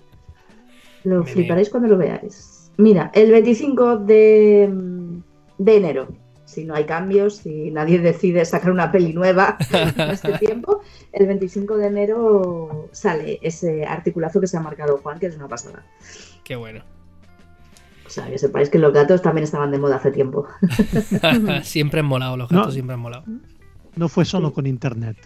[1.04, 2.55] Lo Me fliparéis cuando lo veáis.
[2.78, 4.70] Mira, el 25 de,
[5.58, 6.08] de enero,
[6.44, 10.80] si no hay cambios, si nadie decide sacar una peli nueva en este tiempo,
[11.12, 15.48] el 25 de enero sale ese articulazo que se ha marcado Juan, que es una
[15.48, 15.84] pasada.
[16.44, 16.82] Qué bueno.
[18.06, 20.46] O sea, que sepáis que los gatos también estaban de moda hace tiempo.
[21.62, 22.72] siempre han molado, los gatos No.
[22.72, 23.24] siempre han molado.
[23.96, 25.16] No fue solo con internet.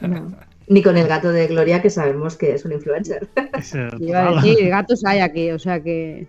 [0.00, 0.30] No.
[0.68, 3.28] Ni con el gato de Gloria, que sabemos que es un influencer.
[3.98, 6.28] Iba a decir, gatos hay aquí, o sea que.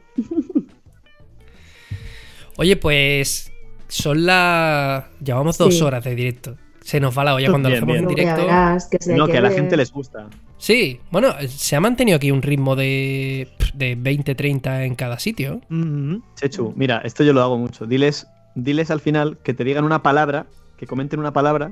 [2.62, 3.52] Oye, pues
[3.88, 5.06] son las...
[5.20, 5.82] Llevamos dos Sí.
[5.84, 6.58] horas de directo.
[6.84, 8.08] Se nos va la olla cuando lo hacemos bien.
[8.08, 8.42] en directo.
[8.42, 10.28] verás que si hay No, que a la gente les gusta.
[10.60, 15.60] Sí, bueno, se ha mantenido aquí un ritmo de, de 20-30 en cada sitio.
[15.70, 17.88] Mm, Chechu, mira, esto yo lo hago mucho.
[17.88, 20.46] Diles, diles al final que te digan una palabra,
[20.78, 21.72] que comenten una palabra,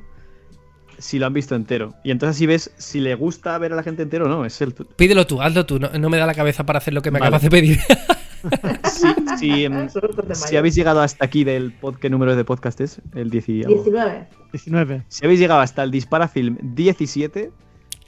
[0.98, 1.94] si lo han visto entero.
[2.04, 4.44] Y entonces así ves si le gusta ver a la gente entero o no.
[4.44, 4.74] Es el.
[4.74, 5.78] Pídelo tú, hazlo tú.
[5.80, 7.28] No, no me da la cabeza para hacer lo que me Vale.
[7.28, 7.80] acabas de pedir.
[8.84, 9.08] Si,
[9.38, 9.88] si, em,
[10.34, 13.02] si habéis llegado hasta aquí del pod, ¿qué número de podcast es?
[13.16, 13.76] El 10 y algo.
[13.76, 14.28] 19.
[14.52, 15.04] 19.
[15.08, 17.52] Si habéis llegado hasta el Disparafilm 17,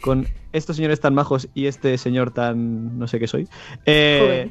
[0.01, 2.97] con estos señores tan majos y este señor tan.
[2.97, 3.47] no sé qué soy.
[3.85, 4.49] eh,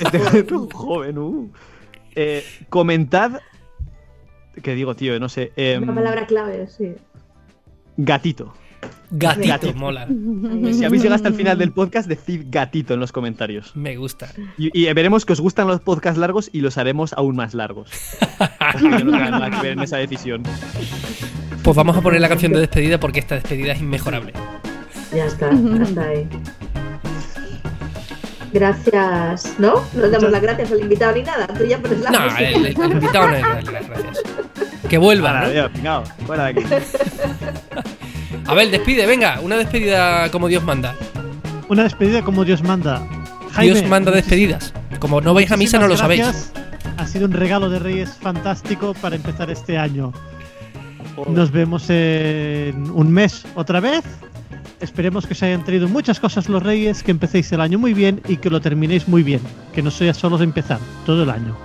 [0.00, 1.50] este joven, uh.
[2.14, 3.40] Eh, comentad.
[4.62, 5.18] ¿Qué digo, tío?
[5.20, 5.52] No sé.
[5.56, 6.94] em, Una palabra clave, sí.
[7.98, 8.54] gatito.
[9.10, 9.74] Gatito, Gatito.
[9.78, 10.06] mola.
[10.72, 13.74] Si habéis llegado hasta el final del podcast, decid gatito en los comentarios.
[13.76, 14.28] Me gusta.
[14.58, 17.90] Y, y veremos que os gustan los podcasts largos y los haremos aún más largos.
[18.82, 20.42] No nada que ver en esa decisión.
[21.62, 24.32] Pues vamos a poner la canción de despedida porque esta despedida es inmejorable.
[25.14, 25.50] Ya está,
[25.82, 26.28] hasta ahí.
[28.58, 29.84] Gracias, ¿no?
[29.92, 31.46] No damos las gracias al invitado ni nada.
[31.46, 34.22] Tú ya pones la No, el, el- el invitado no es las gracias.
[34.88, 36.04] Que vuelva, Para, ¿no?
[36.26, 36.64] fuera de aquí.
[38.46, 40.94] A ver, despide, venga, una despedida como Dios manda.
[41.68, 43.06] Una despedida como Dios manda.
[43.52, 44.72] Jaime, Dios manda despedidas.
[45.00, 46.50] Como no vais a misa, no lo sabéis.
[46.96, 50.12] Ha sido un regalo de Reyes fantástico para empezar este año.
[51.28, 54.04] Nos vemos en un mes otra vez.
[54.80, 58.20] Esperemos que os hayan traído muchas cosas los Reyes, que empecéis el año muy bien
[58.28, 59.40] y que lo terminéis muy bien.
[59.74, 61.56] Que no sea solo de empezar, todo el año.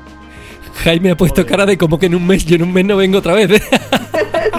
[0.84, 2.96] Jaime ha puesto cara de como que en un mes, yo en un mes no
[2.96, 3.52] vengo otra vez.
[3.52, 3.62] Eh,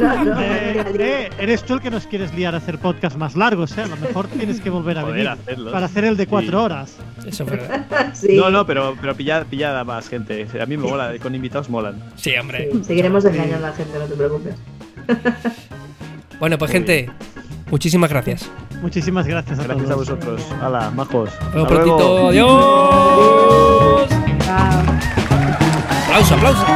[0.00, 0.40] no, no, no.
[0.40, 3.82] eh, eres tú el que nos quieres liar a hacer podcast más largos, ¿eh?
[3.82, 5.72] A lo mejor tienes que volver a venir hacerlos.
[5.72, 6.64] para hacer el de cuatro Sí.
[6.64, 6.96] horas.
[7.26, 7.46] Eso.
[8.12, 10.46] Sí, No, no, pero, pero pillad, pillad a más gente.
[10.60, 11.96] A mí me mola, con invitados molan.
[12.16, 12.68] Sí, hombre.
[12.72, 14.54] sí, seguiremos engañando a la gente, no te preocupes.
[16.38, 17.08] Bueno, pues gente,
[17.72, 18.48] muchísimas gracias.
[18.80, 20.08] Muchísimas gracias a Gracias a todos.
[20.08, 20.40] vosotros.
[20.62, 21.30] Hala, majos.
[21.30, 22.28] Hasta luego.
[22.28, 24.08] Adiós.
[24.44, 24.82] Chao.
[26.06, 26.66] Aplauso, aplauso.